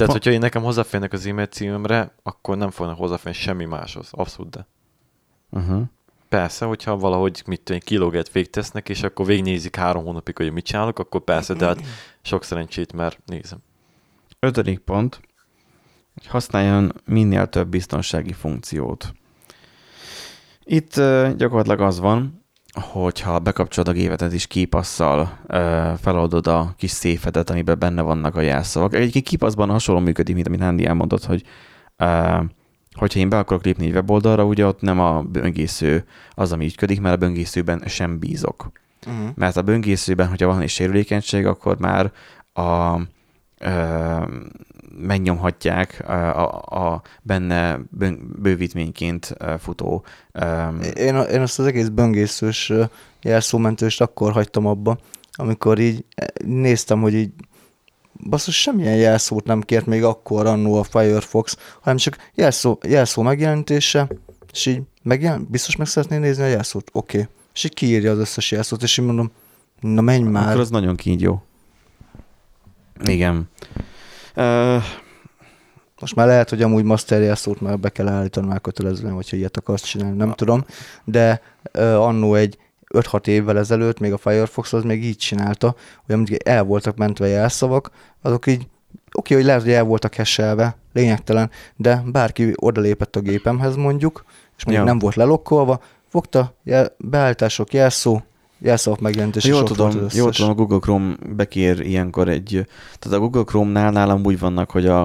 Tehát, 0.00 0.14
Ha- 0.14 0.18
hogyha 0.18 0.38
én 0.38 0.44
nekem 0.44 0.62
hozzáférnek 0.62 1.12
az 1.12 1.26
e-mail 1.26 1.46
címemre, 1.46 2.14
akkor 2.22 2.56
nem 2.56 2.70
fognak 2.70 2.98
hozzáférni 2.98 3.38
semmi 3.38 3.64
máshoz. 3.64 4.08
Abszolút, 4.12 4.50
de. 4.50 4.66
Uh-huh. 5.50 5.82
Persze, 6.28 6.64
hogyha 6.64 6.96
valahogy 6.96 7.42
mit 7.46 7.60
tudom, 7.60 7.80
kilóget 7.80 8.32
végtesznek, 8.32 8.88
és 8.88 9.02
akkor 9.02 9.26
végignézik 9.26 9.76
három 9.76 10.04
hónapig, 10.04 10.36
hogy 10.36 10.52
mit 10.52 10.64
csinálok, 10.64 10.98
akkor 10.98 11.20
persze, 11.20 11.54
de 11.54 11.66
hát 11.66 11.80
sok 12.22 12.44
szerencsét, 12.44 12.92
mert 12.92 13.18
nézem. 13.26 13.58
Ötödik 14.38 14.78
pont, 14.78 15.20
hogy 16.14 16.26
használjon 16.26 16.92
minél 17.04 17.46
több 17.46 17.68
biztonsági 17.68 18.32
funkciót. 18.32 19.12
Itt 20.64 20.94
gyakorlatilag 21.36 21.80
az 21.80 21.98
van, 21.98 22.39
hogyha 22.72 23.38
bekapcsolod 23.38 23.88
a 23.88 23.92
gépetet 23.92 24.32
és 24.32 24.46
kipasszal 24.46 25.38
uh, 25.48 25.92
feloldod 25.98 26.46
a 26.46 26.74
kis 26.76 26.90
széfedet, 26.90 27.50
amiben 27.50 27.78
benne 27.78 28.02
vannak 28.02 28.36
a 28.36 28.40
jelszavak. 28.40 28.94
Egyébként 28.94 29.24
kipasszban 29.24 29.70
hasonló 29.70 30.00
működik, 30.00 30.34
mint 30.34 30.46
amit 30.46 30.60
Andy 30.60 30.86
elmondott, 30.86 31.24
hogy 31.24 31.42
uh, 31.98 32.44
hogyha 32.96 33.18
én 33.18 33.28
be 33.28 33.38
akarok 33.38 33.64
lépni 33.64 33.86
egy 33.86 33.92
weboldalra, 33.92 34.44
ugye 34.44 34.66
ott 34.66 34.80
nem 34.80 35.00
a 35.00 35.22
böngésző 35.22 36.04
az, 36.30 36.52
ami 36.52 36.64
ügyködik, 36.64 37.00
mert 37.00 37.14
a 37.14 37.18
böngészőben 37.18 37.82
sem 37.86 38.18
bízok. 38.18 38.72
uh-huh. 39.06 39.28
Mert 39.34 39.56
a 39.56 39.62
böngészőben, 39.62 40.28
hogyha 40.28 40.46
van 40.46 40.60
egy 40.60 40.68
sérülékenység, 40.68 41.46
akkor 41.46 41.78
már 41.78 42.12
a, 42.52 43.00
ö, 43.58 44.24
megnyomhatják 44.98 46.08
a, 46.08 46.58
a, 46.58 47.02
benne 47.22 47.80
bővítményként 48.38 49.34
futó 49.58 50.04
Én, 50.94 51.14
én 51.16 51.40
azt 51.40 51.58
az 51.58 51.66
egész 51.66 51.88
böngészős 51.88 52.72
jelszómentőst 53.22 54.00
akkor 54.00 54.32
hagytam 54.32 54.66
abba, 54.66 54.98
amikor 55.32 55.78
így 55.78 56.04
eh, 56.14 56.26
néztem, 56.44 57.00
hogy 57.00 57.14
így 57.14 57.30
basszus 58.28 58.60
semmilyen 58.60 58.96
jelszót 58.96 59.44
nem 59.44 59.60
kért 59.60 59.86
még 59.86 60.04
akkor 60.04 60.46
annó 60.46 60.74
a 60.74 60.82
Firefox, 60.82 61.56
hanem 61.80 61.98
csak 61.98 62.16
jelszó, 62.34 62.78
jelszó 62.86 63.22
megjelenítése, 63.22 64.08
és 64.52 64.66
így 64.66 64.82
megjelen, 65.02 65.46
biztos 65.50 65.76
meg 65.76 65.86
szeretné 65.86 66.18
nézni 66.18 66.42
a 66.42 66.46
jelszót? 66.46 66.90
Oké. 66.92 67.18
Okay. 67.18 67.30
És 67.54 67.64
így 67.64 67.74
kiírja 67.74 68.12
az 68.12 68.18
összes 68.18 68.50
jelszót, 68.50 68.82
és 68.82 68.98
így 68.98 69.04
mondom, 69.04 69.30
na 69.80 70.00
menj 70.00 70.22
már. 70.22 70.48
akkor 70.48 70.60
az 70.60 70.70
nagyon 70.70 70.96
kígyó. 70.96 71.42
Igen. 73.04 73.48
Ö, 74.40 74.76
Most 76.00 76.14
már 76.14 76.26
lehet, 76.26 76.48
hogy 76.48 76.62
amúgy 76.62 76.84
master 76.84 77.20
jelszót 77.22 77.60
már 77.60 77.78
be 77.78 77.88
kell 77.88 78.08
állítani 78.08 78.46
már 78.46 78.60
kötelezően, 78.60 79.12
hogyha 79.12 79.36
ilyet 79.36 79.56
akarsz 79.56 79.82
csinálni, 79.82 80.16
nem 80.16 80.32
tudom, 80.32 80.64
de 81.04 81.42
uh, 81.74 81.82
annó 81.82 82.34
egy 82.34 82.58
5-6 82.94 83.26
évvel 83.26 83.58
ezelőtt 83.58 83.98
még 83.98 84.12
a 84.12 84.16
Firefox 84.18 84.72
az 84.72 84.82
még 84.82 85.04
így 85.04 85.16
csinálta, 85.16 85.74
hogy 86.06 86.14
amíg 86.14 86.40
el 86.44 86.62
voltak 86.62 86.96
mentve 86.96 87.26
jelszavak, 87.26 87.90
azok 88.22 88.46
így 88.46 88.66
oké, 89.12 89.34
hogy 89.34 89.44
lehet, 89.44 89.62
hogy 89.62 89.72
el 89.72 89.84
voltak 89.84 90.14
heselve, 90.14 90.76
lényegtelen, 90.92 91.50
de 91.76 92.02
bárki 92.06 92.52
odalépett 92.54 93.16
a 93.16 93.20
gépemhez 93.20 93.76
mondjuk, 93.76 94.24
és 94.56 94.64
mondjuk 94.64 94.86
Ja. 94.86 94.92
nem 94.92 95.00
volt 95.00 95.14
lelokkolva, 95.14 95.80
fogta, 96.08 96.54
jel, 96.64 96.94
beállítások, 96.98 97.72
jelszó, 97.72 98.20
jelszavak 98.60 99.00
megjelenítés, 99.00 99.44
és 99.44 99.50
jól 99.50 99.62
tudom, 99.62 100.06
jól 100.12 100.32
tudom, 100.32 100.50
a 100.50 100.54
Google 100.54 100.78
Chrome 100.78 101.16
bekér 101.36 101.80
ilyenkor 101.80 102.28
egy, 102.28 102.66
tehát 102.98 103.18
a 103.18 103.20
Google 103.20 103.44
Chrome-nál 103.44 103.90
nálam 103.90 104.24
úgy 104.24 104.38
vannak, 104.38 104.70
hogy 104.70 104.86
a, 104.86 105.04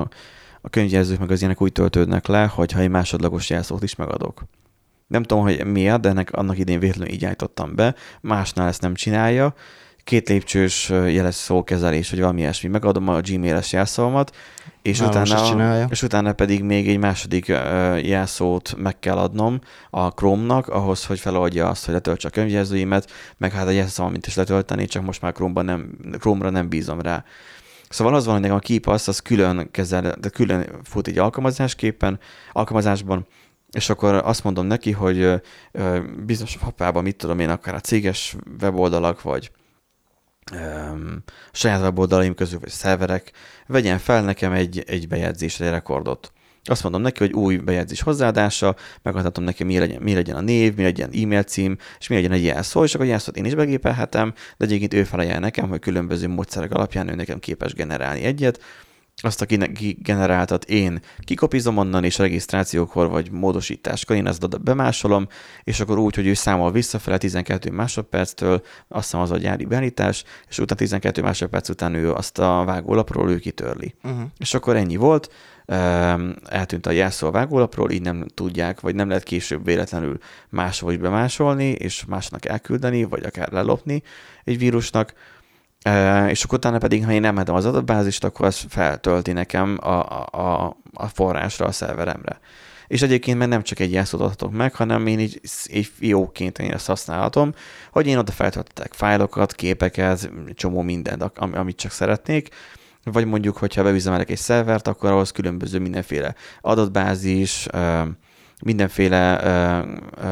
a 0.61 0.69
könyvjelzők 0.69 1.19
meg 1.19 1.31
az 1.31 1.39
ilyenek 1.39 1.61
úgy 1.61 1.71
töltődnek 1.71 2.27
le, 2.27 2.45
hogyha 2.45 2.79
egy 2.79 2.89
másodlagos 2.89 3.49
jelszót 3.49 3.83
is 3.83 3.95
megadok. 3.95 4.43
Nem 5.07 5.23
tudom, 5.23 5.43
hogy 5.43 5.65
miért, 5.65 5.99
de 6.01 6.09
ennek 6.09 6.31
annak 6.31 6.57
idén 6.57 6.79
véletlenül 6.79 7.13
így 7.13 7.25
állítottam 7.25 7.75
be, 7.75 7.95
másnál 8.21 8.67
ezt 8.67 8.81
nem 8.81 8.93
csinálja. 8.93 9.53
Két 10.03 10.29
lépcsős 10.29 10.89
jeles 10.89 11.35
szókezelés, 11.35 12.09
vagy 12.09 12.19
valami 12.19 12.39
ilyesmi. 12.39 12.69
Megadom 12.69 13.07
a 13.07 13.21
Gmail-es 13.21 13.73
jelszavamat, 13.73 14.35
és 14.85 14.99
Nálam 14.99 15.21
utána, 15.21 15.47
csinálja. 15.47 15.87
és 15.89 16.01
utána 16.03 16.33
pedig 16.33 16.63
még 16.63 16.89
egy 16.89 16.97
második 16.97 17.47
ö, 17.47 17.95
jelszót 17.97 18.75
meg 18.77 18.99
kell 18.99 19.17
adnom 19.17 19.59
a 19.89 20.07
Chrome-nak, 20.07 20.67
ahhoz, 20.67 21.05
hogy 21.05 21.19
feloldja 21.19 21.69
azt, 21.69 21.85
hogy 21.85 21.93
letöltse 21.93 22.27
a 22.27 22.31
könyvjelzőimet, 22.31 23.11
meg 23.37 23.51
hát 23.51 23.67
a 23.67 23.69
jelszavamat 23.69 24.27
is 24.27 24.35
letölteni, 24.35 24.85
csak 24.85 25.03
most 25.03 25.21
már 25.21 25.33
Chrome-ban 25.33 25.65
nem, 25.65 25.97
Chrome-ra 26.19 26.49
nem 26.49 26.69
bízom 26.69 27.01
rá. 27.01 27.23
Szóval 27.89 28.15
az 28.15 28.25
van, 28.25 28.33
hogy 28.33 28.41
nekem 28.41 28.57
a 28.57 28.59
KeePass 28.59 29.07
az 29.07 29.19
külön 29.19 29.67
kezel, 29.71 30.15
de 30.19 30.29
külön 30.29 30.65
fut 30.83 31.07
egy 31.07 31.17
alkalmazásképpen, 31.17 32.19
alkalmazásban, 32.51 33.27
és 33.71 33.89
akkor 33.89 34.13
azt 34.13 34.43
mondom 34.43 34.65
neki, 34.65 34.91
hogy 34.91 35.41
bizonyos 36.25 36.57
papában, 36.57 37.03
mit 37.03 37.15
tudom 37.15 37.39
én, 37.39 37.49
akár 37.49 37.75
a 37.75 37.79
céges 37.79 38.35
weboldalak, 38.61 39.21
vagy 39.21 39.51
öm, 40.53 41.23
saját 41.51 41.81
weboldalaim 41.81 42.35
közül, 42.35 42.59
vagy 42.59 42.69
szerverek, 42.69 43.31
vegyen 43.67 43.97
fel 43.97 44.23
nekem 44.23 44.51
egy, 44.51 44.83
egy 44.87 45.07
bejegyzésre 45.07 45.65
egy 45.65 45.71
rekordot. 45.71 46.31
Azt 46.67 46.83
mondom 46.83 47.01
neki, 47.01 47.19
hogy 47.19 47.33
új 47.33 47.57
bejegyzés 47.57 48.01
hozzáadása, 48.01 48.75
megadhatom 49.01 49.43
neki, 49.43 49.63
mi 49.63 49.79
legyen, 49.79 50.01
mi 50.01 50.13
legyen 50.13 50.35
a 50.35 50.41
név, 50.41 50.75
mi 50.75 50.83
legyen 50.83 51.09
e-mail 51.13 51.43
cím, 51.43 51.77
és 51.99 52.07
mi 52.07 52.15
legyen 52.15 52.31
egy 52.31 52.43
jelszó, 52.43 52.83
és 52.83 52.95
akkor 52.95 53.05
jelszót 53.05 53.37
én 53.37 53.45
is 53.45 53.55
begépelhetem, 53.55 54.33
de 54.57 54.65
egyébként 54.65 54.93
ő 54.93 55.03
felajánl 55.03 55.39
nekem, 55.39 55.69
hogy 55.69 55.79
különböző 55.79 56.27
módszerek 56.27 56.71
alapján 56.71 57.09
ő 57.09 57.15
nekem 57.15 57.39
képes 57.39 57.73
generálni 57.73 58.23
egyet, 58.23 58.61
azt 59.21 59.41
a 59.41 59.45
kigeneráltat 59.73 60.65
én 60.65 60.99
kikopizom 61.19 61.77
onnan, 61.77 62.03
és 62.03 62.17
regisztrációkor 62.17 63.09
vagy 63.09 63.31
módosításkor 63.31 64.15
én 64.15 64.27
ezt 64.27 64.61
bemásolom, 64.61 65.27
és 65.63 65.79
akkor 65.79 65.97
úgy, 65.97 66.15
hogy 66.15 66.27
ő 66.27 66.33
számol 66.33 66.71
visszafele 66.71 67.17
12 67.17 67.71
másodperctől, 67.71 68.63
azt 68.87 69.03
hiszem 69.03 69.19
az 69.19 69.31
a 69.31 69.37
gyári 69.37 69.65
beállítás, 69.65 70.23
és 70.49 70.59
utána 70.59 70.79
12 70.79 71.21
másodperc 71.21 71.69
után 71.69 71.93
ő 71.93 72.13
azt 72.13 72.39
a 72.39 72.63
vágólapról 72.65 73.31
ő 73.31 73.39
kitörli. 73.39 73.95
Uh-huh. 74.03 74.21
És 74.37 74.53
akkor 74.53 74.75
ennyi 74.75 74.95
volt, 74.95 75.29
Ehm, 75.65 76.29
eltűnt 76.45 76.85
a 76.85 76.91
jelszó 76.91 77.27
a 77.27 77.31
vágólapról, 77.31 77.91
így 77.91 78.01
nem 78.01 78.25
tudják, 78.33 78.79
vagy 78.79 78.95
nem 78.95 79.07
lehet 79.07 79.23
később 79.23 79.65
véletlenül 79.65 80.17
máshol 80.49 80.91
is 80.91 80.97
bemásolni, 80.97 81.69
és 81.69 82.05
másnak 82.05 82.45
elküldeni, 82.45 83.03
vagy 83.03 83.23
akár 83.23 83.51
lelopni 83.51 84.03
egy 84.43 84.57
vírusnak. 84.57 85.13
És 86.29 86.43
akkor 86.43 86.57
utána 86.57 86.77
pedig, 86.77 87.05
ha 87.05 87.11
én 87.11 87.25
adom 87.25 87.55
az 87.55 87.65
adatbázist, 87.65 88.23
akkor 88.23 88.45
az 88.45 88.65
feltölti 88.69 89.31
nekem 89.31 89.77
a, 89.81 89.99
a, 90.31 90.77
a, 90.93 91.07
forrásra, 91.07 91.65
a 91.65 91.71
szerveremre. 91.71 92.39
És 92.87 93.01
egyébként 93.01 93.37
már 93.37 93.47
nem 93.47 93.63
csak 93.63 93.79
egy 93.79 93.91
jelszót 93.91 94.21
adhatok 94.21 94.51
meg, 94.51 94.75
hanem 94.75 95.07
én 95.07 95.19
így, 95.19 95.41
egy 95.63 95.91
fiókként 95.97 96.59
én 96.59 96.71
ezt 96.71 96.87
használhatom, 96.87 97.53
hogy 97.91 98.07
én 98.07 98.17
oda 98.17 98.31
feltöltetek 98.31 98.93
fájlokat, 98.93 99.53
képeket, 99.53 100.31
csomó 100.53 100.81
mindent, 100.81 101.21
am- 101.21 101.53
amit 101.53 101.77
csak 101.77 101.91
szeretnék, 101.91 102.49
vagy 103.03 103.25
mondjuk, 103.25 103.57
hogyha 103.57 103.83
beüzemelek 103.83 104.29
egy 104.29 104.37
szervert, 104.37 104.87
akkor 104.87 105.11
ahhoz 105.11 105.31
különböző 105.31 105.79
mindenféle 105.79 106.35
adatbázis, 106.61 107.67
mindenféle 108.63 109.41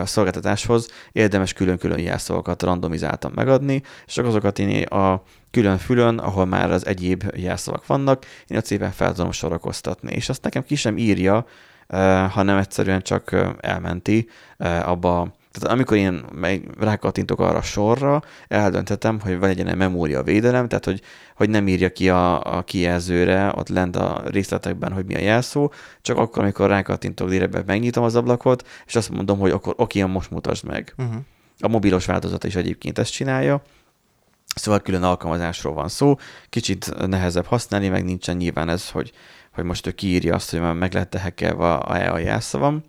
szolgáltatáshoz 0.05 0.87
érdemes 1.11 1.53
külön-külön 1.53 1.99
jelszavakat 1.99 2.63
randomizáltan 2.63 3.31
megadni, 3.35 3.81
és 4.05 4.13
csak 4.13 4.25
azokat 4.25 4.59
én 4.59 4.83
a 4.83 5.23
külön-fülön, 5.53 6.17
ahol 6.17 6.45
már 6.45 6.71
az 6.71 6.85
egyéb 6.85 7.23
jelszavak 7.35 7.85
vannak, 7.85 8.25
én 8.47 8.57
ott 8.57 8.65
szépen 8.65 8.91
fel 8.91 9.13
tudom 9.13 9.31
sorakoztatni. 9.31 10.13
És 10.13 10.29
azt 10.29 10.43
nekem 10.43 10.63
ki 10.63 10.75
sem 10.75 10.97
írja, 10.97 11.45
hanem 12.29 12.57
egyszerűen 12.57 13.01
csak 13.01 13.35
elmenti 13.59 14.29
abba 14.85 15.33
tehát 15.51 15.77
amikor 15.77 15.97
én 15.97 16.25
rákattintok 16.79 17.39
arra 17.39 17.57
a 17.57 17.61
sorra, 17.61 18.21
eldönthetem, 18.47 19.19
hogy 19.19 19.39
van 19.39 19.49
egy 19.49 19.75
memória 19.75 20.23
védelem, 20.23 20.67
tehát 20.67 20.85
hogy, 20.85 21.01
hogy 21.35 21.49
nem 21.49 21.67
írja 21.67 21.91
ki 21.91 22.09
a, 22.09 22.57
a 22.57 22.61
kijelzőre, 22.61 23.51
ott 23.55 23.69
lent 23.69 23.95
a 23.95 24.23
részletekben, 24.25 24.91
hogy 24.91 25.05
mi 25.05 25.15
a 25.15 25.19
jelszó, 25.19 25.71
csak 26.01 26.17
akkor, 26.17 26.41
amikor 26.41 26.69
rákattintok 26.69 27.29
direktbe, 27.29 27.63
megnyitom 27.65 28.03
az 28.03 28.15
ablakot, 28.15 28.67
és 28.85 28.95
azt 28.95 29.09
mondom, 29.09 29.39
hogy 29.39 29.51
akkor 29.51 29.73
oké, 29.77 30.03
most 30.03 30.31
mutasd 30.31 30.65
meg. 30.65 30.93
Uh-huh. 30.97 31.15
A 31.59 31.67
mobilos 31.67 32.05
változat 32.05 32.43
is 32.43 32.55
egyébként 32.55 32.99
ezt 32.99 33.11
csinálja, 33.11 33.61
Szóval 34.55 34.79
külön 34.79 35.03
alkalmazásról 35.03 35.73
van 35.73 35.87
szó, 35.87 36.15
kicsit 36.49 37.07
nehezebb 37.07 37.45
használni, 37.45 37.87
meg 37.87 38.03
nincsen 38.03 38.37
nyilván 38.37 38.69
ez, 38.69 38.89
hogy, 38.89 39.11
hogy 39.53 39.63
most 39.63 39.87
ő 39.87 39.91
kiírja 39.91 40.35
azt, 40.35 40.51
hogy 40.51 40.59
már 40.59 40.73
meg 40.73 40.93
lehet 40.93 41.17
hackelve 41.17 41.73
a, 41.73 42.13
a 42.13 42.17
jelszavam. 42.17 42.83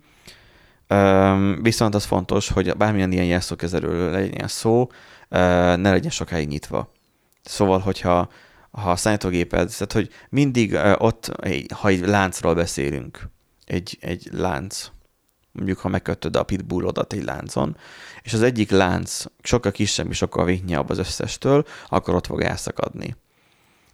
Üm, 0.87 1.59
viszont 1.61 1.95
az 1.95 2.05
fontos, 2.05 2.49
hogy 2.49 2.77
bármilyen 2.77 3.11
ilyen 3.11 3.25
jelszókezelőről 3.25 4.11
legyen 4.11 4.47
szó, 4.47 4.89
ne 5.29 5.91
legyen 5.91 6.11
sokáig 6.11 6.47
nyitva. 6.47 6.91
Szóval, 7.43 7.79
hogyha 7.79 8.29
ha 8.71 8.91
a 8.91 8.95
számítógéped, 8.95 9.69
tehát 9.69 9.93
hogy 9.93 10.09
mindig 10.29 10.79
ott, 10.97 11.31
ha 11.73 11.87
egy 11.87 11.99
láncról 11.99 12.53
beszélünk, 12.53 13.29
egy, 13.65 13.97
egy 14.01 14.29
lánc, 14.31 14.91
mondjuk 15.55 15.79
ha 15.79 15.89
megkötöd 15.89 16.35
a 16.35 16.43
pitbullodat 16.43 17.13
egy 17.13 17.23
láncon, 17.23 17.77
és 18.21 18.33
az 18.33 18.41
egyik 18.41 18.71
lánc 18.71 19.23
sokkal 19.41 19.71
kisebb 19.71 20.09
és 20.09 20.17
sokkal 20.17 20.45
végnyabb 20.45 20.89
az 20.89 20.97
összestől, 20.97 21.65
akkor 21.87 22.15
ott 22.15 22.25
fog 22.25 22.41
elszakadni. 22.41 23.15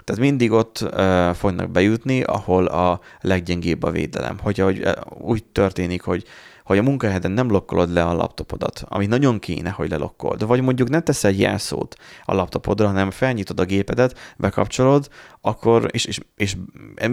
Tehát 0.03 0.21
mindig 0.21 0.51
ott 0.51 0.79
uh, 0.81 1.33
fognak 1.33 1.69
bejutni, 1.69 2.21
ahol 2.21 2.65
a 2.65 2.99
leggyengébb 3.21 3.83
a 3.83 3.91
védelem. 3.91 4.39
Hogyha 4.39 4.63
hogy, 4.63 4.87
úgy 5.19 5.43
történik, 5.43 6.01
hogy 6.01 6.25
hogy 6.71 6.79
a 6.79 6.83
munkahelyeden 6.89 7.31
nem 7.31 7.49
lokkolod 7.49 7.93
le 7.93 8.03
a 8.03 8.13
laptopodat, 8.13 8.83
ami 8.87 9.05
nagyon 9.05 9.39
kéne, 9.39 9.69
hogy 9.69 9.89
lelokkold, 9.89 10.45
vagy 10.47 10.61
mondjuk 10.61 10.89
nem 10.89 11.03
teszel 11.03 11.31
jelszót 11.31 11.95
a 12.25 12.33
laptopodra, 12.33 12.87
hanem 12.87 13.11
felnyitod 13.11 13.59
a 13.59 13.65
gépedet, 13.65 14.17
bekapcsolod, 14.37 15.07
akkor, 15.41 15.89
és, 15.91 16.05
és, 16.05 16.19
és 16.35 16.55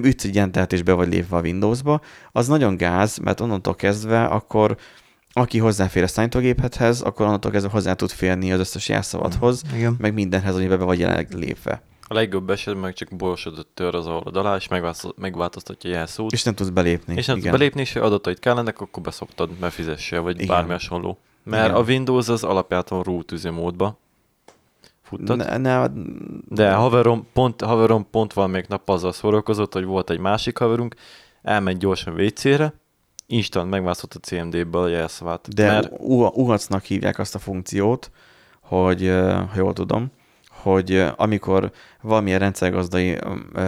ütsz 0.03 0.25
egy 0.25 0.35
ilyen 0.35 0.67
és 0.69 0.83
be 0.83 0.93
vagy 0.93 1.09
lépve 1.09 1.37
a 1.37 1.41
Windowsba, 1.41 2.01
az 2.33 2.49
nagyon 2.49 2.77
gáz, 2.77 3.19
mert 3.19 3.41
onnantól 3.41 3.75
kezdve 3.75 4.25
akkor 4.25 4.77
aki 5.33 5.59
hozzáfér 5.59 6.03
a 6.03 6.07
számítógéphez, 6.07 7.01
akkor 7.01 7.27
onnantól 7.27 7.51
kezdve 7.51 7.71
hozzá 7.71 7.93
tud 7.93 8.11
férni 8.11 8.53
az 8.53 8.59
összes 8.59 8.89
jelszavadhoz, 8.89 9.63
Igen. 9.75 9.97
meg 9.99 10.15
mindenhez, 10.15 10.55
amiben 10.55 10.79
be 10.79 10.85
vagy 10.85 10.99
jelenleg 10.99 11.33
lépve. 11.33 11.83
A 12.09 12.15
legjobb 12.15 12.51
esetben 12.51 12.83
meg 12.83 12.95
csak 12.95 13.17
borsodott 13.17 13.71
tör 13.75 13.95
az 13.95 14.07
oldal 14.07 14.47
alá, 14.47 14.57
és 14.57 14.69
megváltoztatja 15.17 15.91
jelszót. 15.91 16.33
És 16.33 16.43
nem 16.43 16.55
tudsz 16.55 16.69
belépni. 16.69 17.15
És 17.17 17.27
nem 17.27 17.39
tudsz 17.39 17.51
belépni, 17.51 17.81
és 17.81 17.93
ha 17.93 18.01
adatait 18.01 18.39
kellenek, 18.39 18.81
akkor 18.81 19.03
beszoktad, 19.03 19.51
mert 19.61 19.73
fizessél, 19.75 20.23
vagy 20.23 20.35
Igen. 20.35 20.47
bármi 20.47 20.71
hasonló. 20.71 21.19
Mert 21.43 21.65
Igen. 21.65 21.77
a 21.77 21.85
Windows 21.85 22.29
az 22.29 22.45
alapjától 22.45 23.03
root 23.03 23.33
üzemmódba 23.33 23.99
futtad. 25.09 25.37
Ne, 25.37 25.57
ne, 25.57 25.87
de 26.49 26.73
haverom 26.73 27.27
pont, 27.33 27.63
haverom 27.63 28.07
pont 28.11 28.33
van 28.33 28.51
még 28.51 28.65
nap 28.69 28.89
azzal 28.89 29.13
szórakozott, 29.13 29.73
hogy 29.73 29.85
volt 29.85 30.11
egy 30.11 30.19
másik 30.19 30.59
haverunk, 30.59 30.95
elment 31.43 31.79
gyorsan 31.79 32.21
WC-re, 32.21 32.75
instant 33.27 33.71
megváltozott 33.71 34.15
a 34.15 34.19
CMD-ből 34.19 34.83
a 34.83 34.89
jelszavát. 34.89 35.55
De 35.55 35.67
mert... 35.67 35.93
UHAC-nak 36.35 36.85
hívják 36.85 37.19
azt 37.19 37.35
a 37.35 37.39
funkciót, 37.39 38.11
hogy, 38.61 39.09
ha 39.53 39.57
jól 39.57 39.73
tudom, 39.73 40.11
hogy 40.73 41.05
amikor 41.17 41.73
valamilyen 42.01 42.39
rendszergazdai 42.39 43.19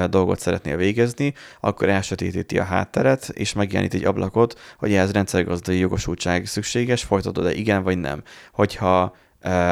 dolgot 0.09 0.39
szeretnél 0.39 0.77
végezni, 0.77 1.35
akkor 1.61 1.89
elsötétíti 1.89 2.59
a 2.59 2.65
hátteret, 2.65 3.29
és 3.29 3.53
megjelenít 3.53 3.95
egy 3.95 4.05
ablakot, 4.05 4.59
hogy 4.79 4.95
ehhez 4.95 5.11
rendszergazdai 5.11 5.79
jogosultság 5.79 6.47
szükséges, 6.47 7.03
folytatod-e 7.03 7.53
igen 7.53 7.83
vagy 7.83 7.99
nem. 7.99 8.23
Hogyha 8.53 9.15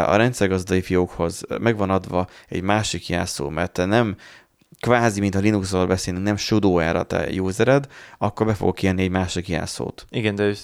a 0.07 0.17
rendszergazdai 0.17 0.81
fiókhoz 0.81 1.43
megvan 1.61 1.91
adva 1.91 2.27
egy 2.49 2.63
másik 2.63 3.09
jelszó, 3.09 3.49
mert 3.49 3.73
te 3.73 3.85
nem 3.85 4.17
kvázi, 4.81 5.21
mint 5.21 5.35
a 5.35 5.39
Linux-ról 5.39 5.87
beszélünk, 5.87 6.25
nem 6.25 6.37
sudo 6.37 6.79
erre 6.79 6.99
a 6.99 7.03
te 7.03 7.41
usered, 7.41 7.87
akkor 8.19 8.47
be 8.47 8.55
fogok 8.55 8.75
kérni 8.75 9.03
egy 9.03 9.11
másik 9.11 9.49
jelszót. 9.49 10.07
Igen, 10.11 10.35
de 10.35 10.55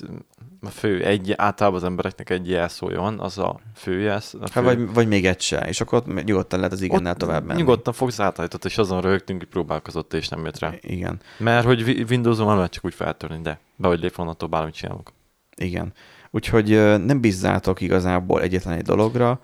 a 0.61 0.71
fő, 0.71 1.05
egy, 1.05 1.33
általában 1.37 1.79
az 1.79 1.85
embereknek 1.85 2.31
egy 2.31 2.49
jelszója 2.49 3.01
van, 3.01 3.21
az 3.21 3.39
a 3.39 3.61
fő 3.75 4.01
jelsz. 4.01 4.35
A 4.35 4.39
hát 4.41 4.51
fő. 4.51 4.61
Hát 4.61 4.75
vagy, 4.75 4.95
vagy 4.95 5.09
még 5.09 5.27
egy 5.27 5.41
se, 5.41 5.59
és 5.59 5.81
akkor 5.81 5.99
ott 5.99 6.25
nyugodtan 6.25 6.59
lehet 6.59 6.75
az 6.75 6.81
igennel 6.81 7.15
tovább 7.15 7.45
menni. 7.45 7.61
Nyugodtan 7.61 7.93
fogsz 7.93 8.21
átállított, 8.21 8.65
és 8.65 8.79
azon 8.79 9.01
rögtünk, 9.01 9.39
hogy 9.39 9.49
próbálkozott, 9.49 10.15
és 10.15 10.29
nem 10.29 10.45
jött 10.45 10.59
rá. 10.59 10.73
Igen. 10.81 11.21
Mert 11.39 11.65
hogy 11.65 12.05
Windows-on 12.11 12.47
nem 12.47 12.57
lehet 12.57 12.73
csak 12.73 12.85
úgy 12.85 12.95
feltörni, 12.95 13.41
de 13.43 13.59
be 13.77 13.89
vagy 13.89 14.01
lép 14.01 14.19
onnantól 14.19 14.49
bármit 14.49 14.75
csinálok. 14.75 15.13
Igen. 15.57 15.93
Úgyhogy 16.31 16.69
nem 17.05 17.21
bízzátok 17.21 17.81
igazából 17.81 18.43
egyetlen 18.43 18.75
egy 18.75 18.83
dologra, 18.83 19.41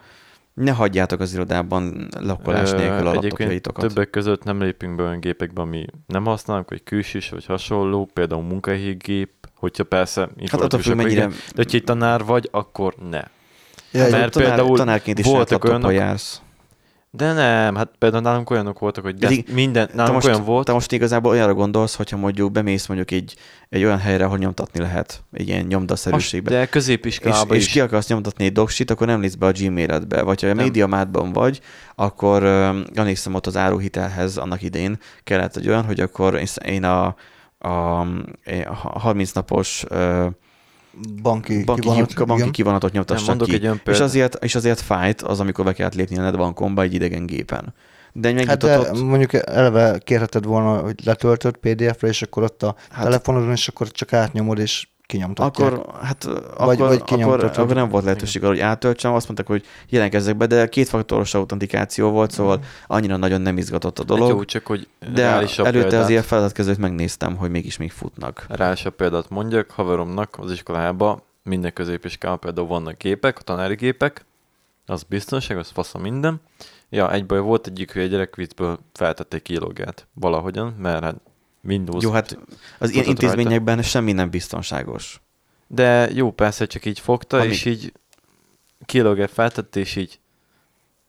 ne 0.54 0.70
hagyjátok 0.70 1.20
az 1.20 1.32
irodában 1.32 2.08
lakolás 2.20 2.70
nélkül 2.70 3.06
a 3.06 3.12
laptopjaitokat. 3.12 3.86
többek 3.86 4.10
között 4.10 4.44
nem 4.44 4.62
lépünk 4.62 4.96
be 4.96 5.02
olyan 5.02 5.20
gépekbe, 5.20 5.60
ami 5.60 5.84
nem 6.06 6.24
használunk, 6.24 6.70
vagy 6.70 6.82
külsős, 6.82 7.30
vagy 7.30 7.44
hasonló, 7.44 8.10
például 8.12 8.42
munkahelyi 8.42 8.92
gép, 8.92 9.30
hogyha 9.54 9.84
persze 9.84 10.28
hát 10.50 10.60
attól 10.60 10.80
függ, 10.80 10.94
mennyire... 10.94 11.26
de 11.26 11.34
hogyha 11.54 11.76
egy 11.76 11.84
tanár 11.84 12.24
vagy, 12.24 12.48
akkor 12.50 12.94
ne. 13.10 13.22
Ja, 13.92 14.08
Mert 14.08 14.10
tanár, 14.10 14.30
például 14.30 14.76
tanárként 14.76 15.18
is 15.18 15.26
voltak 15.26 15.64
olyanok, 15.64 15.92
jársz. 15.92 16.42
De 17.12 17.32
nem, 17.32 17.74
hát 17.74 17.90
például 17.98 18.22
nálunk 18.22 18.50
olyanok 18.50 18.78
voltak, 18.78 19.04
hogy 19.04 19.14
de 19.14 19.30
minden, 19.52 19.90
nálunk 19.94 20.14
most, 20.14 20.26
olyan 20.26 20.44
volt. 20.44 20.66
Te 20.66 20.72
most 20.72 20.92
igazából 20.92 21.30
olyanra 21.30 21.54
gondolsz, 21.54 21.94
hogyha 21.94 22.16
mondjuk 22.16 22.52
bemész 22.52 22.86
mondjuk 22.86 23.10
egy, 23.10 23.36
egy 23.68 23.84
olyan 23.84 23.98
helyre, 23.98 24.24
ahol 24.24 24.38
nyomtatni 24.38 24.80
lehet, 24.80 25.24
egy 25.32 25.48
ilyen 25.48 25.64
nyomdaszerűségbe. 25.66 26.50
De 26.50 26.66
középiskolában 26.66 27.56
és, 27.56 27.66
és 27.66 27.72
ki 27.72 27.80
akarsz 27.80 28.08
nyomtatni 28.08 28.44
egy 28.44 28.52
doksit, 28.52 28.90
akkor 28.90 29.06
nem 29.06 29.20
nézsz 29.20 29.34
be 29.34 29.46
a 29.46 29.52
Gmailedbe. 29.52 30.22
Vagy 30.22 30.42
ha 30.42 30.48
a 30.48 30.54
médiamátban 30.54 31.32
vagy, 31.32 31.60
akkor 31.94 32.42
uh, 32.42 32.76
emlékszem 32.94 33.34
ott 33.34 33.46
az 33.46 33.56
áruhitelhez 33.56 34.36
annak 34.36 34.62
idén 34.62 34.98
kellett 35.24 35.56
egy 35.56 35.68
olyan, 35.68 35.84
hogy 35.84 36.00
akkor 36.00 36.40
én 36.64 36.84
a, 36.84 37.14
a, 37.58 38.00
a 38.64 38.74
30 38.98 39.32
napos 39.32 39.84
uh, 39.90 40.26
banki, 41.22 41.64
banki, 41.64 41.80
kivonat, 41.80 42.26
banki 42.26 42.50
kivonatot 42.50 42.92
nyomtassak 42.92 43.38
ki. 43.38 43.54
Egy 43.54 43.80
és, 43.84 44.00
azért, 44.00 44.44
és 44.44 44.54
azért 44.54 44.80
fájt 44.80 45.22
az, 45.22 45.40
amikor 45.40 45.64
be 45.64 45.72
kellett 45.72 45.94
lépni 45.94 46.18
a 46.18 46.22
netbankomba 46.22 46.82
egy 46.82 46.94
idegen 46.94 47.26
gépen. 47.26 47.74
De 48.12 48.46
hát 48.46 48.58
de 48.58 48.92
mondjuk 48.92 49.32
eleve 49.32 49.98
kérheted 49.98 50.44
volna, 50.44 50.78
hogy 50.78 51.04
letöltött 51.04 51.56
PDF-re, 51.56 52.08
és 52.08 52.22
akkor 52.22 52.42
ott 52.42 52.62
a 52.62 52.74
hát, 52.90 53.04
telefonodon, 53.04 53.50
és 53.50 53.68
akkor 53.68 53.90
csak 53.90 54.12
átnyomod, 54.12 54.58
és 54.58 54.88
kinyomtatják. 55.10 55.72
Akkor, 55.72 55.94
hát, 56.02 56.24
vagy, 56.24 56.80
akkor, 56.80 56.88
vagy 56.88 57.22
akkor, 57.22 57.44
akkor 57.44 57.74
nem 57.74 57.88
volt 57.88 58.04
lehetőség 58.04 58.42
arra, 58.42 58.52
hogy 58.52 58.60
átöltsem, 58.60 59.12
azt 59.12 59.26
mondták, 59.26 59.46
hogy 59.46 59.64
jelentkezzek 59.88 60.36
be, 60.36 60.46
de 60.46 60.68
kétfaktoros 60.68 61.34
autentikáció 61.34 62.10
volt, 62.10 62.30
szóval 62.30 62.56
mm. 62.56 62.62
annyira 62.86 63.16
nagyon 63.16 63.40
nem 63.40 63.58
izgatott 63.58 63.98
a 63.98 64.04
dolog. 64.04 64.28
Hát 64.28 64.36
jó, 64.36 64.44
csak 64.44 64.66
hogy 64.66 64.88
de 65.12 65.22
előtte 65.22 65.70
példát, 65.70 66.02
azért 66.02 66.24
feladatkezőt 66.24 66.78
megnéztem, 66.78 67.36
hogy 67.36 67.50
mégis 67.50 67.76
még 67.76 67.90
futnak. 67.90 68.46
Reálisabb 68.48 68.94
példát 68.94 69.30
mondjak, 69.30 69.70
haveromnak 69.70 70.36
az 70.38 70.52
iskolába 70.52 71.22
minden 71.42 71.72
középiskolában 71.72 72.40
például 72.40 72.66
vannak 72.66 72.98
gépek, 72.98 73.38
a 73.38 73.42
tanári 73.42 73.74
gépek, 73.74 74.24
az 74.86 75.02
biztonság, 75.02 75.58
az 75.58 75.70
fasz 75.70 75.94
minden. 75.94 76.40
Ja, 76.88 77.12
egyből 77.12 77.40
volt 77.40 77.66
egyik 77.66 77.92
hülye 77.92 78.06
gyerek 78.06 78.36
viccből 78.36 78.78
feltették 78.92 79.42
kilógát 79.42 80.06
valahogyan, 80.14 80.74
mert 80.78 81.04
hát 81.04 81.16
Windows. 81.62 82.02
Jó, 82.02 82.10
hát 82.10 82.38
az 82.78 82.90
ilyen 82.90 83.06
intézményekben 83.06 83.74
rajta. 83.74 83.90
semmi 83.90 84.12
nem 84.12 84.30
biztonságos. 84.30 85.20
De 85.66 86.10
jó, 86.12 86.30
persze 86.30 86.66
csak 86.66 86.84
így 86.84 87.00
fogta, 87.00 87.38
Ami... 87.38 87.46
és 87.46 87.64
így 87.64 87.92
kilógát 88.84 89.30
feltett, 89.30 89.76
és 89.76 89.96
így 89.96 90.20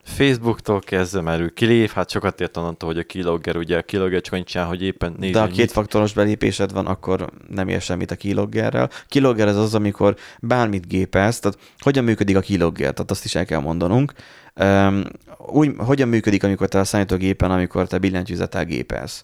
Facebooktól 0.04 0.80
kezdve, 0.80 1.22
mert 1.22 1.42
ő 1.42 1.50
kilép, 1.50 1.90
hát 1.90 2.10
sokat 2.10 2.42
ért 2.42 2.58
onnantól, 2.58 2.90
hogy 2.90 3.00
a 3.00 3.04
keylogger, 3.04 3.58
ugye 3.58 3.78
a 3.78 3.82
keylogger 3.82 4.22
csak 4.22 4.34
annyit 4.34 4.48
csinál, 4.48 4.68
hogy 4.68 4.84
éppen 4.84 5.16
nézd, 5.20 5.34
De 5.34 5.40
ha 5.40 5.48
kétfaktoros 5.48 6.14
belépésed 6.14 6.72
van, 6.72 6.86
akkor 6.86 7.30
nem 7.50 7.68
ér 7.68 7.82
semmit 7.82 8.12
a 8.12 8.16
keyloggerrel. 8.16 8.90
Keylogger 9.08 9.48
ez 9.48 9.56
az, 9.56 9.76
amikor 9.76 10.16
bármit 10.40 10.88
gépelsz, 10.88 11.40
tehát 11.40 11.60
hogyan 11.80 12.04
működik 12.04 12.36
a 12.36 12.40
keylogger, 12.40 12.94
tehát 12.94 13.12
azt 13.12 13.26
is 13.26 13.36
el 13.36 13.46
kell 13.46 13.60
mondanunk. 13.60 14.14
Um, 14.56 15.04
úgy, 15.38 15.72
hogyan 15.78 16.08
működik, 16.08 16.44
amikor 16.44 16.68
te 16.68 16.80
a 16.80 16.84
számítógépen, 16.84 17.52
amikor 17.52 17.88
te 17.88 17.98
billentyűzettel 17.98 18.66
gépelsz 18.66 19.24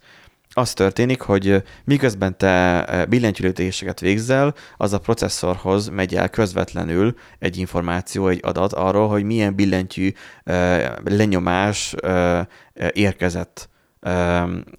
az 0.57 0.73
történik, 0.73 1.21
hogy 1.21 1.63
miközben 1.83 2.37
te 2.37 3.05
billentyűlítéseket 3.09 3.99
végzel, 3.99 4.53
az 4.77 4.93
a 4.93 4.99
processzorhoz 4.99 5.89
megy 5.89 6.15
el 6.15 6.29
közvetlenül 6.29 7.15
egy 7.39 7.57
információ, 7.57 8.27
egy 8.27 8.39
adat 8.43 8.73
arról, 8.73 9.07
hogy 9.07 9.23
milyen 9.23 9.55
billentyű 9.55 10.11
lenyomás 11.03 11.95
érkezett 12.91 13.69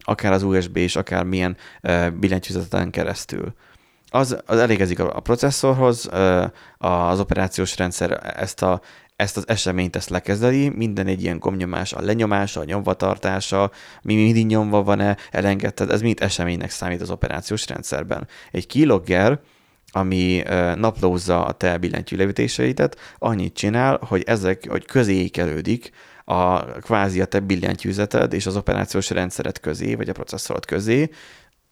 akár 0.00 0.32
az 0.32 0.42
USB 0.42 0.76
és 0.76 0.96
akár 0.96 1.24
milyen 1.24 1.56
billentyűzeten 2.14 2.90
keresztül. 2.90 3.54
Az, 4.10 4.38
az 4.46 4.58
elégezik 4.58 4.98
a 4.98 5.20
processzorhoz, 5.20 6.08
az 6.78 7.20
operációs 7.20 7.76
rendszer 7.76 8.34
ezt 8.36 8.62
a 8.62 8.80
ezt 9.18 9.36
az 9.36 9.48
eseményt 9.48 9.96
ezt 9.96 10.08
lekezeli, 10.08 10.68
minden 10.68 11.06
egy 11.06 11.22
ilyen 11.22 11.38
gomnyomás, 11.38 11.92
a 11.92 12.00
lenyomása, 12.00 12.60
a 12.60 12.64
nyomvatartása, 12.64 13.70
mi 14.02 14.14
mindig 14.14 14.46
nyomva 14.46 14.82
van-e, 14.82 15.16
elengedted, 15.30 15.90
ez 15.90 16.00
mind 16.00 16.18
eseménynek 16.20 16.70
számít 16.70 17.00
az 17.00 17.10
operációs 17.10 17.66
rendszerben. 17.66 18.28
Egy 18.50 18.66
keylogger, 18.66 19.40
ami 19.90 20.42
naplózza 20.76 21.44
a 21.44 21.52
te 21.52 21.78
billentyű 21.78 22.16
levítéseidet, 22.16 22.96
annyit 23.18 23.54
csinál, 23.54 23.98
hogy 24.02 24.22
ezek, 24.26 24.68
hogy 24.68 24.84
közé 24.84 25.14
ékelődik 25.14 25.90
a 26.24 26.64
kvázi 26.64 27.20
a 27.20 27.24
te 27.24 27.40
billentyűzeted 27.40 28.32
és 28.32 28.46
az 28.46 28.56
operációs 28.56 29.10
rendszeret 29.10 29.60
közé, 29.60 29.94
vagy 29.94 30.08
a 30.08 30.12
processzorod 30.12 30.64
közé, 30.64 31.10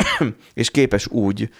és 0.54 0.70
képes 0.70 1.06
úgy 1.06 1.50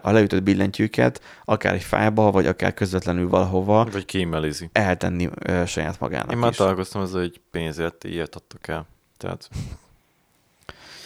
a 0.00 0.10
leütött 0.10 0.42
billentyűket 0.42 1.22
akár 1.44 1.74
egy 1.74 1.82
fájba, 1.82 2.30
vagy 2.30 2.46
akár 2.46 2.74
közvetlenül 2.74 3.28
valahova 3.28 3.88
vagy 3.92 4.04
kémelizi. 4.04 4.68
eltenni 4.72 5.28
saját 5.66 6.00
magának 6.00 6.32
Én 6.32 6.38
már 6.38 6.50
is. 6.50 6.56
találkoztam 6.56 7.02
ezzel, 7.02 7.20
hogy 7.20 7.40
pénzért 7.50 8.04
ilyet 8.04 8.34
adtak 8.34 8.68
el. 8.68 8.86
Tehát 9.16 9.48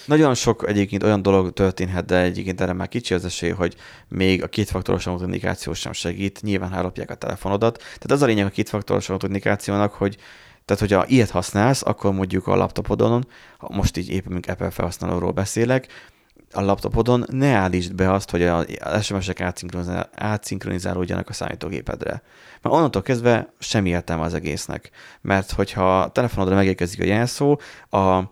Nagyon 0.06 0.34
sok 0.34 0.68
egyébként 0.68 1.02
olyan 1.02 1.22
dolog 1.22 1.52
történhet, 1.52 2.04
de 2.04 2.20
egyébként 2.20 2.60
erre 2.60 2.72
már 2.72 2.88
kicsi 2.88 3.14
az 3.14 3.24
esély, 3.24 3.50
hogy 3.50 3.74
még 4.08 4.42
a 4.42 4.48
kétfaktoros 4.48 5.06
autentikáció 5.06 5.72
sem 5.72 5.92
segít, 5.92 6.42
nyilván 6.42 6.74
ellopják 6.74 7.10
a 7.10 7.14
telefonodat. 7.14 7.76
Tehát 7.76 8.10
az 8.10 8.22
a 8.22 8.26
lényeg 8.26 8.46
a 8.46 8.50
kétfaktoros 8.50 9.08
autentikációnak, 9.08 9.92
hogy 9.92 10.16
tehát, 10.64 10.82
hogyha 10.82 11.06
ilyet 11.06 11.30
használsz, 11.30 11.82
akkor 11.82 12.12
mondjuk 12.12 12.46
a 12.46 12.56
laptopodon, 12.56 13.26
ha 13.58 13.68
most 13.72 13.96
így 13.96 14.10
éppen 14.10 14.32
mint 14.32 14.46
Apple 14.46 14.70
felhasználóról 14.70 15.30
beszélek, 15.30 15.86
a 16.54 16.60
laptopodon 16.60 17.24
ne 17.28 17.52
állítsd 17.52 17.94
be 17.94 18.12
azt, 18.12 18.30
hogy 18.30 18.42
az 18.42 19.04
SMS-ek 19.04 19.40
átszinkronizál- 19.40 20.10
átszinkronizálódjanak 20.14 21.28
a 21.28 21.32
számítógépedre. 21.32 22.22
Mert 22.62 22.74
onnantól 22.74 23.02
kezdve 23.02 23.52
semmi 23.58 23.88
értelme 23.88 24.22
az 24.22 24.34
egésznek. 24.34 24.90
Mert 25.20 25.50
hogyha 25.50 26.00
a 26.00 26.08
telefonodra 26.08 26.54
megérkezik 26.54 27.00
a 27.00 27.04
jelszó, 27.04 27.58
a, 27.88 28.22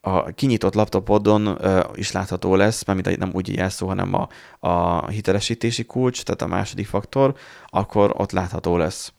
a 0.00 0.24
kinyitott 0.34 0.74
laptopodon 0.74 1.56
ö, 1.64 1.80
is 1.94 2.12
látható 2.12 2.54
lesz, 2.54 2.84
mert 2.84 3.16
nem 3.16 3.30
úgy 3.32 3.54
jelszó, 3.54 3.86
hanem 3.86 4.14
a, 4.14 4.28
a 4.68 5.06
hitelesítési 5.08 5.84
kulcs, 5.84 6.22
tehát 6.22 6.42
a 6.42 6.46
második 6.46 6.86
faktor, 6.86 7.34
akkor 7.66 8.12
ott 8.16 8.32
látható 8.32 8.76
lesz. 8.76 9.12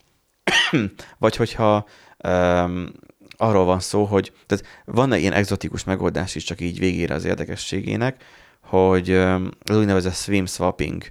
Vagy 1.18 1.36
hogyha 1.36 1.86
um, 2.28 2.92
arról 3.38 3.66
van 3.66 3.80
szó, 3.80 4.04
hogy 4.04 4.34
tehát 4.46 4.66
van 4.86 5.14
ilyen 5.14 5.34
exotikus 5.34 5.84
megoldás 5.84 6.36
is, 6.36 6.44
csak 6.44 6.62
így 6.62 6.80
végére 6.80 7.14
az 7.14 7.26
érdekességének, 7.26 8.24
hogy 8.70 9.12
az 9.64 9.78
úgynevezett 9.78 10.14
swim 10.14 10.46
swapping 10.46 11.04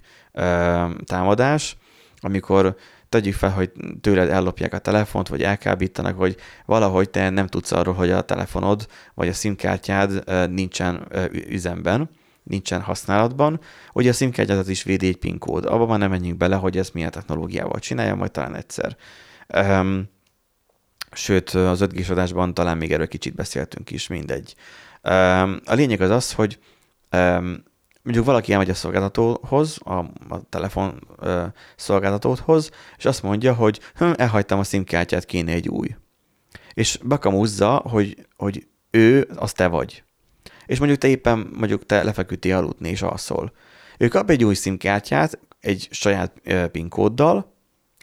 támadás, 1.05 1.77
amikor 2.21 2.77
tegyük 3.09 3.35
fel, 3.35 3.51
hogy 3.51 3.73
tőled 4.01 4.29
ellopják 4.29 4.73
a 4.73 4.79
telefont, 4.79 5.29
vagy 5.29 5.43
elkábítanak, 5.43 6.17
hogy 6.19 6.37
valahogy 6.67 7.11
te 7.11 7.31
nem 7.31 7.47
tudsz 7.47 7.73
arról, 7.73 7.95
hogy 7.95 8.11
a 8.11 8.21
telefonod, 8.21 8.89
vagy 9.15 9.29
a 9.29 9.33
SIM-kártyád 9.33 10.25
nincsen 10.51 11.09
üzemben, 11.49 12.11
nincsen 12.43 12.81
használatban. 12.81 13.61
Ugye 13.93 14.11
a 14.11 14.13
SIM-kártyádat 14.13 14.69
is 14.69 14.83
védi 14.83 15.07
egy 15.07 15.17
PIN 15.17 15.39
kód. 15.39 15.65
Abba 15.65 15.87
már 15.87 15.99
nem 15.99 16.11
menjünk 16.11 16.37
bele, 16.37 16.57
hogy 16.57 16.79
ezt 16.79 16.95
milyen 16.95 17.11
technológiával 17.11 17.79
csinálja, 17.79 18.15
majd 18.15 18.31
talán 18.31 18.55
egyszer. 18.55 18.97
Sőt, 21.13 21.51
az 21.51 21.81
5 21.81 21.93
g 21.93 22.11
adásban 22.11 22.55
talán 22.55 22.77
még 22.77 22.93
erről 22.93 23.09
kicsit 23.09 23.35
beszéltünk 23.35 23.91
is, 23.91 24.07
mindegy. 24.07 24.55
Um, 25.03 25.61
a 25.65 25.75
lényeg 25.75 26.01
az 26.01 26.11
az, 26.11 26.33
hogy 26.33 26.59
mondjuk 28.03 28.27
valaki 28.27 28.53
elmegy 28.53 28.71
a 28.71 28.75
szolgáltatóhoz, 28.75 29.79
a, 29.85 29.99
a 30.29 30.49
telefon 30.49 31.09
uh, 31.19 31.43
szolgáltatóhoz, 31.77 32.71
és 32.97 33.05
azt 33.05 33.23
mondja, 33.23 33.55
hogy 33.55 33.81
hm, 33.95 34.11
elhagytam 34.17 34.59
a 34.59 34.65
SIM-kártyát, 34.65 35.25
kéne 35.25 35.53
egy 35.53 35.69
új. 35.69 35.97
És 36.75 36.99
bekamúzza, 37.05 37.75
hogy, 37.75 38.27
hogy 38.37 38.67
ő, 38.91 39.29
az 39.37 39.53
te 39.53 39.67
vagy. 39.67 40.03
És 40.67 40.79
mondjuk 40.79 41.01
te 41.01 41.09
éppen, 41.09 41.51
mondjuk 41.57 41.87
te 41.87 42.03
lefeküdtél 42.03 42.57
aludni, 42.57 42.89
és 42.89 43.03
alszol. 43.03 43.53
Ő 43.99 44.09
kap 44.09 44.31
egy 44.31 44.45
új 44.45 44.55
SIM-kártyát, 44.55 45.39
egy 45.61 45.89
saját 45.91 46.33
uh, 46.47 46.67
PIN 46.67 46.89
kóddal, 46.89 47.57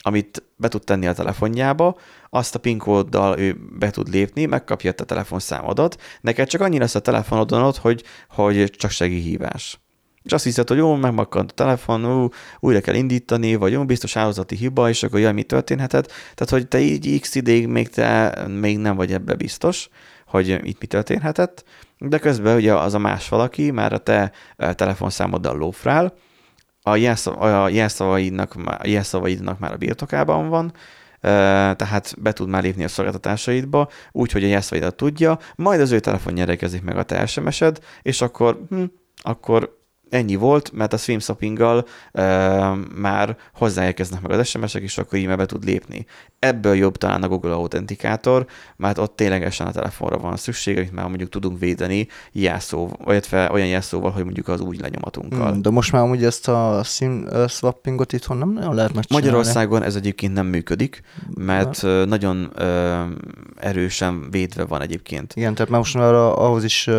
amit 0.06 0.44
be 0.56 0.68
tud 0.68 0.84
tenni 0.84 1.08
a 1.08 1.14
telefonjába, 1.14 1.98
azt 2.30 2.56
a 2.56 2.60
PIN 2.60 2.78
kóddal 2.78 3.40
ő 3.40 3.58
be 3.80 3.90
tud 3.90 4.10
lépni, 4.10 4.46
megkapja 4.46 4.90
a 4.90 4.94
te 4.94 5.04
telefonszámodat, 5.04 6.02
neked 6.22 6.48
csak 6.48 6.62
annyi 6.62 6.78
lesz 6.78 6.96
a 6.96 7.00
telefonodon 7.00 7.62
ott, 7.62 7.78
hogy, 7.78 8.04
hogy 8.30 8.72
csak 8.78 8.92
segélyhívás. 8.92 9.80
És 10.24 10.32
azt 10.32 10.44
hiszed, 10.44 10.68
hogy 10.68 10.78
jó, 10.78 10.96
megmakkant 10.96 11.52
a 11.52 11.54
telefon, 11.54 12.06
ú, 12.06 12.30
újra 12.60 12.82
kell 12.82 12.96
indítani, 12.96 13.56
vagy 13.56 13.72
jó, 13.72 13.86
biztos 13.86 14.16
állozati 14.16 14.56
hiba, 14.56 14.90
és 14.90 15.04
akkor 15.04 15.20
jaj, 15.20 15.34
mi 15.34 15.44
történhetett. 15.44 16.12
Tehát, 16.36 16.50
hogy 16.50 16.68
te 16.68 16.80
így 16.80 17.20
x 17.20 17.36
ideig 17.36 17.68
még, 17.68 17.90
te, 17.90 18.46
még 18.48 18.78
nem 18.78 18.96
vagy 18.96 19.14
ebbe 19.14 19.36
biztos, 19.36 19.90
hogy 20.28 20.50
itt 20.50 20.80
mi 20.80 20.86
történhetett, 20.86 21.64
de 21.98 22.18
közben 22.18 22.56
ugye 22.56 22.74
az 22.74 22.94
a 22.94 23.00
más 23.00 23.30
valaki 23.30 23.72
már 23.72 23.94
a 23.94 23.98
te 23.98 24.32
telefonszámoddal 24.58 25.58
lófrál, 25.58 26.14
a, 26.88 26.96
jelszav, 26.96 27.42
a 27.42 27.70
jelszavaidnak, 27.70 28.56
a 28.56 29.56
már 29.60 29.72
a 29.72 29.78
birtokában 29.78 30.50
van, 30.50 30.74
tehát 31.76 32.16
be 32.18 32.34
tud 32.34 32.50
már 32.50 32.64
lépni 32.64 32.84
a 32.84 32.88
szolgáltatásaidba, 32.88 33.90
úgy, 34.12 34.32
hogy 34.32 34.44
a 34.44 34.48
jelszavaidat 34.48 34.96
tudja, 34.96 35.40
majd 35.56 35.80
az 35.80 35.92
ő 35.92 36.00
telefonja 36.00 36.38
rendelkezik 36.38 36.84
meg 36.84 36.98
a 36.98 37.04
te 37.04 37.26
SMS-ed, 37.26 37.80
és 38.02 38.22
akkor, 38.22 38.62
hm, 38.70 38.84
akkor 39.22 39.78
ennyi 40.16 40.36
volt, 40.36 40.72
mert 40.72 40.94
a 40.94 40.98
swim 40.98 41.20
shoppinggal 41.20 41.86
e, 42.12 42.24
már 42.96 43.38
hozzáérkeznek 43.54 44.22
meg 44.22 44.40
az 44.40 44.48
SMS-ek, 44.48 44.82
és 44.82 44.98
akkor 44.98 45.20
e-mailbe 45.20 45.46
tud 45.46 45.64
lépni. 45.64 46.06
Ebből 46.40 46.76
jobb 46.76 46.98
talán 46.98 47.24
a 47.24 47.28
Google 47.28 47.54
Authenticator, 47.54 48.46
mert 48.76 48.98
ott 48.98 49.16
ténylegesen 49.16 49.68
a 49.68 49.72
telefonra 49.72 50.18
van 50.18 50.38
szükség, 50.38 50.78
amit 50.78 50.92
már 50.92 51.08
mondjuk 51.08 51.30
tudunk 51.30 51.60
védeni 51.60 52.08
jelszó, 52.32 52.90
vagy 53.04 53.28
olyan 53.32 53.68
jelszóval, 53.68 54.12
hogy 54.12 54.24
mondjuk 54.24 54.48
az 54.48 54.60
új 54.60 54.78
lenyomatunkkal. 54.82 55.52
Hmm, 55.52 55.62
de 55.62 55.70
most 55.70 55.92
már 55.92 56.04
ugye 56.04 56.26
ezt 56.26 56.48
a 56.48 56.82
SIM 56.84 57.28
swappingot 57.48 58.14
itthon 58.14 58.38
nem 58.38 58.50
nagyon 58.50 58.76
lehet 58.76 58.94
megcsinálni. 58.94 59.26
Magyarországon 59.28 59.84
ez 59.84 59.96
egyébként 59.96 60.34
nem 60.34 60.46
működik, 60.46 61.02
mert 61.36 61.82
ja. 61.82 62.06
nagyon 62.06 62.52
ö, 62.56 63.02
erősen 63.56 64.28
védve 64.32 64.66
van 64.66 64.82
egyébként. 64.82 65.34
Igen, 65.36 65.54
tehát 65.54 65.70
már 65.70 65.80
most 65.80 65.98
már 65.98 66.14
ahhoz 66.14 66.64
is 66.64 66.90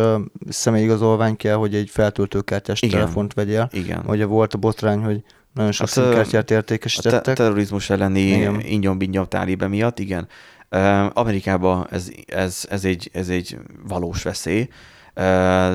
személyigazolvány 0.49 1.35
kell, 1.35 1.55
hogy 1.55 1.75
egy 1.75 1.89
feltöltőkártyás 1.89 2.81
Igen. 2.81 3.06
Telefont 3.07 3.33
vegyél. 3.33 3.69
Igen. 3.71 4.03
Ugye 4.07 4.25
volt 4.25 4.53
a 4.53 4.57
botrány, 4.57 4.99
hogy 4.99 5.23
nagyon 5.53 5.71
sok 5.71 5.89
hát, 5.89 5.95
színkártyát 5.95 6.51
értékesítettek. 6.51 7.19
A 7.19 7.21
te- 7.21 7.33
terrorizmus 7.33 7.89
elleni 7.89 8.21
ingyon-bingyom 8.69 9.25
tálibe 9.25 9.67
miatt, 9.67 9.99
igen. 9.99 10.27
Amerikában 11.13 11.87
ez, 11.91 12.11
ez, 12.25 12.65
ez, 12.69 12.85
egy, 12.85 13.09
ez 13.13 13.29
egy 13.29 13.57
valós 13.87 14.23
veszély, 14.23 14.67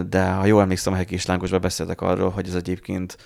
de 0.08 0.30
ha 0.38 0.46
jól 0.46 0.62
emlékszem, 0.62 0.92
a 0.92 0.96
Hekés 0.96 1.26
Lángosban 1.26 1.60
beszéltek 1.60 2.00
arról, 2.00 2.30
hogy 2.30 2.48
ez 2.48 2.54
egyébként 2.54 3.16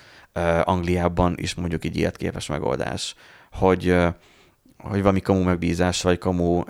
Angliában 0.65 1.35
is 1.37 1.55
mondjuk 1.55 1.85
egy 1.85 1.97
ilyet 1.97 2.17
képes 2.17 2.47
megoldás, 2.47 3.15
hogy, 3.53 3.97
hogy 4.79 5.01
valami 5.01 5.21
kamu 5.21 5.43
megbízás, 5.43 6.03
vagy 6.03 6.19
kamu 6.19 6.63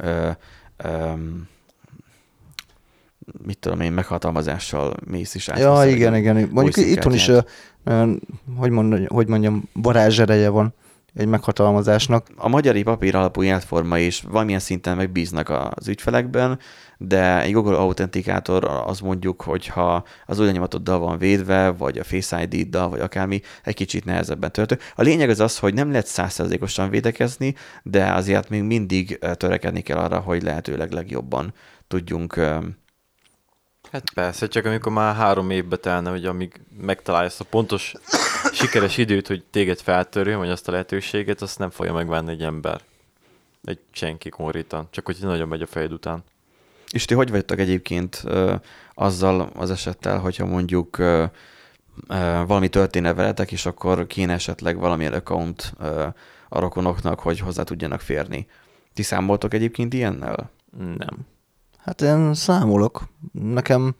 mit 3.46 3.58
tudom 3.58 3.80
én, 3.80 3.92
meghatalmazással 3.92 4.94
mész 5.06 5.34
is 5.34 5.48
át. 5.48 5.58
Ja, 5.58 5.84
igen, 5.86 6.14
igen. 6.14 6.48
Mondjuk 6.52 6.76
itthon 6.76 7.12
is, 7.12 7.30
hogy, 8.56 8.70
mondjam, 8.70 9.06
hogy 9.06 9.28
mondjam, 9.28 9.68
varázsereje 9.72 10.48
van 10.48 10.74
egy 11.14 11.26
meghatalmazásnak. 11.26 12.26
A 12.36 12.48
magyari 12.48 12.82
papír 12.82 13.14
alapú 13.14 13.42
életforma 13.42 13.98
is 13.98 14.20
valamilyen 14.20 14.60
szinten 14.60 14.96
megbíznak 14.96 15.48
az 15.74 15.88
ügyfelekben, 15.88 16.58
de 16.98 17.42
egy 17.42 17.52
Google 17.52 17.76
Authenticator 17.76 18.64
az 18.86 19.00
mondjuk, 19.00 19.42
hogyha 19.42 20.04
az 20.26 20.38
új 20.38 20.46
lenyomatoddal 20.46 20.98
van 20.98 21.18
védve, 21.18 21.70
vagy 21.70 21.98
a 21.98 22.04
Face 22.04 22.42
ID-dal, 22.42 22.88
vagy 22.88 23.00
akármi, 23.00 23.40
egy 23.64 23.74
kicsit 23.74 24.04
nehezebben 24.04 24.52
töltő. 24.52 24.78
A 24.94 25.02
lényeg 25.02 25.28
az 25.28 25.40
az, 25.40 25.58
hogy 25.58 25.74
nem 25.74 25.90
lehet 25.90 26.06
százszerzékosan 26.06 26.90
védekezni, 26.90 27.54
de 27.82 28.12
azért 28.12 28.48
még 28.48 28.62
mindig 28.62 29.18
törekedni 29.36 29.80
kell 29.80 29.98
arra, 29.98 30.18
hogy 30.18 30.42
lehetőleg 30.42 30.92
legjobban 30.92 31.52
tudjunk 31.88 32.40
Hát 33.96 34.10
persze, 34.14 34.48
csak 34.48 34.64
amikor 34.64 34.92
már 34.92 35.14
három 35.14 35.50
évbe 35.50 35.76
telne, 35.76 36.10
hogy 36.10 36.24
amíg 36.24 36.60
megtalálja 36.80 37.26
ezt 37.26 37.40
a 37.40 37.44
pontos, 37.44 37.94
sikeres 38.52 38.96
időt, 38.96 39.26
hogy 39.26 39.44
téged 39.50 39.80
feltörjön, 39.80 40.38
vagy 40.38 40.50
azt 40.50 40.68
a 40.68 40.70
lehetőséget, 40.70 41.42
azt 41.42 41.58
nem 41.58 41.70
fogja 41.70 41.92
megvenni 41.92 42.30
egy 42.30 42.42
ember. 42.42 42.80
Egy 43.64 43.78
senki 43.92 44.28
konkrétan, 44.28 44.88
csak 44.90 45.06
hogy 45.06 45.16
nagyon 45.20 45.48
megy 45.48 45.62
a 45.62 45.66
fejed 45.66 45.92
után. 45.92 46.24
És 46.90 47.04
ti 47.04 47.14
hogy 47.14 47.30
vagytok 47.30 47.58
egyébként 47.58 48.22
ö, 48.24 48.54
azzal 48.94 49.50
az 49.54 49.70
esettel, 49.70 50.18
hogyha 50.18 50.46
mondjuk 50.46 50.98
ö, 50.98 51.24
ö, 52.08 52.42
valami 52.46 52.68
történne 52.68 53.14
veletek, 53.14 53.52
és 53.52 53.66
akkor 53.66 54.06
kéne 54.06 54.32
esetleg 54.32 54.78
valamilyen 54.78 55.12
account 55.12 55.72
ö, 55.78 56.06
a 56.48 56.58
rokonoknak, 56.58 57.20
hogy 57.20 57.38
hozzá 57.38 57.62
tudjanak 57.62 58.00
férni. 58.00 58.46
Ti 58.94 59.02
számoltok 59.02 59.54
egyébként 59.54 59.94
ilyennel? 59.94 60.50
Nem. 60.78 61.26
Hát 61.86 62.02
én 62.02 62.34
számolok. 62.34 63.02
Nekem 63.32 63.80
van 63.82 63.94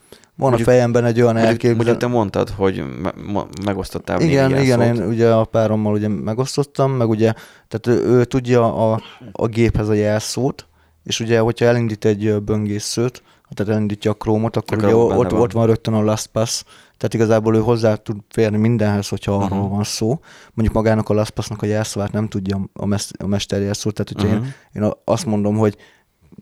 Mondjuk- 0.51 0.69
a 0.69 0.71
fejemben 0.71 1.05
egy 1.05 1.21
olyan 1.21 1.35
Mondjuk, 1.35 1.63
mondjuk 1.63 1.75
elképzelés. 1.75 2.01
te 2.01 2.07
mondtad, 2.07 2.49
hogy 2.49 2.85
me- 3.03 3.65
megosztottál 3.65 4.21
Igen, 4.21 4.51
igen, 4.51 4.65
jelszót. 4.65 4.97
én 4.97 5.09
ugye 5.09 5.33
a 5.33 5.45
párommal 5.45 5.93
ugye 5.93 6.09
megosztottam, 6.09 6.93
meg 6.93 7.09
ugye, 7.09 7.33
tehát 7.69 7.87
ő, 8.01 8.05
ő 8.07 8.25
tudja 8.25 8.93
a, 8.93 9.01
a 9.33 9.47
géphez 9.47 9.89
a 9.89 9.93
jelszót, 9.93 10.67
és 11.05 11.21
ugye, 11.21 11.39
hogyha 11.39 11.67
elindít 11.67 12.05
egy 12.05 12.43
böngészőt, 12.43 13.23
tehát 13.55 13.73
elindítja 13.73 14.11
a 14.11 14.15
Chrome-ot, 14.15 14.57
akkor 14.57 14.79
ugye 14.79 14.97
ott, 14.97 15.31
van. 15.31 15.41
ott 15.41 15.53
van 15.53 15.67
rögtön 15.67 15.95
a 15.95 16.03
LastPass, 16.03 16.63
tehát 16.97 17.15
igazából 17.15 17.57
ő 17.57 17.61
hozzá 17.61 17.95
tud 17.95 18.17
férni 18.29 18.57
mindenhez, 18.57 19.09
hogyha 19.09 19.37
uh-huh. 19.37 19.53
arról 19.53 19.69
van 19.69 19.85
szó. 19.85 20.21
Mondjuk 20.55 20.77
magának 20.77 21.09
a 21.09 21.15
LastPassnak 21.15 21.63
a 21.63 21.67
jelszavát 21.67 22.13
nem 22.13 22.29
tudja 22.29 22.61
a, 22.73 22.87
mes- 22.87 23.23
a 23.23 23.27
mester 23.27 23.61
jelszót, 23.61 23.95
tehát 23.95 24.13
hogyha 24.13 24.37
uh-huh. 24.37 24.53
én, 24.73 24.83
én 24.83 24.93
azt 25.05 25.27
mondom, 25.27 25.57
hogy 25.57 25.77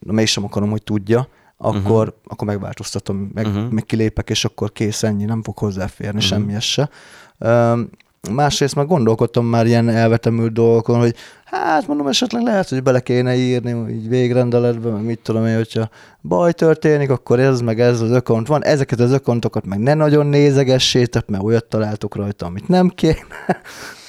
na, 0.01 0.12
mégsem 0.12 0.45
akarom, 0.45 0.70
hogy 0.70 0.82
tudja, 0.82 1.28
akkor, 1.57 2.07
uh-huh. 2.07 2.14
akkor 2.26 2.47
megváltoztatom, 2.47 3.30
meg, 3.34 3.47
uh-huh. 3.47 3.70
meg 3.70 3.84
kilépek, 3.84 4.30
és 4.30 4.45
akkor 4.45 4.72
kész, 4.72 5.03
ennyi, 5.03 5.24
nem 5.24 5.42
fog 5.42 5.59
hozzáférni 5.59 6.16
uh-huh. 6.16 6.30
semmihez 6.30 6.62
se. 6.62 6.90
Um, 7.38 7.90
másrészt 8.30 8.74
meg 8.74 8.86
gondolkodtam 8.86 9.47
már 9.47 9.66
ilyen 9.66 9.88
elvetemült 9.88 10.53
dolgokon, 10.53 10.99
hogy 10.99 11.14
hát 11.45 11.86
mondom, 11.86 12.07
esetleg 12.07 12.42
lehet, 12.42 12.68
hogy 12.68 12.82
bele 12.82 13.01
kéne 13.01 13.36
írni 13.36 13.92
így 13.92 14.09
végrendeletbe, 14.09 14.90
meg 14.90 15.03
mit 15.03 15.20
tudom 15.22 15.47
én, 15.47 15.57
hogyha 15.57 15.88
baj 16.22 16.53
történik, 16.53 17.11
akkor 17.11 17.40
ez 17.40 17.61
meg 17.61 17.80
ez 17.80 18.01
az 18.01 18.11
ökont 18.11 18.47
van. 18.47 18.64
Ezeket 18.64 19.01
az 19.01 19.11
ökontokat 19.12 19.66
meg 19.66 19.78
ne 19.78 19.95
nagyon 19.95 20.26
nézegessétek, 20.26 21.26
mert 21.26 21.42
olyat 21.42 21.64
találtok 21.64 22.14
rajta, 22.14 22.47
amit 22.47 22.68
nem 22.68 22.88
kéne. 22.88 23.16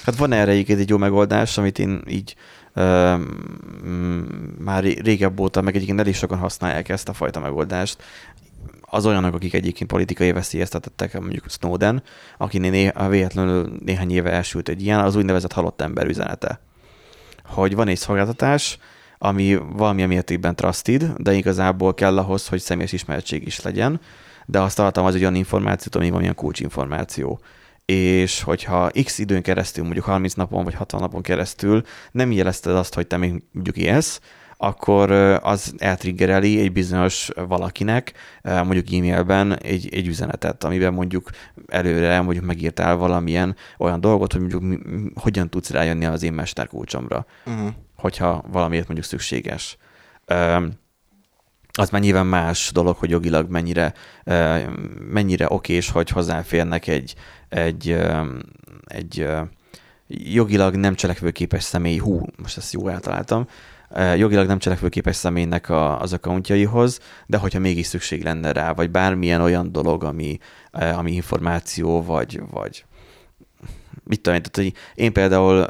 Hát 0.06 0.16
van 0.16 0.32
erre 0.32 0.50
egyébként 0.50 0.80
egy 0.80 0.88
jó 0.88 0.96
megoldás, 0.96 1.58
amit 1.58 1.78
én 1.78 2.02
így 2.08 2.36
már 4.58 4.82
ré- 4.82 5.00
régebb 5.00 5.40
óta, 5.40 5.60
meg 5.60 5.74
egyébként 5.74 6.00
elég 6.00 6.14
sokan 6.14 6.38
használják 6.38 6.88
ezt 6.88 7.08
a 7.08 7.12
fajta 7.12 7.40
megoldást. 7.40 8.02
Az 8.80 9.06
olyanok, 9.06 9.34
akik 9.34 9.54
egyébként 9.54 9.90
politikai 9.90 10.32
veszélyeztetettek, 10.32 11.20
mondjuk 11.20 11.44
Snowden, 11.48 12.02
akinél 12.38 12.70
né- 12.70 13.08
véletlenül 13.08 13.72
néhány 13.84 14.10
éve 14.10 14.30
elsült 14.30 14.68
egy 14.68 14.82
ilyen, 14.82 15.00
az 15.00 15.16
úgynevezett 15.16 15.52
halott 15.52 15.80
ember 15.80 16.06
üzenete. 16.06 16.60
Hogy 17.44 17.74
van 17.74 17.88
egy 17.88 17.98
szolgáltatás, 17.98 18.78
ami 19.18 19.58
valamilyen 19.72 20.08
mértékben 20.08 20.56
trusted, 20.56 21.12
de 21.16 21.32
igazából 21.32 21.94
kell 21.94 22.18
ahhoz, 22.18 22.48
hogy 22.48 22.60
személyes 22.60 22.92
ismertség 22.92 23.46
is 23.46 23.60
legyen, 23.60 24.00
de 24.46 24.60
azt 24.60 24.76
tartalmaz 24.76 25.14
egy 25.14 25.20
olyan 25.20 25.34
információt, 25.34 25.94
ami 25.94 26.08
valamilyen 26.08 26.34
kulcsinformáció 26.34 27.40
és 27.86 28.42
hogyha 28.42 28.90
x 29.04 29.18
időn 29.18 29.42
keresztül, 29.42 29.84
mondjuk 29.84 30.04
30 30.04 30.34
napon 30.34 30.64
vagy 30.64 30.74
60 30.74 31.00
napon 31.00 31.22
keresztül 31.22 31.82
nem 32.12 32.32
jelezted 32.32 32.76
azt, 32.76 32.94
hogy 32.94 33.06
te 33.06 33.16
még 33.16 33.42
mondjuk 33.52 33.76
élsz, 33.76 34.20
akkor 34.56 35.10
az 35.42 35.74
eltriggereli 35.78 36.60
egy 36.60 36.72
bizonyos 36.72 37.30
valakinek, 37.48 38.12
mondjuk 38.42 38.92
e-mailben 38.92 39.58
egy, 39.58 39.88
egy 39.94 40.06
üzenetet, 40.06 40.64
amiben 40.64 40.92
mondjuk 40.92 41.30
előre 41.66 42.20
mondjuk 42.20 42.44
megírtál 42.44 42.96
valamilyen 42.96 43.56
olyan 43.78 44.00
dolgot, 44.00 44.32
hogy 44.32 44.40
mondjuk 44.40 44.62
mi, 44.62 44.78
hogyan 45.14 45.50
tudsz 45.50 45.70
rájönni 45.70 46.04
az 46.04 46.22
én 46.22 46.32
mesterkulcsomra 46.32 47.26
Uh-huh. 47.46 47.68
hogyha 47.96 48.44
valamiért 48.50 48.86
mondjuk 48.86 49.08
szükséges. 49.08 49.78
Öm, 50.24 50.72
az 51.76 51.90
már 51.90 52.00
nyilván 52.00 52.26
más 52.26 52.70
dolog, 52.72 52.96
hogy 52.96 53.10
jogilag 53.10 53.50
mennyire, 53.50 53.92
mennyire 55.10 55.46
okés, 55.48 55.90
hogy 55.90 56.08
hozzáférnek 56.08 56.86
egy, 56.86 57.14
egy, 57.48 57.98
egy 58.84 59.26
jogilag 60.08 60.74
nem 60.74 60.94
cselekvőképes 60.94 61.62
személy, 61.62 61.98
hú, 61.98 62.26
most 62.36 62.56
ezt 62.56 62.72
jó 62.72 62.88
eltaláltam, 62.88 63.46
jogilag 64.16 64.46
nem 64.46 64.58
cselekvőképes 64.58 65.16
személynek 65.16 65.68
a, 65.68 66.00
az 66.00 66.12
accountjaihoz, 66.12 67.00
de 67.26 67.36
hogyha 67.36 67.58
mégis 67.58 67.86
szükség 67.86 68.22
lenne 68.22 68.52
rá, 68.52 68.72
vagy 68.72 68.90
bármilyen 68.90 69.40
olyan 69.40 69.72
dolog, 69.72 70.04
ami, 70.04 70.38
ami 70.70 71.12
információ, 71.12 72.02
vagy, 72.02 72.40
vagy 72.50 72.84
mit 74.04 74.20
tudom 74.20 74.38
én, 74.38 74.42
tehát, 74.42 74.56
hogy 74.56 74.80
én 74.94 75.12
például 75.12 75.66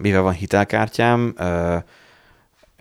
mivel 0.00 0.22
van 0.22 0.32
hitelkártyám, 0.32 1.34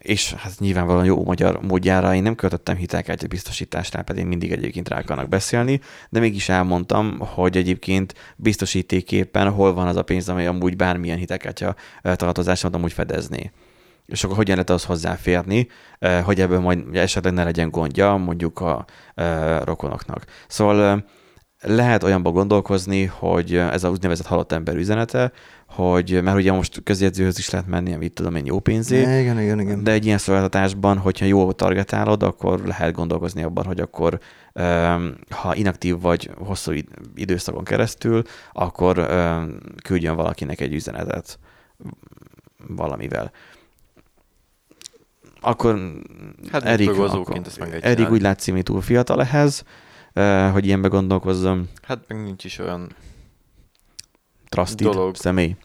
és 0.06 0.34
hát 0.34 0.60
nyilvánvalóan 0.60 1.06
jó 1.06 1.24
magyar 1.24 1.60
módjára 1.62 2.16
én 2.16 2.24
nem 2.24 2.36
költöttem 2.36 2.76
hitelkártya 2.76 3.28
biztosításnál, 3.28 4.04
pedig 4.04 4.26
mindig 4.26 4.52
egyébként 4.52 4.90
rá 4.90 4.98
akarnak 4.98 5.30
beszélni, 5.30 5.82
de 6.10 6.20
mégis 6.20 6.50
elmondtam, 6.50 7.20
hogy 7.20 7.58
egyébként 7.58 8.14
biztosítéképpen 8.36 9.52
hol 9.52 9.74
van 9.74 9.88
az 9.88 9.96
a 9.96 10.04
pénz, 10.04 10.30
amely 10.30 10.48
amúgy 10.48 10.76
bármilyen 10.76 11.18
hitelkártya 11.18 11.76
tartozásomat 12.02 12.76
amúgy 12.76 12.94
fedezné. 12.94 13.52
És 14.06 14.24
akkor 14.24 14.36
hogyan 14.36 14.56
lehet 14.56 14.70
az 14.70 14.84
hozzáférni, 14.84 15.68
hogy 16.24 16.42
ebből 16.42 16.60
majd 16.60 16.96
esetleg 16.96 17.34
ne 17.34 17.44
legyen 17.44 17.70
gondja 17.70 18.16
mondjuk 18.16 18.60
a 18.60 18.86
rokonoknak. 19.64 20.26
Szóval 20.48 21.06
lehet 21.68 22.04
olyanba 22.04 22.32
gondolkozni, 22.32 23.06
hogy 23.06 23.56
ez 23.56 23.84
az 23.84 23.92
úgynevezett 23.92 24.26
halott 24.26 24.52
ember 24.52 24.76
üzenete, 24.76 25.32
hogy 25.68 26.22
mert 26.24 26.38
ugye 26.38 26.52
most 26.52 26.84
közjegyzőhöz 26.84 27.38
is 27.38 27.50
lehet 27.50 27.68
menni, 27.68 27.94
amit 27.94 28.14
tudom 28.14 28.36
én 28.36 28.46
jó 28.46 28.60
pénzé, 28.60 29.00
Igen, 29.02 29.40
igen, 29.40 29.60
igen. 29.60 29.84
de 29.84 29.92
egy 29.92 30.06
ilyen 30.06 30.18
szolgáltatásban, 30.18 30.98
hogyha 30.98 31.26
jól 31.26 31.54
targetálod, 31.54 32.24
akkor 32.24 32.60
lehet 32.60 32.94
gondolkozni 32.94 33.44
abban, 33.44 33.66
hogy 33.66 33.80
akkor 33.80 34.20
ha 35.30 35.56
inaktív 35.56 36.00
vagy 36.02 36.30
hosszú 36.38 36.72
id- 36.72 36.90
időszakon 37.16 37.64
keresztül, 37.64 38.22
akkor 38.54 39.08
küldjön 39.84 40.16
valakinek 40.16 40.62
egy 40.62 40.74
üzenetet 40.74 41.40
valamivel. 42.68 43.32
Akkor 45.42 45.92
Hát 46.52 46.64
Erik, 46.64 46.86
progrozóként 46.88 47.48
akkor, 47.48 47.80
csinálni. 47.80 48.04
úgy 48.04 48.22
látszik, 48.22 48.54
hogy 48.54 48.64
túl 48.64 48.82
fiatal 48.82 49.22
ehhez, 49.22 49.64
hogy 50.52 50.66
ilyenbe 50.66 50.88
gondolkozzam. 50.88 51.70
Hát 51.82 52.04
meg 52.08 52.24
nincs 52.24 52.44
is 52.44 52.58
olyan, 52.60 52.96
Trusted 54.50 54.88
Dolog. 54.92 55.16
személy. 55.16 55.56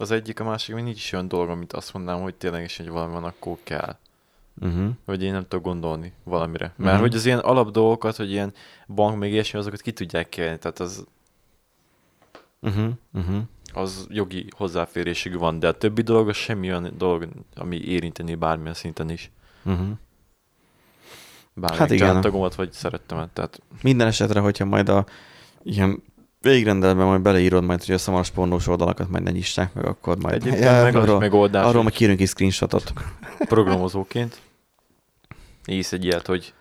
az 0.00 0.10
egyik, 0.10 0.40
a 0.40 0.44
másik, 0.44 0.74
még 0.74 0.84
nincs 0.84 0.96
is 0.98 1.12
olyan 1.12 1.28
dolog, 1.28 1.48
amit 1.48 1.72
azt 1.72 1.92
mondanám, 1.92 2.22
hogy 2.22 2.34
tényleg 2.34 2.64
is, 2.64 2.76
hogy 2.76 2.88
valami 2.88 3.12
van, 3.12 3.24
akkor 3.24 3.56
kell. 3.62 3.96
Uh-huh. 4.60 4.88
Vagy 5.04 5.22
én 5.22 5.32
nem 5.32 5.42
tudok 5.42 5.64
gondolni 5.64 6.12
valamire. 6.24 6.72
Mert 6.76 6.92
Mhm. 6.92 7.00
hogy 7.00 7.14
az 7.14 7.24
ilyen 7.26 7.38
alap 7.38 7.70
dolgokat, 7.70 8.16
hogy 8.16 8.30
ilyen 8.30 8.52
bank 8.88 9.18
még 9.18 9.32
ilyesmi, 9.32 9.58
azokat 9.58 9.80
ki 9.80 9.92
tudják 9.92 10.28
kelni. 10.28 10.58
Tehát 10.58 10.78
az, 10.78 11.04
Uh-huh. 12.60 12.90
Uh-huh. 13.12 13.42
az 13.72 14.06
jogi 14.10 14.46
hozzáférésig 14.56 15.36
van, 15.38 15.58
de 15.58 15.68
a 15.68 15.72
többi 15.72 16.02
dolog 16.02 16.28
az 16.28 16.36
semmi 16.36 16.68
olyan 16.68 16.92
dolog, 16.96 17.28
ami 17.54 17.76
érinteni 17.76 18.34
bármilyen 18.34 18.74
szinten 18.74 19.10
is. 19.10 19.30
Uh-huh. 19.64 19.88
Bármilyen 21.60 21.78
Hát 21.78 21.88
hát 21.88 21.90
igen. 21.90 22.06
családtagomat, 22.08 22.54
vagy 22.54 22.72
szerettemet. 22.72 23.28
Tehát 23.30 23.60
Minden 23.82 24.06
esetre, 24.06 24.40
hogyha 24.40 24.64
majd 24.64 24.88
a 24.88 25.04
ilyen 25.62 26.02
végrendelben 26.40 27.06
majd 27.06 27.20
beleírod 27.20 27.64
majd, 27.64 27.84
hogy 27.84 27.94
a 27.94 27.98
szamaras 27.98 28.30
pornós 28.30 28.66
oldalakat 28.66 29.08
majd 29.08 29.22
ne 29.22 29.30
nyissák 29.30 29.74
meg, 29.74 29.86
akkor 29.86 30.16
majd 30.18 30.34
egyébként 30.34 30.64
Ja, 30.64 30.82
meg 30.82 30.96
az 30.96 31.02
arról- 31.02 31.18
megoldás, 31.18 31.64
arról 31.66 31.82
majd 31.82 31.94
kérünk 31.94 32.20
egy 32.20 32.28
screenshotot. 32.28 32.92
programozóként 33.38 34.40
ész 35.64 35.92
egy 35.92 36.04
ilyet, 36.04 36.26
hogy 36.26 36.52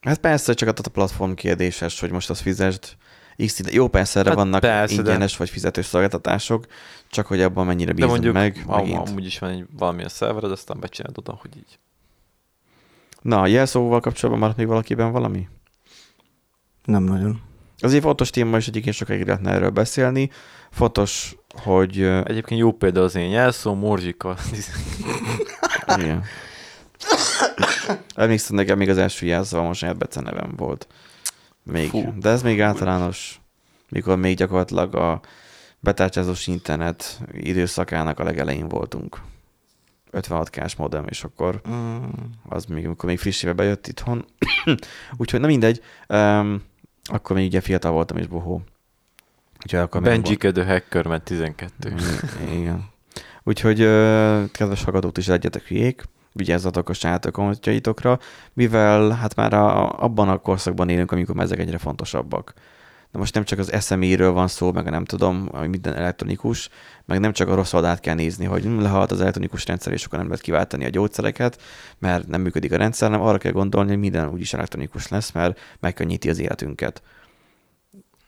Hát 0.00 0.18
persze, 0.18 0.52
csak 0.54 0.68
a 0.68 0.88
platform 0.92 1.32
kérdéses, 1.32 2.00
hogy 2.00 2.10
most 2.10 2.30
azt 2.30 2.40
fizesd. 2.40 2.96
X 3.46 3.58
ide. 3.58 3.70
Jó, 3.72 3.88
persze 3.88 4.18
erre 4.20 4.28
Hát 4.28 4.38
vannak 4.38 4.60
persze, 4.60 4.94
de- 4.94 5.00
ingyenes 5.10 5.36
vagy 5.36 5.50
fizetős 5.50 5.86
szolgáltatások, 5.86 6.66
csak 7.10 7.26
hogy 7.26 7.40
abban 7.42 7.66
mennyire 7.66 7.92
de 7.92 7.94
bízunk 8.06 8.12
mondjuk 8.12 8.34
meg. 8.34 8.62
am- 8.66 8.92
amúgy 9.08 9.24
is 9.26 9.38
van 9.38 9.50
egy 9.50 9.64
valamilyen 9.78 10.08
szervered, 10.08 10.50
aztán 10.50 10.80
becsinálod 10.80 11.18
oda, 11.18 11.38
hogy 11.40 11.56
így. 11.56 11.78
Na, 13.20 13.40
a 13.40 13.46
jelszóval 13.46 14.00
kapcsolatban 14.00 14.40
maradt 14.40 14.58
még 14.58 14.66
valakiben 14.66 15.12
valami? 15.12 15.48
Nem 16.84 17.02
nagyon. 17.02 17.40
Az 17.78 17.94
egy 17.94 18.02
fontos 18.02 18.30
téma, 18.30 18.56
és 18.56 18.68
egyébként 18.68 18.94
sokáig 18.94 19.26
lehetne 19.26 19.50
erről 19.50 19.70
beszélni. 19.70 20.30
Fontos, 20.70 21.36
hogy... 21.62 22.02
Egyébként 22.02 22.60
jó 22.60 22.72
példa 22.72 23.02
az 23.02 23.14
én 23.14 23.30
jelszó, 23.30 23.74
morzsika. 23.74 24.36
Igen. 25.96 26.24
Emlékszem, 28.14 28.56
nekem 28.56 28.78
még 28.78 28.88
az 28.88 28.98
első 28.98 29.26
jelszava 29.26 29.62
most 29.62 29.80
saját 29.80 29.98
becenevem 29.98 30.52
volt. 30.56 30.86
Még. 31.62 31.88
Fú. 31.88 32.14
De 32.20 32.28
ez 32.30 32.42
még 32.42 32.60
általános, 32.60 33.40
mikor 33.88 34.16
még 34.16 34.36
gyakorlatilag 34.36 34.94
a 34.94 35.20
betárcsázós 35.80 36.46
internet 36.46 37.20
időszakának 37.32 38.18
a 38.18 38.24
legelején 38.24 38.68
voltunk. 38.68 39.20
56K-s 40.12 40.76
modem, 40.76 41.04
és 41.08 41.24
akkor 41.24 41.60
Mm. 41.68 42.04
az 42.48 42.64
még, 42.64 42.86
amikor 42.86 43.08
még 43.08 43.18
friss 43.18 43.42
éve 43.42 43.52
bejött 43.52 43.86
itthon. 43.86 44.24
Úgyhogy, 45.16 45.40
na 45.40 45.46
mindegy, 45.46 45.82
um, 46.08 46.62
akkor 47.04 47.36
még 47.36 47.46
ugye 47.46 47.60
fiatal 47.60 47.92
voltam 47.92 48.16
és 48.16 48.26
bohó. 48.26 48.62
Úgyhogy 49.64 49.80
akkor 49.80 50.00
még 50.00 50.10
Benjike 50.10 50.52
the 50.52 50.64
Hacker, 50.64 51.06
mert 51.06 51.22
12. 51.22 51.90
Mm, 51.90 52.52
Igen. 52.60 52.84
Úgyhogy 53.42 53.80
ö, 53.80 54.42
kedves 54.52 54.84
hallgatók 54.84 55.18
is 55.18 55.26
legyetek 55.26 55.62
hülyék, 55.62 56.02
vigyázzatok 56.32 56.88
a 56.88 56.92
saját 56.92 57.26
accountjaitokra, 57.26 58.18
mivel 58.52 59.10
hát 59.10 59.34
már 59.34 59.52
a, 59.52 59.98
abban 60.02 60.28
a 60.28 60.38
korszakban 60.38 60.88
élünk, 60.88 61.12
amikor 61.12 61.40
ezek 61.40 61.58
egyre 61.58 61.78
fontosabbak. 61.78 62.54
De 63.12 63.18
most 63.18 63.34
nem 63.34 63.44
csak 63.44 63.58
az 63.58 63.84
SMI-ről 63.84 64.32
van 64.32 64.48
szó, 64.48 64.72
meg 64.72 64.90
nem 64.90 65.04
tudom, 65.04 65.48
hogy 65.52 65.68
minden 65.68 65.94
elektronikus, 65.94 66.68
meg 67.04 67.20
nem 67.20 67.32
csak 67.32 67.48
a 67.48 67.54
rossz 67.54 67.72
oldalt 67.72 68.00
kell 68.00 68.14
nézni, 68.14 68.44
hogy 68.44 68.62
hm, 68.62 68.80
lehalt 68.80 69.10
az 69.10 69.20
elektronikus 69.20 69.66
rendszer, 69.66 69.92
és 69.92 70.04
akkor 70.04 70.18
nem 70.18 70.28
lehet 70.28 70.42
kiváltani 70.42 70.84
a 70.84 70.88
gyógyszereket, 70.88 71.62
mert 71.98 72.26
nem 72.26 72.40
működik 72.40 72.72
a 72.72 72.76
rendszer, 72.76 73.10
hanem 73.10 73.26
arra 73.26 73.38
kell 73.38 73.52
gondolni, 73.52 73.90
hogy 73.90 73.98
minden 73.98 74.28
úgyis 74.28 74.52
elektronikus 74.52 75.08
lesz, 75.08 75.32
mert 75.32 75.60
megkönnyíti 75.80 76.30
az 76.30 76.38
életünket. 76.38 77.02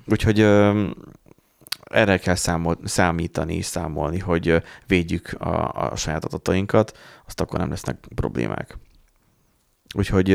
Úgyhogy 0.07 0.41
erre 1.85 2.19
kell 2.19 2.35
számol, 2.35 2.79
számítani, 2.85 3.61
számolni, 3.61 4.19
hogy 4.19 4.63
védjük 4.87 5.33
a, 5.39 5.91
a 5.91 5.97
saját 5.97 6.25
adatainkat, 6.25 6.99
azt 7.27 7.41
akkor 7.41 7.59
nem 7.59 7.71
lesznek 7.71 8.07
problémák. 8.15 8.79
Úgyhogy 9.95 10.31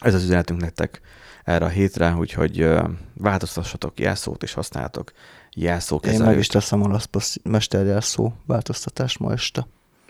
ez 0.00 0.14
az 0.14 0.22
üzenetünk 0.22 0.60
nektek 0.60 1.00
erre 1.48 1.64
a 1.64 1.68
hétre, 1.68 2.14
úgyhogy 2.14 2.68
változtassatok 3.14 4.00
jelszót 4.00 4.42
és 4.42 4.52
használjatok 4.52 5.12
Én 5.56 5.62
jelszókezelőt. 5.64 6.26
meg 6.26 6.38
is 6.38 6.46
teszem 6.46 6.82
a 6.82 6.88
laszpasz 6.88 7.36
mesterjelszó 7.42 8.32
változtatást 8.46 9.18
ma 9.18 9.32
este. 9.32 9.66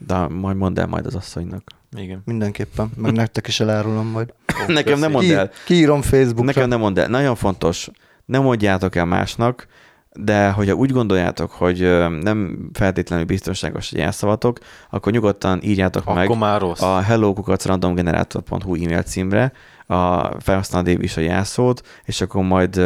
De 0.07 0.17
majd 0.17 0.57
mondd 0.57 0.79
el 0.81 0.87
majd 0.87 1.07
az 1.07 1.15
asszonynak. 1.15 1.63
Igen. 1.97 2.23
Mindenképpen. 2.25 2.91
Meg 2.97 3.13
nektek 3.13 3.47
is 3.47 3.61
elárulom 3.61 4.07
majd. 4.07 4.33
Nekem 4.67 4.99
nem 4.99 5.11
mondd 5.11 5.25
Ki, 5.25 5.33
el. 5.35 5.51
kiírom 5.65 6.03
Facebookra. 6.03 6.45
Nekem 6.45 6.69
nem 6.69 6.79
mondd 6.79 6.99
el. 6.99 7.09
Nagyon 7.09 7.35
fontos, 7.35 7.89
nem 8.25 8.43
mondjátok 8.43 8.97
el 8.97 9.05
másnak, 9.05 9.67
de 10.13 10.51
hogyha 10.51 10.75
úgy 10.75 10.91
gondoljátok, 10.93 11.51
hogy 11.51 11.81
nem 12.23 12.69
feltétlenül 12.73 13.25
biztonságos, 13.25 13.91
hogy 13.91 13.99
elszavatok, 14.01 14.59
akkor 14.91 15.13
nyugodtan 15.13 15.61
írjátok 15.63 16.03
Akkor 16.03 16.15
meg 16.15 16.39
már 16.39 16.61
rossz. 16.61 16.81
a 16.83 17.01
hellokukacrandomgenerator.hu 17.01 18.75
e-mail 18.75 19.03
címre 19.03 19.53
a 19.91 20.41
felhasználó 20.41 20.91
is 21.01 21.17
a 21.17 21.21
jelszót, 21.21 21.87
és 22.05 22.21
akkor 22.21 22.43
majd 22.43 22.81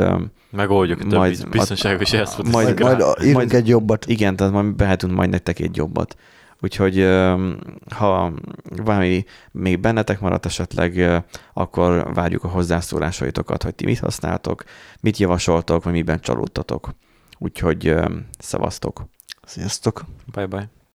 Megoldjuk 0.50 1.00
a 1.00 1.04
Majd 1.16 1.36
többi 1.38 1.48
biztonságos 1.50 2.12
a- 2.12 2.16
jelszót. 2.16 2.48
majd- 2.50 2.66
Majd, 2.66 2.80
majd, 2.80 2.98
majd 2.98 3.24
írunk 3.26 3.52
egy 3.52 3.68
jobbat. 3.68 4.06
Igen, 4.06 4.36
tehát 4.36 4.52
majd 4.52 4.74
behetünk 4.74 5.12
majd 5.12 5.30
nektek 5.30 5.58
egy 5.58 5.76
jobbat. 5.76 6.16
Úgyhogy 6.60 7.08
ha 7.94 8.32
valami 8.76 9.24
még 9.50 9.80
bennetek 9.80 10.20
maradt 10.20 10.46
esetleg, 10.46 11.22
akkor 11.52 12.12
várjuk 12.14 12.44
a 12.44 12.48
hozzászólásaitokat, 12.48 13.62
hogy 13.62 13.74
ti 13.74 13.84
mit 13.84 13.98
használtok, 13.98 14.64
mit 15.00 15.16
javasoltok, 15.16 15.84
vagy 15.84 15.92
miben 15.92 16.20
csalódtatok. 16.20 16.90
Úgyhogy 17.38 17.94
szevasztok! 18.38 19.04
Sziasztok! 19.44 20.04
Bye 20.34 20.46
bye. 20.46 20.81